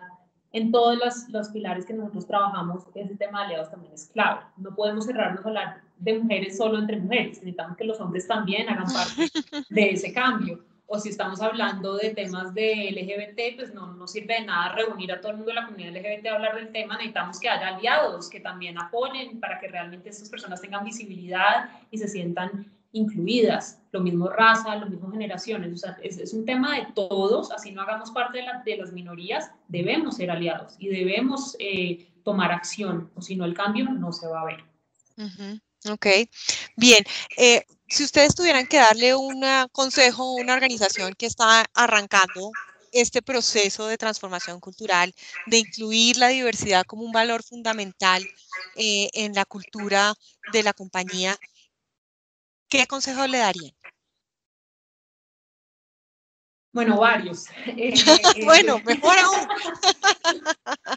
en 0.51 0.71
todos 0.71 0.97
los, 0.97 1.29
los 1.29 1.49
pilares 1.49 1.85
que 1.85 1.93
nosotros 1.93 2.27
trabajamos, 2.27 2.83
ese 2.93 3.15
tema 3.15 3.39
de 3.39 3.45
aliados 3.45 3.71
también 3.71 3.93
es 3.93 4.07
clave. 4.07 4.41
No 4.57 4.75
podemos 4.75 5.05
cerrarnos 5.05 5.45
a 5.45 5.81
de 6.03 6.19
mujeres 6.19 6.57
solo 6.57 6.79
entre 6.79 6.97
mujeres, 6.97 7.37
necesitamos 7.37 7.77
que 7.77 7.85
los 7.85 7.99
hombres 7.99 8.27
también 8.27 8.69
hagan 8.69 8.91
parte 8.91 9.23
de 9.69 9.91
ese 9.91 10.13
cambio. 10.13 10.63
O 10.85 10.99
si 10.99 11.09
estamos 11.09 11.41
hablando 11.41 11.95
de 11.95 12.09
temas 12.09 12.53
de 12.53 12.91
LGBT, 12.91 13.55
pues 13.55 13.73
no 13.73 13.93
nos 13.93 14.11
sirve 14.11 14.35
de 14.35 14.45
nada 14.45 14.75
reunir 14.75 15.11
a 15.11 15.21
todo 15.21 15.31
el 15.31 15.37
mundo 15.37 15.51
de 15.51 15.55
la 15.55 15.65
comunidad 15.65 15.95
LGBT 15.95 16.27
a 16.27 16.35
hablar 16.35 16.55
del 16.55 16.71
tema, 16.71 16.95
necesitamos 16.95 17.39
que 17.39 17.49
haya 17.49 17.75
aliados 17.75 18.29
que 18.29 18.41
también 18.41 18.77
apoyen 18.77 19.39
para 19.39 19.59
que 19.59 19.69
realmente 19.69 20.09
estas 20.09 20.29
personas 20.29 20.61
tengan 20.61 20.83
visibilidad 20.83 21.69
y 21.89 21.97
se 21.97 22.07
sientan 22.07 22.69
incluidas, 22.91 23.81
lo 23.91 24.01
mismo 24.01 24.29
raza, 24.29 24.75
lo 24.75 24.87
mismo 24.87 25.09
generaciones, 25.09 25.73
o 25.73 25.77
sea, 25.77 25.97
es, 26.03 26.19
es 26.19 26.31
un 26.33 26.45
tema 26.45 26.75
de 26.75 26.87
todos, 26.93 27.51
así 27.51 27.71
no 27.71 27.81
hagamos 27.81 28.11
parte 28.11 28.37
de, 28.37 28.43
la, 28.43 28.61
de, 28.63 28.77
las 28.77 28.91
minorías, 28.91 29.51
debemos 29.67 30.17
ser 30.17 30.29
aliados 30.29 30.75
y 30.77 30.89
debemos 30.89 31.55
eh, 31.57 32.07
tomar 32.23 32.51
acción, 32.51 33.09
o 33.15 33.21
si 33.21 33.35
no 33.35 33.45
el 33.45 33.55
cambio 33.55 33.85
no 33.89 34.11
se 34.11 34.27
va 34.27 34.41
a 34.41 34.45
ver. 34.45 34.63
Uh 35.17 35.23
-huh. 35.23 35.61
Ok, 35.89 36.07
bien. 36.77 37.03
Eh, 37.37 37.65
si 37.89 38.03
ustedes 38.03 38.35
tuvieran 38.35 38.67
que 38.67 38.77
darle 38.77 39.15
un 39.15 39.43
consejo 39.71 40.23
a 40.23 40.41
una 40.41 40.53
organización 40.53 41.13
que 41.13 41.25
está 41.25 41.65
arrancando 41.73 42.51
este 42.91 43.21
proceso 43.21 43.87
de 43.87 43.97
transformación 43.97 44.59
cultural, 44.59 45.13
de 45.47 45.57
incluir 45.57 46.17
la 46.17 46.29
diversidad 46.29 46.85
como 46.85 47.03
un 47.03 47.11
valor 47.11 47.43
fundamental 47.43 48.23
eh, 48.75 49.09
en 49.13 49.33
la 49.33 49.45
cultura 49.45 50.13
de 50.51 50.63
la 50.63 50.73
compañía, 50.73 51.35
¿qué 52.69 52.87
consejo 52.87 53.27
le 53.27 53.39
darían? 53.39 53.73
Bueno, 56.71 56.99
varios. 56.99 57.47
Eh, 57.65 57.93
bueno, 58.45 58.79
mejor 58.85 59.17
aún. 59.19 59.47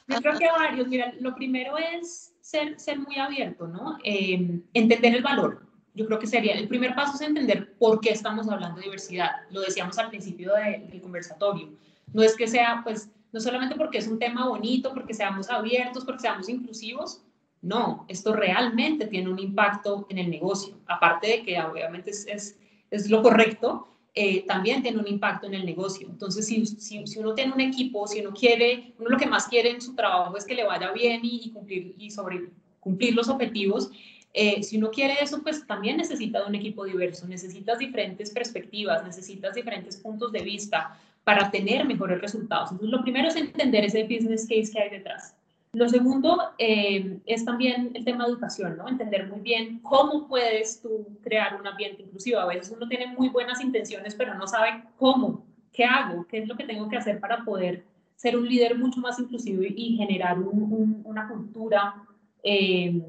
Yo 0.08 0.20
creo 0.20 0.38
que 0.38 0.50
varios. 0.50 0.88
Mira, 0.88 1.12
lo 1.20 1.34
primero 1.34 1.76
es 1.76 2.32
ser, 2.46 2.78
ser 2.78 3.00
muy 3.00 3.18
abierto, 3.18 3.66
¿no? 3.66 3.98
Eh, 4.04 4.60
entender 4.72 5.16
el 5.16 5.22
valor. 5.22 5.66
Yo 5.94 6.06
creo 6.06 6.20
que 6.20 6.28
sería, 6.28 6.54
el 6.54 6.68
primer 6.68 6.94
paso 6.94 7.14
es 7.14 7.20
entender 7.20 7.74
por 7.76 8.00
qué 8.00 8.10
estamos 8.10 8.48
hablando 8.48 8.76
de 8.76 8.84
diversidad. 8.84 9.30
Lo 9.50 9.62
decíamos 9.62 9.98
al 9.98 10.10
principio 10.10 10.54
de, 10.54 10.86
del 10.88 11.00
conversatorio. 11.00 11.70
No 12.12 12.22
es 12.22 12.36
que 12.36 12.46
sea, 12.46 12.82
pues, 12.84 13.10
no 13.32 13.40
solamente 13.40 13.74
porque 13.74 13.98
es 13.98 14.06
un 14.06 14.20
tema 14.20 14.46
bonito, 14.46 14.94
porque 14.94 15.12
seamos 15.12 15.50
abiertos, 15.50 16.04
porque 16.04 16.20
seamos 16.20 16.48
inclusivos. 16.48 17.20
No, 17.62 18.04
esto 18.06 18.32
realmente 18.32 19.06
tiene 19.06 19.28
un 19.28 19.40
impacto 19.40 20.06
en 20.08 20.18
el 20.18 20.30
negocio. 20.30 20.76
Aparte 20.86 21.26
de 21.26 21.42
que 21.42 21.60
obviamente 21.60 22.10
es, 22.10 22.28
es, 22.28 22.56
es 22.92 23.10
lo 23.10 23.22
correcto, 23.22 23.88
eh, 24.18 24.46
también 24.46 24.82
tiene 24.82 24.98
un 24.98 25.06
impacto 25.06 25.46
en 25.46 25.52
el 25.52 25.66
negocio. 25.66 26.08
Entonces, 26.10 26.46
si, 26.46 26.64
si, 26.64 27.18
uno 27.18 27.34
tiene 27.34 27.52
un 27.52 27.60
equipo, 27.60 28.06
si 28.06 28.20
uno 28.20 28.32
quiere, 28.32 28.94
uno 28.98 29.10
lo 29.10 29.18
que 29.18 29.26
más 29.26 29.46
quiere 29.46 29.68
en 29.68 29.82
su 29.82 29.94
trabajo 29.94 30.38
es 30.38 30.46
que 30.46 30.54
le 30.54 30.64
vaya 30.64 30.90
bien 30.90 31.20
y, 31.22 31.42
y 31.44 31.50
cumplir, 31.50 31.94
y 31.98 32.10
sobre, 32.10 32.48
cumplir 32.80 33.14
los 33.14 33.28
objetivos, 33.28 33.90
eh, 34.32 34.62
si 34.62 34.78
uno 34.78 34.90
quiere 34.90 35.16
eso, 35.20 35.42
pues 35.42 35.66
también 35.66 35.98
necesita 35.98 36.40
de 36.40 36.46
un 36.46 36.54
equipo 36.54 36.86
diverso, 36.86 37.28
necesitas 37.28 37.78
diferentes 37.78 38.30
perspectivas, 38.30 39.04
necesitas 39.04 39.54
diferentes 39.54 39.98
puntos 39.98 40.32
de 40.32 40.40
vista 40.40 40.98
para 41.22 41.50
tener 41.50 41.84
mejores 41.84 42.18
resultados. 42.20 42.70
Entonces, 42.70 42.96
lo 42.96 43.02
primero 43.02 43.28
es 43.28 43.36
entender 43.36 43.84
ese 43.84 44.04
business 44.04 44.46
case 44.48 44.72
que 44.72 44.80
hay 44.80 44.88
detrás. 44.88 45.35
Lo 45.76 45.86
segundo 45.90 46.38
eh, 46.56 47.18
es 47.26 47.44
también 47.44 47.90
el 47.92 48.02
tema 48.02 48.24
de 48.24 48.30
educación, 48.30 48.78
¿no? 48.78 48.88
Entender 48.88 49.28
muy 49.28 49.40
bien 49.40 49.80
cómo 49.80 50.26
puedes 50.26 50.80
tú 50.80 51.06
crear 51.22 51.60
un 51.60 51.66
ambiente 51.66 52.00
inclusivo. 52.00 52.40
A 52.40 52.46
veces 52.46 52.72
uno 52.74 52.88
tiene 52.88 53.08
muy 53.08 53.28
buenas 53.28 53.60
intenciones, 53.60 54.14
pero 54.14 54.32
no 54.32 54.46
sabe 54.46 54.84
cómo, 54.96 55.44
qué 55.74 55.84
hago, 55.84 56.26
qué 56.28 56.38
es 56.38 56.48
lo 56.48 56.56
que 56.56 56.64
tengo 56.64 56.88
que 56.88 56.96
hacer 56.96 57.20
para 57.20 57.44
poder 57.44 57.84
ser 58.14 58.38
un 58.38 58.48
líder 58.48 58.78
mucho 58.78 59.00
más 59.00 59.18
inclusivo 59.18 59.64
y, 59.64 59.98
generar 59.98 60.38
un, 60.38 60.62
un, 60.72 61.02
una 61.04 61.28
cultura 61.28 62.06
eh, 62.42 63.02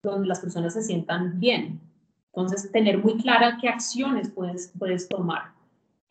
donde 0.00 0.28
las 0.28 0.38
personas 0.38 0.74
se 0.74 0.82
sientan 0.82 1.40
bien. 1.40 1.80
Entonces, 2.28 2.70
tener 2.70 2.98
muy 2.98 3.16
clara 3.16 3.58
qué 3.60 3.68
acciones 3.68 4.30
puedes, 4.30 4.72
puedes 4.78 5.08
tomar. 5.08 5.51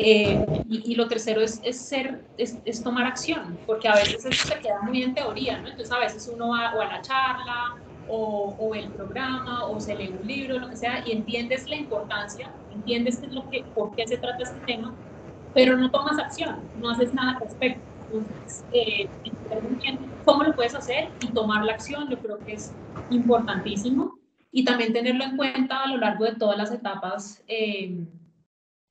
Eh, 0.04 0.64
y, 0.68 0.93
y, 0.93 0.95
lo 0.95 1.08
tercero 1.08 1.41
es, 1.41 1.62
es 1.64 1.80
ser, 1.80 2.26
es, 2.36 2.58
es, 2.66 2.84
tomar 2.84 3.06
acción, 3.06 3.56
porque 3.68 3.88
a 3.88 3.93
veces 3.93 4.26
eso 4.26 4.47
se 4.47 4.60
queda 4.60 4.82
muy 4.82 5.04
en 5.04 5.14
teoría, 5.14 5.60
¿no? 5.60 5.68
Entonces 5.68 5.91
a 5.91 5.99
veces 5.99 6.32
uno 6.34 6.49
va 6.49 6.74
o 6.76 6.82
a 6.82 6.86
la 6.86 7.02
charla 7.04 7.76
o, 8.10 8.56
o 8.58 8.74
el 8.74 8.89
programa 8.89 9.66
o 9.68 9.80
se 9.80 9.95
lee 9.95 10.12
un 10.20 10.28
libro, 10.28 10.58
lo 10.58 10.70
que 10.70 10.76
sea, 10.76 11.04
y 11.06 11.12
entiendes 11.12 11.70
la 11.70 11.76
importancia, 11.76 12.52
entiendes 12.74 13.22
lo 13.30 13.47
que, 13.52 13.64
por 13.76 13.95
qué 13.95 14.08
se 14.08 14.18
trata 14.18 14.41
este 14.41 14.60
tema, 14.62 14.91
pero 15.54 15.78
no 15.78 15.91
tomas 15.91 16.18
acción, 16.18 16.60
no 16.80 16.89
haces 16.89 17.14
nada 17.14 17.34
al 17.34 17.41
respecto. 17.41 17.82
Entonces, 18.12 18.66
eh, 18.74 19.08
cómo 20.26 20.43
lo 20.43 20.56
puedes 20.56 20.74
hacer 20.74 21.10
y 21.22 21.28
tomar 21.28 21.64
la 21.64 21.74
acción, 21.74 22.10
yo 22.10 22.18
creo 22.18 22.39
que 22.39 22.54
es 22.54 22.74
importantísimo. 23.12 24.18
Y 24.52 24.66
también 24.66 24.93
tenerlo 24.93 25.24
en 25.24 25.38
cuenta 25.38 25.84
a 25.84 25.88
lo 25.88 25.97
largo 25.97 26.26
de 26.26 26.36
todas 26.36 26.58
las 26.58 26.72
etapas. 26.72 27.43
Eh, 27.47 28.04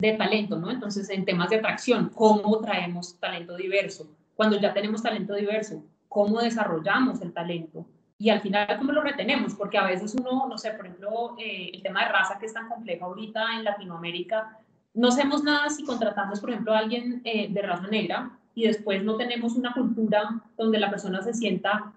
de 0.01 0.13
talento, 0.15 0.57
¿no? 0.57 0.71
Entonces, 0.71 1.11
en 1.11 1.25
temas 1.25 1.51
de 1.51 1.57
atracción, 1.57 2.11
¿cómo 2.15 2.59
traemos 2.61 3.19
talento 3.19 3.57
diverso? 3.57 4.11
Cuando 4.35 4.59
ya 4.59 4.73
tenemos 4.73 5.03
talento 5.03 5.35
diverso, 5.35 5.85
¿cómo 6.09 6.41
desarrollamos 6.41 7.21
el 7.21 7.33
talento? 7.33 7.87
Y 8.19 8.31
al 8.31 8.41
final, 8.41 8.67
¿cómo 8.79 8.93
lo 8.93 9.03
retenemos? 9.03 9.55
Porque 9.55 9.79
a 9.79 9.87
veces 9.87 10.15
uno, 10.15 10.47
no 10.49 10.59
sé, 10.59 10.73
por 10.73 10.87
ejemplo, 10.87 11.37
eh, 11.39 11.71
el 11.73 11.83
tema 11.83 12.05
de 12.05 12.13
raza 12.13 12.39
que 12.39 12.47
es 12.47 12.55
tan 12.55 12.69
complejo 12.69 13.07
ahorita 13.07 13.57
en 13.57 13.65
Latinoamérica, 13.65 14.59
no 14.95 15.09
hacemos 15.09 15.43
nada 15.43 15.71
si 15.71 15.85
contratamos, 15.85 16.41
por 16.41 16.51
ejemplo, 16.51 16.75
a 16.75 16.79
alguien 16.79 17.23
eh, 17.25 17.49
de 17.51 17.63
raza 17.63 17.87
negra 17.87 18.31
y 18.55 18.65
después 18.65 19.03
no 19.05 19.17
tenemos 19.17 19.55
una 19.55 19.73
cultura 19.73 20.43
donde 20.57 20.79
la 20.79 20.91
persona 20.91 21.23
se 21.23 21.33
sienta 21.33 21.93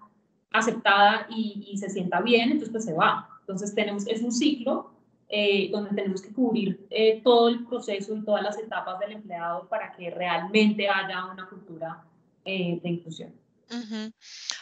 aceptada 0.52 1.26
y, 1.28 1.76
se 1.76 1.90
sienta 1.90 2.20
bien, 2.20 2.52
entonces 2.52 2.70
pues 2.70 2.84
se 2.84 2.94
va. 2.94 3.28
Entonces 3.40 3.74
tenemos, 3.74 4.06
es 4.06 4.22
un 4.22 4.32
ciclo 4.32 4.93
eh, 5.36 5.68
donde 5.72 5.90
tenemos 5.90 6.22
que 6.22 6.32
cubrir 6.32 6.86
eh, 6.90 7.20
todo 7.24 7.48
el 7.48 7.66
proceso 7.66 8.14
y 8.14 8.24
todas 8.24 8.40
las 8.40 8.56
etapas 8.56 9.00
del 9.00 9.10
empleado 9.14 9.68
para 9.68 9.90
que 9.90 10.08
realmente 10.08 10.88
haya 10.88 11.24
una 11.24 11.48
cultura 11.48 12.04
eh, 12.44 12.78
de 12.80 12.88
inclusión. 12.88 13.34
Uh 13.68 13.74
-huh. 13.74 14.12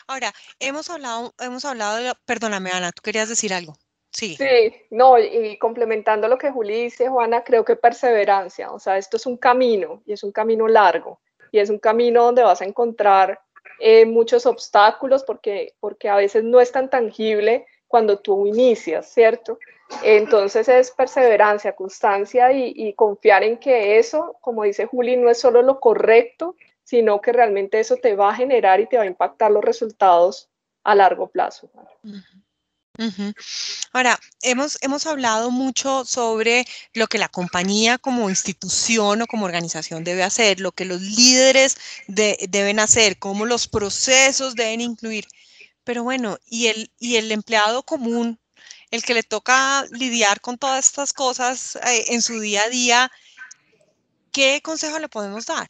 Ahora, 0.06 0.32
hemos 0.58 0.88
hablado, 0.88 1.34
hemos 1.40 1.66
hablado 1.66 1.98
de, 1.98 2.14
perdóname 2.24 2.70
Ana, 2.70 2.90
tú 2.90 3.02
querías 3.02 3.28
decir 3.28 3.52
algo. 3.52 3.74
Sí. 4.12 4.34
Sí, 4.36 4.74
no, 4.90 5.18
y 5.18 5.58
complementando 5.58 6.26
lo 6.26 6.38
que 6.38 6.50
Juli 6.50 6.84
dice, 6.84 7.10
Juana, 7.10 7.44
creo 7.44 7.66
que 7.66 7.76
perseverancia, 7.76 8.70
o 8.70 8.78
sea, 8.78 8.96
esto 8.96 9.18
es 9.18 9.26
un 9.26 9.36
camino 9.36 10.02
y 10.06 10.14
es 10.14 10.22
un 10.22 10.32
camino 10.32 10.68
largo 10.68 11.20
y 11.50 11.58
es 11.58 11.68
un 11.68 11.80
camino 11.80 12.24
donde 12.24 12.44
vas 12.44 12.62
a 12.62 12.64
encontrar 12.64 13.38
eh, 13.78 14.06
muchos 14.06 14.46
obstáculos 14.46 15.22
porque, 15.22 15.74
porque 15.80 16.08
a 16.08 16.16
veces 16.16 16.44
no 16.44 16.62
es 16.62 16.72
tan 16.72 16.88
tangible 16.88 17.66
cuando 17.88 18.18
tú 18.18 18.46
inicias, 18.46 19.12
¿cierto? 19.12 19.58
Entonces 20.02 20.68
es 20.68 20.90
perseverancia, 20.90 21.74
constancia 21.74 22.52
y, 22.52 22.92
confiar 22.94 23.42
en 23.44 23.58
que 23.58 23.98
eso, 23.98 24.36
como 24.40 24.64
dice 24.64 24.86
Juli, 24.86 25.16
no 25.16 25.30
es 25.30 25.40
solo 25.40 25.62
lo 25.62 25.80
correcto, 25.80 26.56
sino 26.84 27.20
que 27.20 27.32
realmente 27.32 27.80
eso 27.80 27.96
te 27.96 28.14
va 28.14 28.30
a 28.30 28.34
generar 28.34 28.80
y 28.80 28.86
te 28.86 28.96
va 28.96 29.04
a 29.04 29.06
impactar 29.06 29.50
los 29.50 29.64
resultados 29.64 30.48
a 30.84 30.94
largo 30.94 31.28
plazo. 31.28 31.70
Ahora, 33.92 34.20
hemos, 34.42 34.78
hemos 34.82 35.06
hablado 35.06 35.50
mucho 35.50 36.04
sobre 36.04 36.66
lo 36.92 37.06
que 37.06 37.18
la 37.18 37.28
compañía 37.28 37.98
como 37.98 38.28
institución 38.28 39.22
o 39.22 39.26
como 39.26 39.46
organización 39.46 40.04
debe 40.04 40.22
hacer, 40.22 40.60
lo 40.60 40.72
que 40.72 40.84
los 40.84 41.00
líderes 41.00 41.76
de, 42.06 42.38
deben 42.50 42.80
hacer, 42.80 43.18
cómo 43.18 43.46
los 43.46 43.68
procesos 43.68 44.54
deben 44.54 44.80
incluir. 44.80 45.26
Pero 45.84 46.04
bueno, 46.04 46.38
¿y 46.46 46.66
el, 46.66 46.90
y 46.98 47.16
el 47.16 47.32
empleado 47.32 47.82
común, 47.82 48.38
el 48.92 49.02
que 49.02 49.14
le 49.14 49.22
toca 49.22 49.84
lidiar 49.90 50.40
con 50.40 50.58
todas 50.58 50.86
estas 50.86 51.12
cosas 51.12 51.76
eh, 51.76 52.04
en 52.08 52.22
su 52.22 52.38
día 52.38 52.62
a 52.64 52.68
día, 52.68 53.10
¿qué 54.30 54.60
consejo 54.62 54.98
le 54.98 55.08
podemos 55.08 55.46
dar? 55.46 55.66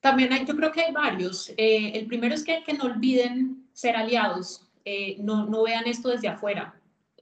También 0.00 0.32
hay, 0.32 0.46
yo 0.46 0.56
creo 0.56 0.72
que 0.72 0.82
hay 0.82 0.92
varios. 0.92 1.50
Eh, 1.56 1.92
el 1.94 2.06
primero 2.06 2.34
es 2.34 2.42
que, 2.42 2.62
no 2.78 2.84
olviden 2.84 3.68
ser 3.72 3.96
aliados, 3.96 4.66
eh, 4.84 5.16
no, 5.20 5.44
no, 5.46 5.64
vean 5.64 5.86
esto 5.86 6.08
desde 6.08 6.28
afuera. 6.28 6.74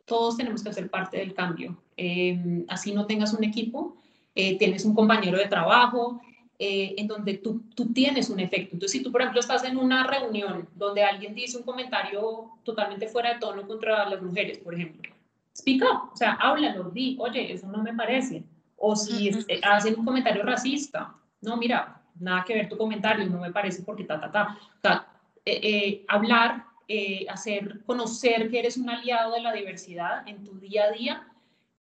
Todos 0.05 0.37
tenemos 0.37 0.63
que 0.63 0.73
ser 0.73 0.89
parte 0.89 1.17
del 1.17 1.35
cambio. 1.35 1.83
Eh, 1.97 2.65
así 2.69 2.93
no 2.93 3.07
tengas 3.07 3.33
un 3.33 3.43
equipo, 3.43 3.97
tienes 4.35 4.85
un 4.85 4.95
compañero 4.95 5.39
de 5.39 5.47
trabajo, 5.47 6.21
en 6.59 7.09
donde 7.09 7.35
tú, 7.35 7.63
tú, 7.75 7.93
tienes 7.93 8.31
un 8.31 8.39
efecto. 8.39 8.75
Entonces, 8.75 8.93
si 8.93 9.03
tú, 9.03 9.11
por 9.11 9.21
ejemplo, 9.21 9.41
estás 9.41 9.65
en 9.65 9.77
una 9.77 10.07
reunión 10.07 10.69
donde 10.75 11.03
alguien 11.03 11.35
dice 11.35 11.59
un 11.59 11.65
comentario 11.65 12.51
totalmente 12.63 13.09
fuera 13.09 13.35
de 13.35 13.41
tono 13.41 13.67
contra 13.67 14.09
las 14.09 14.23
mujeres, 14.23 14.59
por 14.59 14.75
ejemplo, 14.75 15.13
speak 15.57 15.83
up, 15.83 16.11
o 16.13 16.17
sea, 16.17 16.33
háblalo, 16.35 16.91
di, 16.91 17.17
oye, 17.21 17.53
eso 17.53 17.67
no 17.67 17.83
me 17.83 17.95
parece. 17.95 18.45
O 18.77 18.95
si 18.97 19.31
hacen 19.63 19.99
un 19.99 20.05
comentario 20.05 20.43
racista, 20.43 21.15
no, 21.41 21.57
mira, 21.57 22.03
nada 22.19 22.45
que 22.45 22.55
ver 22.55 22.69
tu 22.69 22.77
comentario, 22.77 23.27
no 23.27 23.41
me 23.41 23.53
parece 23.53 23.83
porque 23.83 24.05
ta, 24.05 24.21
ta, 24.21 24.31
ta. 24.31 24.59
O 24.59 24.81
sea, 24.83 25.07
eh, 25.45 25.61
eh, 25.63 26.05
hablar, 26.09 26.65
eh, 26.89 27.27
hacer, 27.29 27.83
conocer 27.85 28.51
que 28.51 28.59
eres 28.59 28.77
un 28.77 28.91
aliado 28.91 29.35
de 29.35 29.41
la 29.41 29.53
diversidad 29.53 30.27
en 30.27 30.43
tu 30.45 30.59
día 30.59 30.85
a 30.85 30.91
día, 30.91 31.29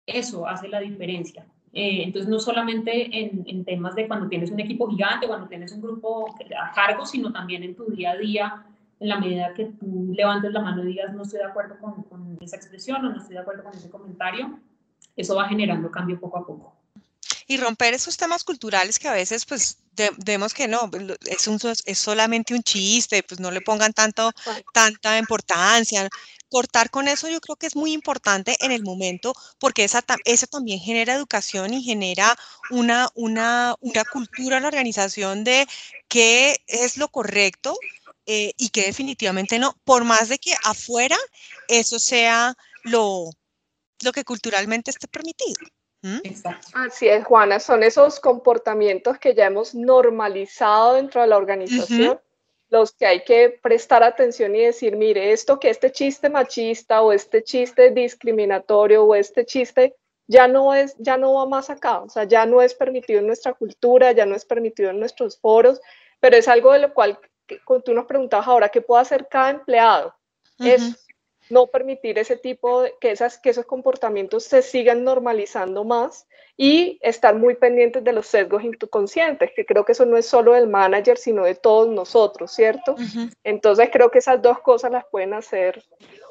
eso 0.06 0.46
hace 0.46 0.68
la 0.68 0.80
diferencia. 0.80 1.46
Entonces, 1.72 2.28
no 2.28 2.38
solamente 2.38 3.18
en, 3.18 3.44
en, 3.46 3.64
temas 3.64 3.94
de 3.94 4.06
cuando 4.06 4.28
tienes 4.28 4.50
un 4.50 4.60
equipo 4.60 4.88
gigante, 4.88 5.26
cuando 5.26 5.48
tienes 5.48 5.72
un 5.72 5.80
grupo 5.80 6.34
a 6.60 6.72
cargo, 6.72 7.06
sino 7.06 7.32
también 7.32 7.62
en 7.62 7.74
tu 7.74 7.86
día 7.86 8.10
a 8.10 8.16
día, 8.16 8.66
en 9.00 9.08
la 9.08 9.18
medida 9.18 9.54
que 9.54 9.66
tú 9.66 10.12
levantes 10.14 10.52
la 10.52 10.60
mano 10.60 10.84
y 10.84 10.88
digas 10.88 11.12
no 11.14 11.22
estoy 11.22 11.40
de 11.40 11.46
acuerdo 11.46 11.78
con, 11.78 12.02
con 12.04 12.36
esa 12.40 12.56
expresión 12.56 13.04
o 13.04 13.10
no 13.10 13.16
estoy 13.16 13.34
de 13.34 13.40
acuerdo 13.40 13.64
con 13.64 13.72
ese 13.72 13.90
comentario, 13.90 14.58
eso 15.16 15.34
va 15.34 15.48
generando 15.48 15.90
cambio 15.90 16.20
poco 16.20 16.38
a 16.38 16.46
poco 16.46 16.81
y 17.47 17.57
romper 17.57 17.95
esos 17.95 18.16
temas 18.16 18.45
culturales 18.45 18.99
que 18.99 19.09
a 19.09 19.12
veces 19.12 19.45
pues 19.45 19.78
vemos 20.24 20.55
que 20.55 20.68
no, 20.68 20.90
es, 21.26 21.47
un, 21.47 21.59
es 21.84 21.99
solamente 21.99 22.55
un 22.55 22.62
chiste, 22.62 23.22
pues 23.22 23.40
no 23.40 23.51
le 23.51 23.61
pongan 23.61 23.93
tanto, 23.93 24.32
tanta 24.72 25.18
importancia. 25.18 26.09
Cortar 26.49 26.90
con 26.90 27.09
eso 27.09 27.28
yo 27.28 27.40
creo 27.40 27.57
que 27.57 27.66
es 27.66 27.76
muy 27.76 27.93
importante 27.93 28.57
en 28.61 28.72
el 28.72 28.82
momento 28.82 29.32
porque 29.59 29.84
esa, 29.84 30.05
eso 30.24 30.47
también 30.47 30.80
genera 30.80 31.14
educación 31.14 31.72
y 31.72 31.82
genera 31.82 32.36
una, 32.70 33.09
una, 33.14 33.74
una 33.80 34.05
cultura 34.05 34.57
en 34.57 34.62
la 34.62 34.68
organización 34.68 35.45
de 35.45 35.66
qué 36.09 36.62
es 36.66 36.97
lo 36.99 37.09
correcto 37.09 37.76
eh, 38.26 38.53
y 38.57 38.68
que 38.68 38.82
definitivamente 38.82 39.59
no, 39.59 39.76
por 39.84 40.05
más 40.05 40.28
de 40.28 40.38
que 40.38 40.55
afuera 40.62 41.16
eso 41.68 41.99
sea 41.99 42.55
lo, 42.84 43.30
lo 44.03 44.12
que 44.12 44.24
culturalmente 44.24 44.90
esté 44.90 45.09
permitido. 45.09 45.59
¿Mm? 46.03 46.18
Así 46.74 47.09
es, 47.09 47.24
Juana, 47.24 47.61
son 47.61 47.82
esos 47.82 48.18
comportamientos 48.18 49.18
que 49.18 49.34
ya 49.34 49.46
hemos 49.46 49.74
normalizado 49.74 50.94
dentro 50.94 51.20
de 51.20 51.28
la 51.28 51.36
organización, 51.36 52.20
los 52.70 52.92
que 52.92 53.07
hay 53.07 53.22
que 53.22 53.61
prestar 53.62 54.03
atención 54.03 54.57
y 54.57 54.62
decir, 54.62 54.96
mire, 54.96 55.32
esto 55.32 55.61
que 55.61 55.70
este 55.70 55.92
chiste 55.92 56.28
machista 56.28 57.03
o 57.03 57.12
este 57.12 57.44
chiste 57.44 57.90
discriminatorio 57.90 59.05
o 59.05 59.14
este 59.14 59.44
chiste 59.46 59.94
ya 60.26 60.48
no 60.48 60.74
es, 60.74 60.96
ya 60.98 61.16
no 61.16 61.34
va 61.34 61.46
más 61.46 61.70
acá, 61.70 62.00
o 62.00 62.09
sea, 62.09 62.24
ya 62.24 62.46
no 62.46 62.62
es 62.62 62.74
permitido 62.74 63.20
en 63.20 63.26
nuestra 63.26 63.53
cultura, 63.53 64.12
ya 64.12 64.26
no 64.26 64.34
es 64.34 64.44
permitido 64.44 64.90
en 64.90 64.98
nuestros 64.98 65.38
foros, 65.38 65.80
pero 66.18 66.36
es 66.36 66.48
algo 66.48 66.72
de 66.72 66.80
lo 66.80 66.94
cual 66.94 67.18
tú 67.84 67.94
nos 67.94 68.07
preguntabas 68.07 68.48
ahora, 68.48 68.68
¿qué 68.70 68.80
puede 68.80 69.03
hacer 69.03 69.28
cada 69.30 69.50
empleado? 69.50 70.14
Es 70.59 71.01
no 71.53 71.66
permitir 71.66 72.18
ese 72.18 72.36
tipo 72.36 72.82
de, 72.82 72.94
que, 73.00 73.11
esas, 73.11 73.38
que 73.38 73.50
esos 73.50 73.66
comportamientos 73.66 74.44
se 74.44 74.62
sigan 74.62 75.05
normalizando 75.05 75.84
más 75.84 76.26
y 76.57 76.98
estar 77.03 77.34
muy 77.34 77.55
pendientes 77.55 78.03
de 78.05 78.12
los 78.12 78.26
sesgos 78.26 78.62
inconscientes, 78.64 79.50
que 79.55 79.64
creo 79.64 79.84
que 79.84 79.92
eso 79.92 80.05
no 80.05 80.16
es 80.16 80.26
solo 80.26 80.53
del 80.55 80.68
manager, 80.68 81.16
sino 81.16 81.44
de 81.44 81.55
todos 81.55 81.88
nosotros, 81.88 82.53
¿cierto? 82.53 82.96
Entonces 83.44 83.88
creo 83.92 84.11
que 84.11 84.18
esas 84.18 84.40
dos 84.40 84.61
cosas 84.61 84.90
las 84.90 85.05
pueden 85.11 85.34
hacer 85.34 85.84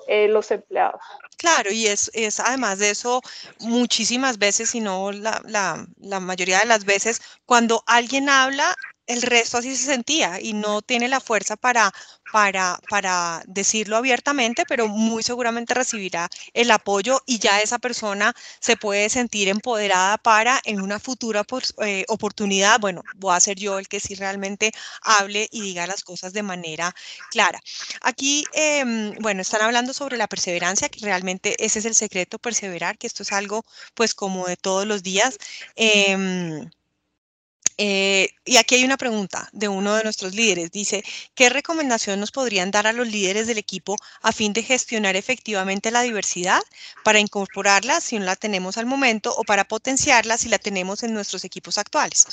eh, 0.07 0.27
los 0.27 0.51
empleados. 0.51 1.01
Claro, 1.37 1.71
y 1.71 1.87
es, 1.87 2.11
es, 2.13 2.39
además 2.39 2.79
de 2.79 2.91
eso, 2.91 3.21
muchísimas 3.59 4.37
veces, 4.37 4.69
si 4.69 4.79
no 4.79 5.11
la, 5.11 5.41
la, 5.45 5.85
la 5.99 6.19
mayoría 6.19 6.59
de 6.59 6.67
las 6.67 6.85
veces, 6.85 7.21
cuando 7.45 7.83
alguien 7.87 8.29
habla, 8.29 8.75
el 9.11 9.21
resto 9.21 9.57
así 9.57 9.75
se 9.75 9.85
sentía 9.85 10.39
y 10.41 10.53
no 10.53 10.81
tiene 10.81 11.07
la 11.07 11.19
fuerza 11.19 11.55
para, 11.57 11.91
para, 12.31 12.79
para 12.89 13.43
decirlo 13.45 13.97
abiertamente, 13.97 14.63
pero 14.67 14.87
muy 14.87 15.23
seguramente 15.23 15.73
recibirá 15.73 16.29
el 16.53 16.71
apoyo 16.71 17.21
y 17.25 17.39
ya 17.39 17.59
esa 17.59 17.79
persona 17.79 18.33
se 18.59 18.77
puede 18.77 19.09
sentir 19.09 19.49
empoderada 19.49 20.17
para 20.17 20.59
en 20.65 20.81
una 20.81 20.99
futura 20.99 21.43
eh, 21.85 22.05
oportunidad, 22.07 22.79
bueno, 22.79 23.03
voy 23.15 23.35
a 23.35 23.39
ser 23.39 23.57
yo 23.57 23.79
el 23.79 23.87
que 23.87 23.99
sí 23.99 24.15
realmente 24.15 24.71
hable 25.01 25.47
y 25.51 25.61
diga 25.61 25.87
las 25.87 26.03
cosas 26.03 26.33
de 26.33 26.43
manera 26.43 26.93
clara. 27.29 27.59
Aquí, 28.01 28.45
em, 28.53 29.13
bueno, 29.19 29.41
están 29.41 29.61
hablando 29.61 29.93
sobre 29.93 30.17
la 30.17 30.27
perseverancia, 30.27 30.89
que 30.89 30.99
realmente 31.05 31.55
ese 31.63 31.79
es 31.79 31.85
el 31.85 31.95
secreto, 31.95 32.39
perseverar, 32.39 32.97
que 32.97 33.07
esto 33.07 33.23
es 33.23 33.31
algo 33.31 33.63
pues 33.93 34.13
como 34.13 34.47
de 34.47 34.57
todos 34.57 34.85
los 34.87 35.03
días. 35.03 35.37
Eh, 37.77 38.29
y 38.45 38.57
aquí 38.57 38.75
hay 38.75 38.83
una 38.83 38.97
pregunta 38.97 39.49
de 39.51 39.67
uno 39.67 39.95
de 39.95 40.03
nuestros 40.03 40.35
líderes. 40.35 40.71
Dice, 40.71 41.03
¿qué 41.35 41.49
recomendación 41.49 42.19
nos 42.19 42.31
podrían 42.31 42.71
dar 42.71 42.87
a 42.87 42.93
los 42.93 43.07
líderes 43.07 43.47
del 43.47 43.57
equipo 43.57 43.95
a 44.21 44.31
fin 44.31 44.53
de 44.53 44.63
gestionar 44.63 45.15
efectivamente 45.15 45.91
la 45.91 46.01
diversidad 46.01 46.61
para 47.03 47.19
incorporarla 47.19 48.01
si 48.01 48.19
no 48.19 48.25
la 48.25 48.35
tenemos 48.35 48.77
al 48.77 48.85
momento 48.85 49.33
o 49.35 49.43
para 49.43 49.65
potenciarla 49.65 50.37
si 50.37 50.49
la 50.49 50.59
tenemos 50.59 51.03
en 51.03 51.13
nuestros 51.13 51.43
equipos 51.43 51.77
actuales? 51.77 52.27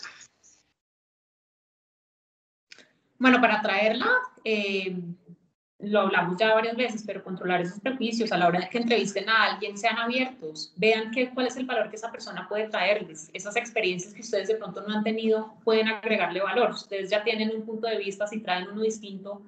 Bueno, 3.19 3.41
para 3.41 3.61
traerla, 3.61 4.11
eh, 4.45 4.97
lo 5.81 6.01
hablamos 6.01 6.37
ya 6.39 6.55
varias 6.55 6.77
veces, 6.77 7.05
pero 7.07 7.23
controlar 7.23 7.61
esos 7.61 7.79
prejuicios 7.81 8.33
a 8.33 8.39
la 8.39 8.49
hora 8.49 8.61
de 8.61 8.69
que 8.69 8.79
entrevisten 8.79 9.29
a 9.29 9.45
alguien, 9.45 9.79
sean 9.79 9.97
abiertos, 9.97 10.73
vean 10.77 11.13
qué, 11.13 11.31
cuál 11.31 11.47
es 11.47 11.57
el 11.57 11.67
valor 11.67 11.89
que 11.89 11.97
esa 11.97 12.11
persona 12.11 12.49
puede 12.49 12.69
traerles. 12.69 13.31
Esas 13.33 13.55
experiencias 13.55 14.13
que 14.13 14.23
ustedes 14.23 14.49
de 14.49 14.57
pronto 14.57 14.83
no 14.83 14.93
han 14.93 15.05
tenido 15.05 15.55
pueden 15.63 15.87
agregarle 15.87 16.41
valor. 16.41 16.71
Ustedes 16.71 17.11
ya 17.11 17.23
tienen 17.23 17.55
un 17.55 17.63
punto 17.63 17.87
de 17.87 17.99
vista, 17.99 18.27
si 18.27 18.41
traen 18.41 18.69
uno 18.69 18.83
distinto, 18.83 19.43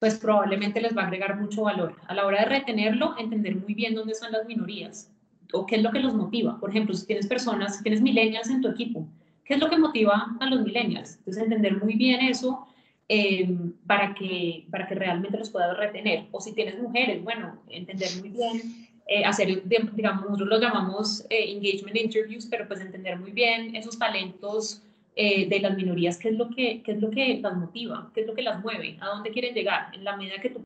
pues 0.00 0.18
probablemente 0.18 0.80
les 0.80 0.96
va 0.96 1.02
a 1.02 1.06
agregar 1.06 1.36
mucho 1.40 1.62
valor. 1.62 1.94
A 2.08 2.14
la 2.14 2.26
hora 2.26 2.40
de 2.40 2.46
retenerlo, 2.46 3.14
entender 3.18 3.54
muy 3.54 3.74
bien 3.74 3.94
dónde 3.94 4.12
están 4.12 4.32
las 4.32 4.44
minorías 4.44 5.12
o 5.52 5.66
qué 5.66 5.76
es 5.76 5.82
lo 5.82 5.92
que 5.92 6.00
los 6.00 6.14
motiva. 6.14 6.58
Por 6.58 6.70
ejemplo, 6.70 6.96
si 6.96 7.06
tienes 7.06 7.28
personas, 7.28 7.76
si 7.76 7.84
tienes 7.84 8.02
millennials 8.02 8.50
en 8.50 8.60
tu 8.60 8.68
equipo, 8.68 9.06
¿qué 9.44 9.54
es 9.54 9.60
lo 9.60 9.70
que 9.70 9.78
motiva 9.78 10.36
a 10.40 10.46
los 10.46 10.62
millennials? 10.62 11.18
Entonces, 11.18 11.44
entender 11.44 11.80
muy 11.80 11.94
bien 11.94 12.20
eso 12.22 12.66
Em, 13.08 13.72
para, 13.86 14.14
que, 14.14 14.66
para 14.68 14.88
que 14.88 14.96
realmente 14.96 15.38
los 15.38 15.50
puedas 15.50 15.76
retener. 15.76 16.26
O 16.32 16.40
si 16.40 16.52
tienes 16.52 16.76
mujeres, 16.80 17.22
bueno, 17.22 17.62
entender 17.68 18.08
muy 18.18 18.30
bien, 18.30 18.88
eh, 19.06 19.24
hacer, 19.24 19.62
digamos, 19.64 20.24
nosotros 20.24 20.48
lo 20.48 20.60
llamamos 20.60 21.24
eh, 21.30 21.52
engagement 21.52 21.96
interviews, 21.96 22.46
pero 22.46 22.66
pues 22.66 22.80
entender 22.80 23.16
muy 23.16 23.30
bien 23.30 23.76
esos 23.76 23.96
talentos 23.96 24.82
eh, 25.14 25.48
de 25.48 25.60
las 25.60 25.76
minorías, 25.76 26.18
qué 26.18 26.30
es, 26.30 26.34
lo 26.36 26.48
que, 26.50 26.82
qué 26.82 26.92
es 26.92 27.00
lo 27.00 27.10
que 27.10 27.38
las 27.40 27.56
motiva, 27.56 28.10
qué 28.12 28.22
es 28.22 28.26
lo 28.26 28.34
que 28.34 28.42
las 28.42 28.60
mueve, 28.60 28.98
a 29.00 29.06
dónde 29.06 29.30
quieren 29.30 29.54
llegar. 29.54 29.94
En 29.94 30.02
la 30.02 30.16
medida 30.16 30.40
que 30.42 30.50
tú 30.50 30.62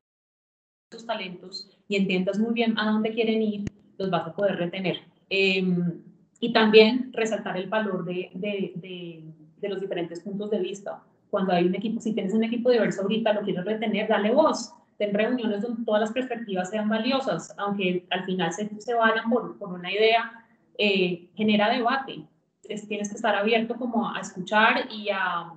esos 0.90 1.06
talentos 1.06 1.68
y 1.88 1.96
entiendas 1.96 2.38
muy 2.38 2.54
bien 2.54 2.78
a 2.78 2.90
dónde 2.90 3.12
quieren 3.12 3.42
ir, 3.42 3.64
los 3.98 4.08
vas 4.08 4.26
a 4.26 4.32
poder 4.32 4.56
retener. 4.56 5.00
Em, 5.28 6.00
y 6.40 6.54
también 6.54 7.12
resaltar 7.12 7.58
el 7.58 7.68
valor 7.68 8.06
de, 8.06 8.30
de, 8.32 8.72
de, 8.76 9.24
de 9.60 9.68
los 9.68 9.78
diferentes 9.78 10.20
puntos 10.20 10.50
de 10.50 10.58
vista 10.58 11.02
cuando 11.30 11.52
hay 11.52 11.66
un 11.66 11.74
equipo, 11.74 12.00
si 12.00 12.12
tienes 12.12 12.34
un 12.34 12.44
equipo 12.44 12.70
diverso 12.70 13.02
ahorita, 13.02 13.32
lo 13.32 13.42
quieres 13.42 13.64
retener, 13.64 14.08
dale 14.08 14.32
voz, 14.32 14.72
ten 14.98 15.14
reuniones 15.14 15.62
donde 15.62 15.84
todas 15.84 16.00
las 16.02 16.12
perspectivas 16.12 16.70
sean 16.70 16.88
valiosas, 16.88 17.54
aunque 17.56 18.06
al 18.10 18.24
final 18.24 18.52
se, 18.52 18.68
se 18.80 18.94
vayan 18.94 19.30
por, 19.30 19.56
por 19.58 19.72
una 19.72 19.90
idea, 19.90 20.44
eh, 20.76 21.30
genera 21.34 21.70
debate. 21.70 22.24
Es, 22.68 22.86
tienes 22.86 23.08
que 23.08 23.16
estar 23.16 23.34
abierto 23.34 23.76
como 23.76 24.08
a 24.08 24.20
escuchar 24.20 24.88
y 24.90 25.08
a, 25.10 25.52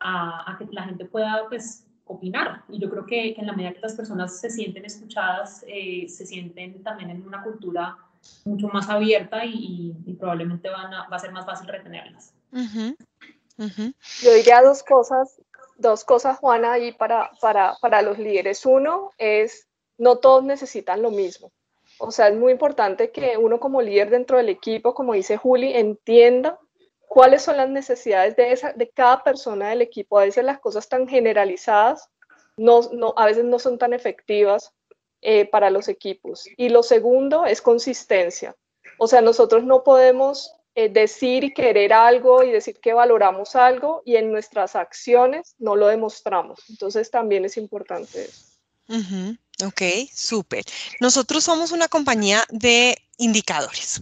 a, 0.00 0.56
que 0.58 0.66
la 0.70 0.84
gente 0.84 1.04
pueda 1.04 1.48
pues 1.48 1.86
opinar. 2.04 2.62
Y 2.68 2.78
yo 2.78 2.90
creo 2.90 3.06
que, 3.06 3.34
que, 3.34 3.40
en 3.40 3.46
la 3.46 3.52
medida 3.52 3.72
que 3.72 3.80
las 3.80 3.94
personas 3.94 4.40
se 4.40 4.50
sienten 4.50 4.84
escuchadas, 4.84 5.64
eh, 5.66 6.06
se 6.08 6.26
sienten 6.26 6.82
también 6.82 7.10
en 7.10 7.26
una 7.26 7.42
cultura 7.42 7.96
mucho 8.44 8.68
más 8.68 8.88
abierta 8.88 9.44
y, 9.44 9.94
y, 10.04 10.14
probablemente 10.14 10.68
van 10.68 10.92
a, 10.92 11.08
va 11.08 11.16
a 11.16 11.20
ser 11.20 11.32
más 11.32 11.46
fácil 11.46 11.68
retenerlas. 11.68 12.34
Yo 13.58 14.34
diría 14.34 14.62
dos 14.62 14.82
cosas, 14.82 15.40
dos 15.76 16.04
cosas, 16.04 16.38
Juana, 16.38 16.72
ahí 16.72 16.92
para, 16.92 17.30
para, 17.40 17.76
para 17.80 18.02
los 18.02 18.18
líderes. 18.18 18.64
Uno 18.64 19.10
es, 19.18 19.66
no 19.96 20.18
todos 20.18 20.44
necesitan 20.44 21.02
lo 21.02 21.10
mismo. 21.10 21.52
O 21.98 22.12
sea, 22.12 22.28
es 22.28 22.36
muy 22.36 22.52
importante 22.52 23.10
que 23.10 23.36
uno 23.36 23.58
como 23.58 23.82
líder 23.82 24.10
dentro 24.10 24.36
del 24.36 24.48
equipo, 24.48 24.94
como 24.94 25.14
dice 25.14 25.36
Juli, 25.36 25.74
entienda 25.74 26.58
cuáles 27.08 27.42
son 27.42 27.56
las 27.56 27.68
necesidades 27.68 28.36
de, 28.36 28.52
esa, 28.52 28.72
de 28.72 28.88
cada 28.90 29.24
persona 29.24 29.70
del 29.70 29.82
equipo. 29.82 30.18
A 30.18 30.24
veces 30.24 30.44
las 30.44 30.60
cosas 30.60 30.88
tan 30.88 31.08
generalizadas 31.08 32.08
no, 32.56 32.82
no, 32.92 33.14
a 33.16 33.26
veces 33.26 33.44
no 33.44 33.58
son 33.58 33.78
tan 33.78 33.92
efectivas 33.92 34.72
eh, 35.20 35.46
para 35.46 35.70
los 35.70 35.88
equipos. 35.88 36.48
Y 36.56 36.68
lo 36.68 36.84
segundo 36.84 37.44
es 37.44 37.60
consistencia. 37.60 38.54
O 38.98 39.08
sea, 39.08 39.20
nosotros 39.20 39.64
no 39.64 39.82
podemos 39.82 40.54
eh, 40.80 40.88
decir 40.88 41.42
y 41.42 41.52
querer 41.52 41.92
algo 41.92 42.44
y 42.44 42.52
decir 42.52 42.78
que 42.80 42.92
valoramos 42.92 43.56
algo 43.56 44.00
y 44.04 44.14
en 44.14 44.30
nuestras 44.30 44.76
acciones 44.76 45.56
no 45.58 45.74
lo 45.74 45.88
demostramos. 45.88 46.60
Entonces 46.68 47.10
también 47.10 47.44
es 47.44 47.56
importante 47.56 48.26
eso. 48.26 48.44
Ok, 49.66 49.82
súper. 50.14 50.64
Nosotros 51.00 51.42
somos 51.42 51.72
una 51.72 51.88
compañía 51.88 52.44
de 52.50 52.96
indicadores. 53.16 54.00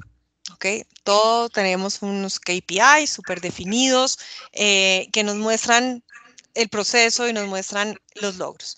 ¿ok? 0.53 0.67
Todo 1.03 1.49
tenemos 1.49 2.03
unos 2.03 2.39
KPIs 2.39 3.09
súper 3.09 3.41
definidos 3.41 4.19
eh, 4.53 5.09
que 5.15 5.25
nos 5.25 5.37
muestran 5.37 6.05
el 6.53 6.69
proceso 6.69 7.27
y 7.27 7.33
nos 7.33 7.47
muestran 7.47 7.99
los 8.17 8.37
logros. 8.37 8.77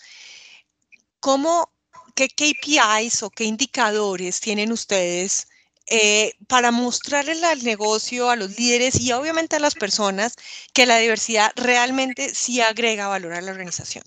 ¿Cómo, 1.19 1.73
qué 2.15 2.29
KPIs 2.29 3.25
o 3.25 3.31
qué 3.31 3.43
indicadores 3.43 4.39
tienen 4.39 4.71
ustedes 4.71 5.49
eh, 5.91 6.33
para 6.47 6.71
mostrarles 6.71 7.43
al 7.43 7.63
negocio, 7.65 8.31
a 8.31 8.37
los 8.37 8.59
líderes 8.59 9.01
y 9.01 9.13
obviamente 9.13 9.57
a 9.57 9.61
las 9.61 9.75
personas 9.75 10.35
que 10.75 10.87
la 10.87 10.99
diversidad 10.99 11.51
realmente 11.57 12.29
sí 12.31 12.61
agrega 12.61 13.09
valor 13.09 13.33
a 13.33 13.41
la 13.41 13.51
organización? 13.51 14.05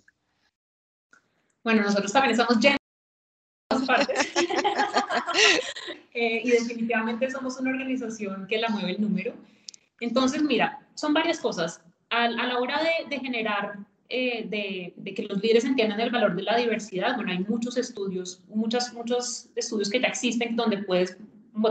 Bueno, 1.64 1.84
nosotros 1.84 2.12
también 2.12 2.32
estamos 2.32 2.60
llenos 2.60 2.78
de 3.70 3.86
partes. 3.86 4.34
Eh, 6.14 6.42
y 6.44 6.52
definitivamente 6.52 7.32
somos 7.32 7.58
una 7.58 7.72
organización 7.72 8.46
que 8.46 8.58
la 8.58 8.68
mueve 8.68 8.92
el 8.92 9.02
número. 9.02 9.34
Entonces, 10.02 10.44
mira, 10.44 10.86
son 10.94 11.14
varias 11.14 11.40
cosas. 11.40 11.82
A, 12.10 12.28
la 12.28 12.60
hora 12.60 12.82
de, 13.10 13.18
generar, 13.18 13.80
eh, 14.10 14.46
de, 14.50 15.14
que 15.14 15.24
los 15.24 15.42
líderes 15.42 15.64
entiendan 15.64 16.02
el 16.02 16.12
valor 16.12 16.36
de 16.36 16.44
la 16.44 16.58
diversidad, 16.58 17.16
bueno, 17.16 17.32
hay 17.32 17.40
muchos 17.40 17.78
estudios, 17.78 18.42
muchas, 18.50 18.94
muchos 18.94 19.48
estudios 19.56 19.90
que 19.90 20.02
ya 20.02 20.10
existen 20.10 20.58
donde 20.58 20.80
puedes 20.80 21.16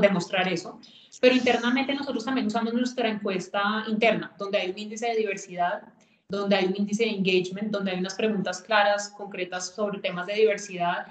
demostrar 0.01 0.49
eso, 0.49 0.81
pero 1.21 1.35
internamente 1.35 1.95
nosotros 1.95 2.25
también 2.25 2.47
usamos 2.47 2.73
nuestra 2.75 3.09
encuesta 3.09 3.85
interna, 3.89 4.33
donde 4.39 4.59
hay 4.59 4.71
un 4.71 4.79
índice 4.79 5.07
de 5.07 5.17
diversidad, 5.17 5.83
donde 6.29 6.57
hay 6.57 6.67
un 6.67 6.77
índice 6.77 7.05
de 7.05 7.11
engagement, 7.11 7.71
donde 7.71 7.91
hay 7.91 7.99
unas 7.99 8.15
preguntas 8.15 8.61
claras, 8.61 9.09
concretas 9.11 9.75
sobre 9.75 9.99
temas 9.99 10.27
de 10.27 10.35
diversidad, 10.35 11.07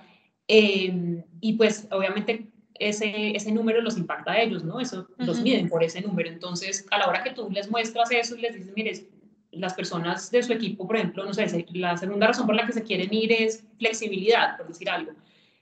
eh, 0.47 1.23
y 1.41 1.53
pues 1.53 1.87
obviamente 1.91 2.47
ese, 2.79 3.35
ese 3.35 3.51
número 3.51 3.81
los 3.81 3.97
impacta 3.97 4.31
a 4.31 4.41
ellos, 4.41 4.63
¿no? 4.63 4.79
Eso 4.79 5.07
los 5.17 5.41
miden 5.41 5.67
por 5.69 5.83
ese 5.83 6.01
número. 6.01 6.29
Entonces, 6.29 6.85
a 6.91 6.97
la 6.97 7.07
hora 7.07 7.23
que 7.23 7.31
tú 7.31 7.49
les 7.51 7.69
muestras 7.69 8.09
eso 8.11 8.35
y 8.35 8.41
les 8.41 8.55
dices, 8.55 8.73
mire, 8.75 9.05
las 9.51 9.73
personas 9.73 10.31
de 10.31 10.41
su 10.41 10.53
equipo, 10.53 10.87
por 10.87 10.95
ejemplo, 10.95 11.25
no 11.25 11.33
sé, 11.33 11.65
la 11.73 11.97
segunda 11.97 12.27
razón 12.27 12.45
por 12.45 12.55
la 12.55 12.65
que 12.65 12.73
se 12.73 12.83
quieren 12.83 13.13
ir 13.13 13.31
es 13.31 13.63
flexibilidad, 13.77 14.57
por 14.57 14.67
decir 14.67 14.89
algo, 14.89 15.11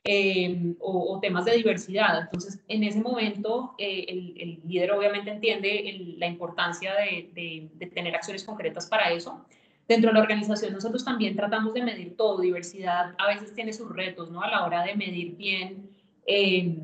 eh, 0.09 0.75
o, 0.79 1.19
temas 1.21 1.45
de 1.45 1.57
diversidad. 1.57 2.21
Entonces, 2.21 2.59
en 2.67 2.83
ese 2.83 3.01
momento, 3.01 3.75
eh, 3.77 4.05
el, 4.07 4.61
líder 4.65 4.91
obviamente 4.91 5.31
entiende 5.31 6.15
la 6.17 6.27
importancia 6.27 6.93
de, 6.95 7.69
tener 7.93 8.15
acciones 8.15 8.43
concretas 8.43 8.87
para 8.87 9.11
eso. 9.11 9.45
Dentro 9.87 10.09
de 10.09 10.13
la 10.15 10.21
organización 10.21 10.73
nosotros 10.73 11.03
también 11.03 11.35
tratamos 11.35 11.73
de 11.73 11.81
medir 11.81 12.15
todo, 12.17 12.39
diversidad 12.39 13.15
a 13.17 13.27
veces 13.27 13.53
tiene 13.53 13.71
sus 13.73 13.89
retos, 13.89 14.31
¿no? 14.31 14.41
A 14.41 14.49
la 14.49 14.65
hora 14.65 14.83
de 14.83 14.95
medir 14.95 15.35
bien 15.35 15.89
eh, 16.25 16.77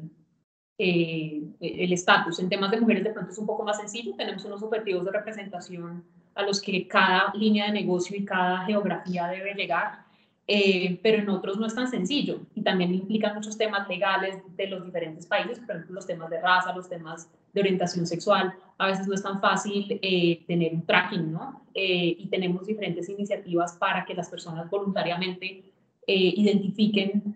eh, 0.78 1.42
el 1.60 1.94
estatus. 1.94 2.40
En 2.40 2.50
temas 2.50 2.72
de 2.72 2.82
mujeres 2.82 3.04
de 3.04 3.12
pronto 3.12 3.32
es 3.32 3.38
un 3.38 3.46
poco 3.46 3.64
más 3.64 3.78
sencillo, 3.78 4.16
tenemos 4.18 4.44
unos 4.44 4.64
objetivos 4.64 5.06
de 5.06 5.12
representación 5.12 6.04
a 6.36 6.44
los 6.44 6.62
que 6.62 6.88
cada 6.88 7.32
línea 7.36 7.68
de 7.68 7.74
negocio 7.74 8.18
y 8.18 8.26
cada 8.26 8.66
geografía 8.66 9.28
debe 9.28 9.54
llegar, 9.54 10.03
eh, 10.48 11.00
pero 11.02 11.20
en 11.20 11.30
otros 11.30 11.58
no 11.58 11.66
es 11.66 11.76
tan 11.76 11.88
sencillo 11.88 12.42
y 12.54 12.62
también 12.62 12.94
implican 12.94 13.36
muchos 13.36 13.58
temas 13.58 13.88
legales 13.88 14.38
de 14.56 14.68
los 14.68 14.86
diferentes 14.86 15.26
países, 15.26 15.60
por 15.60 15.76
ejemplo 15.76 15.96
los 15.96 16.06
temas 16.06 16.30
de 16.30 16.42
raza, 16.42 16.76
los 16.76 16.90
temas 16.90 17.30
de 17.54 17.62
orientación 17.62 18.06
sexual, 18.06 18.54
a 18.78 18.88
veces 18.88 19.08
no 19.08 19.14
es 19.14 19.24
tan 19.24 19.40
fácil 19.40 20.00
eh, 20.02 20.44
tener 20.48 20.74
un 20.74 20.86
tracking, 20.86 21.32
¿no? 21.32 21.62
y 21.76 22.28
tenemos 22.28 22.68
diferentes 22.68 23.10
iniciativas 23.10 23.78
para 23.78 24.06
que 24.06 24.14
las 24.14 24.30
personas 24.30 24.70
voluntariamente 24.70 25.64
identifiquen 26.06 27.36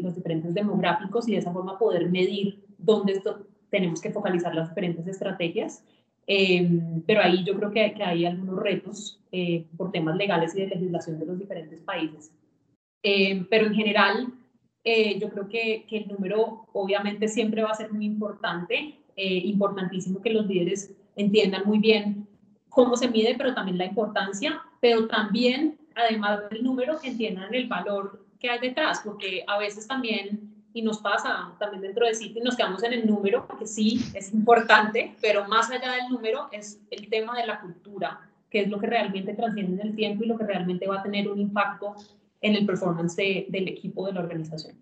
los 0.00 0.16
diferentes 0.16 0.52
demográficos 0.54 1.28
y 1.28 1.32
de 1.32 1.38
esa 1.38 1.52
forma 1.52 1.78
poder 1.78 2.10
medir 2.10 2.64
dónde 2.78 3.22
tenemos 3.70 4.00
que 4.00 4.10
focalizar 4.10 4.54
las 4.54 4.70
diferentes 4.70 5.06
estrategias. 5.06 5.84
Em, 6.26 7.02
pero 7.06 7.20
ahí 7.22 7.44
yo 7.44 7.54
creo 7.56 7.70
que, 7.70 7.94
que 7.94 8.02
hay 8.02 8.24
algunos 8.26 8.58
retos 8.58 9.20
eh, 9.30 9.64
por 9.76 9.92
temas 9.92 10.16
legales 10.16 10.56
y 10.56 10.62
de 10.62 10.68
legislación 10.68 11.18
de 11.18 11.26
los 11.26 11.38
diferentes 11.38 11.80
países. 11.82 12.32
Em, 13.08 13.46
pero 13.48 13.66
en 13.66 13.74
general, 13.76 14.32
eh, 14.82 15.16
yo 15.20 15.30
creo 15.30 15.48
que, 15.48 15.86
que, 15.88 15.98
el 15.98 16.08
número 16.08 16.66
obviamente 16.72 17.28
siempre 17.28 17.62
va 17.62 17.70
a 17.70 17.74
ser 17.74 17.92
muy 17.92 18.04
importante, 18.04 18.98
eh, 19.14 19.38
importantísimo 19.44 20.20
que 20.20 20.30
los 20.30 20.44
líderes 20.44 20.92
entiendan 21.14 21.62
muy 21.66 21.78
bien 21.78 22.26
cómo 22.68 22.96
se 22.96 23.06
mide, 23.06 23.36
pero 23.38 23.54
también 23.54 23.78
la 23.78 23.84
importancia, 23.84 24.60
pero 24.80 25.06
también, 25.06 25.78
además 25.94 26.50
del 26.50 26.64
número, 26.64 26.98
que 26.98 27.10
entiendan 27.10 27.54
el 27.54 27.68
valor 27.68 28.26
que 28.40 28.50
hay 28.50 28.58
detrás, 28.58 29.02
porque 29.04 29.44
a 29.46 29.56
veces 29.56 29.86
también 29.86 30.52
y 30.72 30.82
nos 30.82 30.98
pasa 30.98 31.54
también 31.60 31.82
dentro 31.82 32.06
de 32.06 32.14
City, 32.14 32.40
nos 32.40 32.56
quedamos 32.56 32.82
en 32.82 32.92
el 32.92 33.06
número, 33.06 33.46
que 33.56 33.68
sí, 33.68 34.00
es 34.14 34.34
importante, 34.34 35.14
pero 35.22 35.46
más 35.46 35.70
allá 35.70 35.92
del 35.92 36.08
número 36.10 36.48
es 36.50 36.80
el 36.90 37.08
tema 37.08 37.38
de 37.38 37.46
la 37.46 37.60
cultura, 37.60 38.28
que 38.50 38.62
es 38.62 38.68
lo 38.68 38.80
que 38.80 38.88
realmente 38.88 39.32
trasciende 39.34 39.80
en 39.80 39.88
el 39.90 39.94
tiempo 39.94 40.24
y 40.24 40.26
lo 40.26 40.36
que 40.36 40.44
realmente 40.44 40.88
va 40.88 40.98
a 40.98 41.02
tener 41.04 41.28
un 41.28 41.38
impacto 41.38 41.94
en 42.40 42.54
el 42.54 42.66
performance 42.66 43.16
del 43.16 43.68
equipo 43.68 44.06
de 44.06 44.12
la 44.12 44.20
organización. 44.20 44.76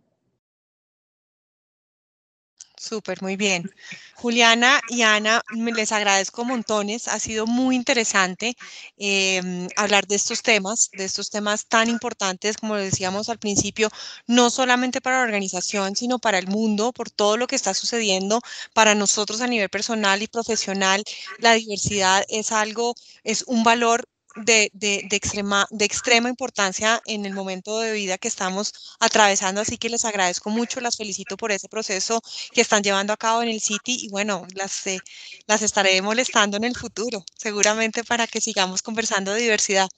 Súper, 2.85 3.23
muy 3.23 3.37
bien. 3.37 3.71
Juliana 4.15 4.79
y 4.91 5.03
Ana, 5.03 5.41
les 5.55 5.91
agradezco 5.91 6.45
montones. 6.45 7.09
Ha 7.09 7.19
sido 7.19 7.47
muy 7.47 7.77
interesante 7.77 8.57
em, 8.99 9.69
hablar 9.77 10.07
de 10.07 10.17
estos 10.17 10.43
temas, 10.43 10.91
de 10.93 11.05
estos 11.05 11.31
temas 11.31 11.67
tan 11.67 11.89
importantes, 11.89 12.59
como 12.59 12.77
decíamos 12.77 13.31
al 13.31 13.39
principio, 13.39 13.89
no 14.27 14.51
solamente 14.51 15.01
para 15.01 15.19
la 15.19 15.25
organización, 15.25 15.97
sino 15.97 16.19
para 16.19 16.39
el 16.39 16.47
mundo, 16.47 16.93
por 16.93 17.11
todo 17.11 17.39
lo 17.39 17.47
que 17.47 17.57
está 17.57 17.73
sucediendo 17.73 18.41
para 18.75 18.95
nosotros 18.95 19.41
a 19.41 19.47
nivel 19.47 19.71
personal 19.71 20.23
y 20.23 20.27
profesional. 20.27 21.03
La 21.39 21.55
diversidad 21.55 22.25
es 22.29 22.53
algo, 22.53 22.95
es 23.23 23.45
un 23.47 23.65
valor 23.65 24.05
de, 24.37 24.71
de, 24.73 25.07
extrema, 25.11 25.67
de 25.71 25.85
extrema 25.85 26.29
importancia 26.29 27.01
en 27.07 27.25
el 27.25 27.35
momento 27.35 27.79
de 27.79 27.93
vida 27.93 28.19
que 28.19 28.29
estamos 28.29 28.97
atravesando, 29.01 29.61
así 29.61 29.79
que 29.79 29.89
les 29.89 30.05
agradezco 30.05 30.51
mucho, 30.51 30.81
las 30.81 30.97
felicito 30.97 31.37
por 31.37 31.53
ese 31.53 31.69
proceso 31.69 32.21
que 32.53 32.61
están 32.61 32.83
llevando 32.83 33.13
a 33.13 33.17
cabo 33.17 33.43
en 33.43 33.49
el 33.49 33.61
City 33.61 33.99
y 34.03 34.09
bueno, 34.09 34.47
las, 34.55 34.87
eh, 34.87 34.99
las 35.47 35.63
estaré 35.63 36.01
molestando 36.03 36.57
en 36.57 36.65
el 36.65 36.77
futuro, 36.77 37.25
seguramente 37.37 38.05
para 38.05 38.27
que 38.27 38.41
sigamos 38.41 38.83
conversando 38.83 39.33
de 39.33 39.43
diversidad. 39.43 39.89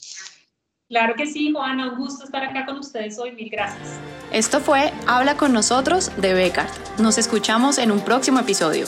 Claro 0.89 1.15
que 1.17 1.27
sí, 1.27 1.51
Juana, 1.53 1.91
un 1.91 1.99
gusto 1.99 2.25
estar 2.25 2.45
acá 2.45 2.65
con 2.65 2.79
ustedes 2.79 3.19
hoy, 3.19 3.33
mil 3.33 3.51
gracias. 3.51 3.89
Esto 4.31 4.61
fue 4.61 4.93
Habla 5.07 5.37
con 5.37 5.53
nosotros 5.53 6.13
de 6.17 6.33
Becar. 6.33 6.69
Nos 6.99 7.19
escuchamos 7.19 7.79
en 7.79 7.91
un 7.91 8.01
próximo 8.01 8.39
episodio. 8.39 8.87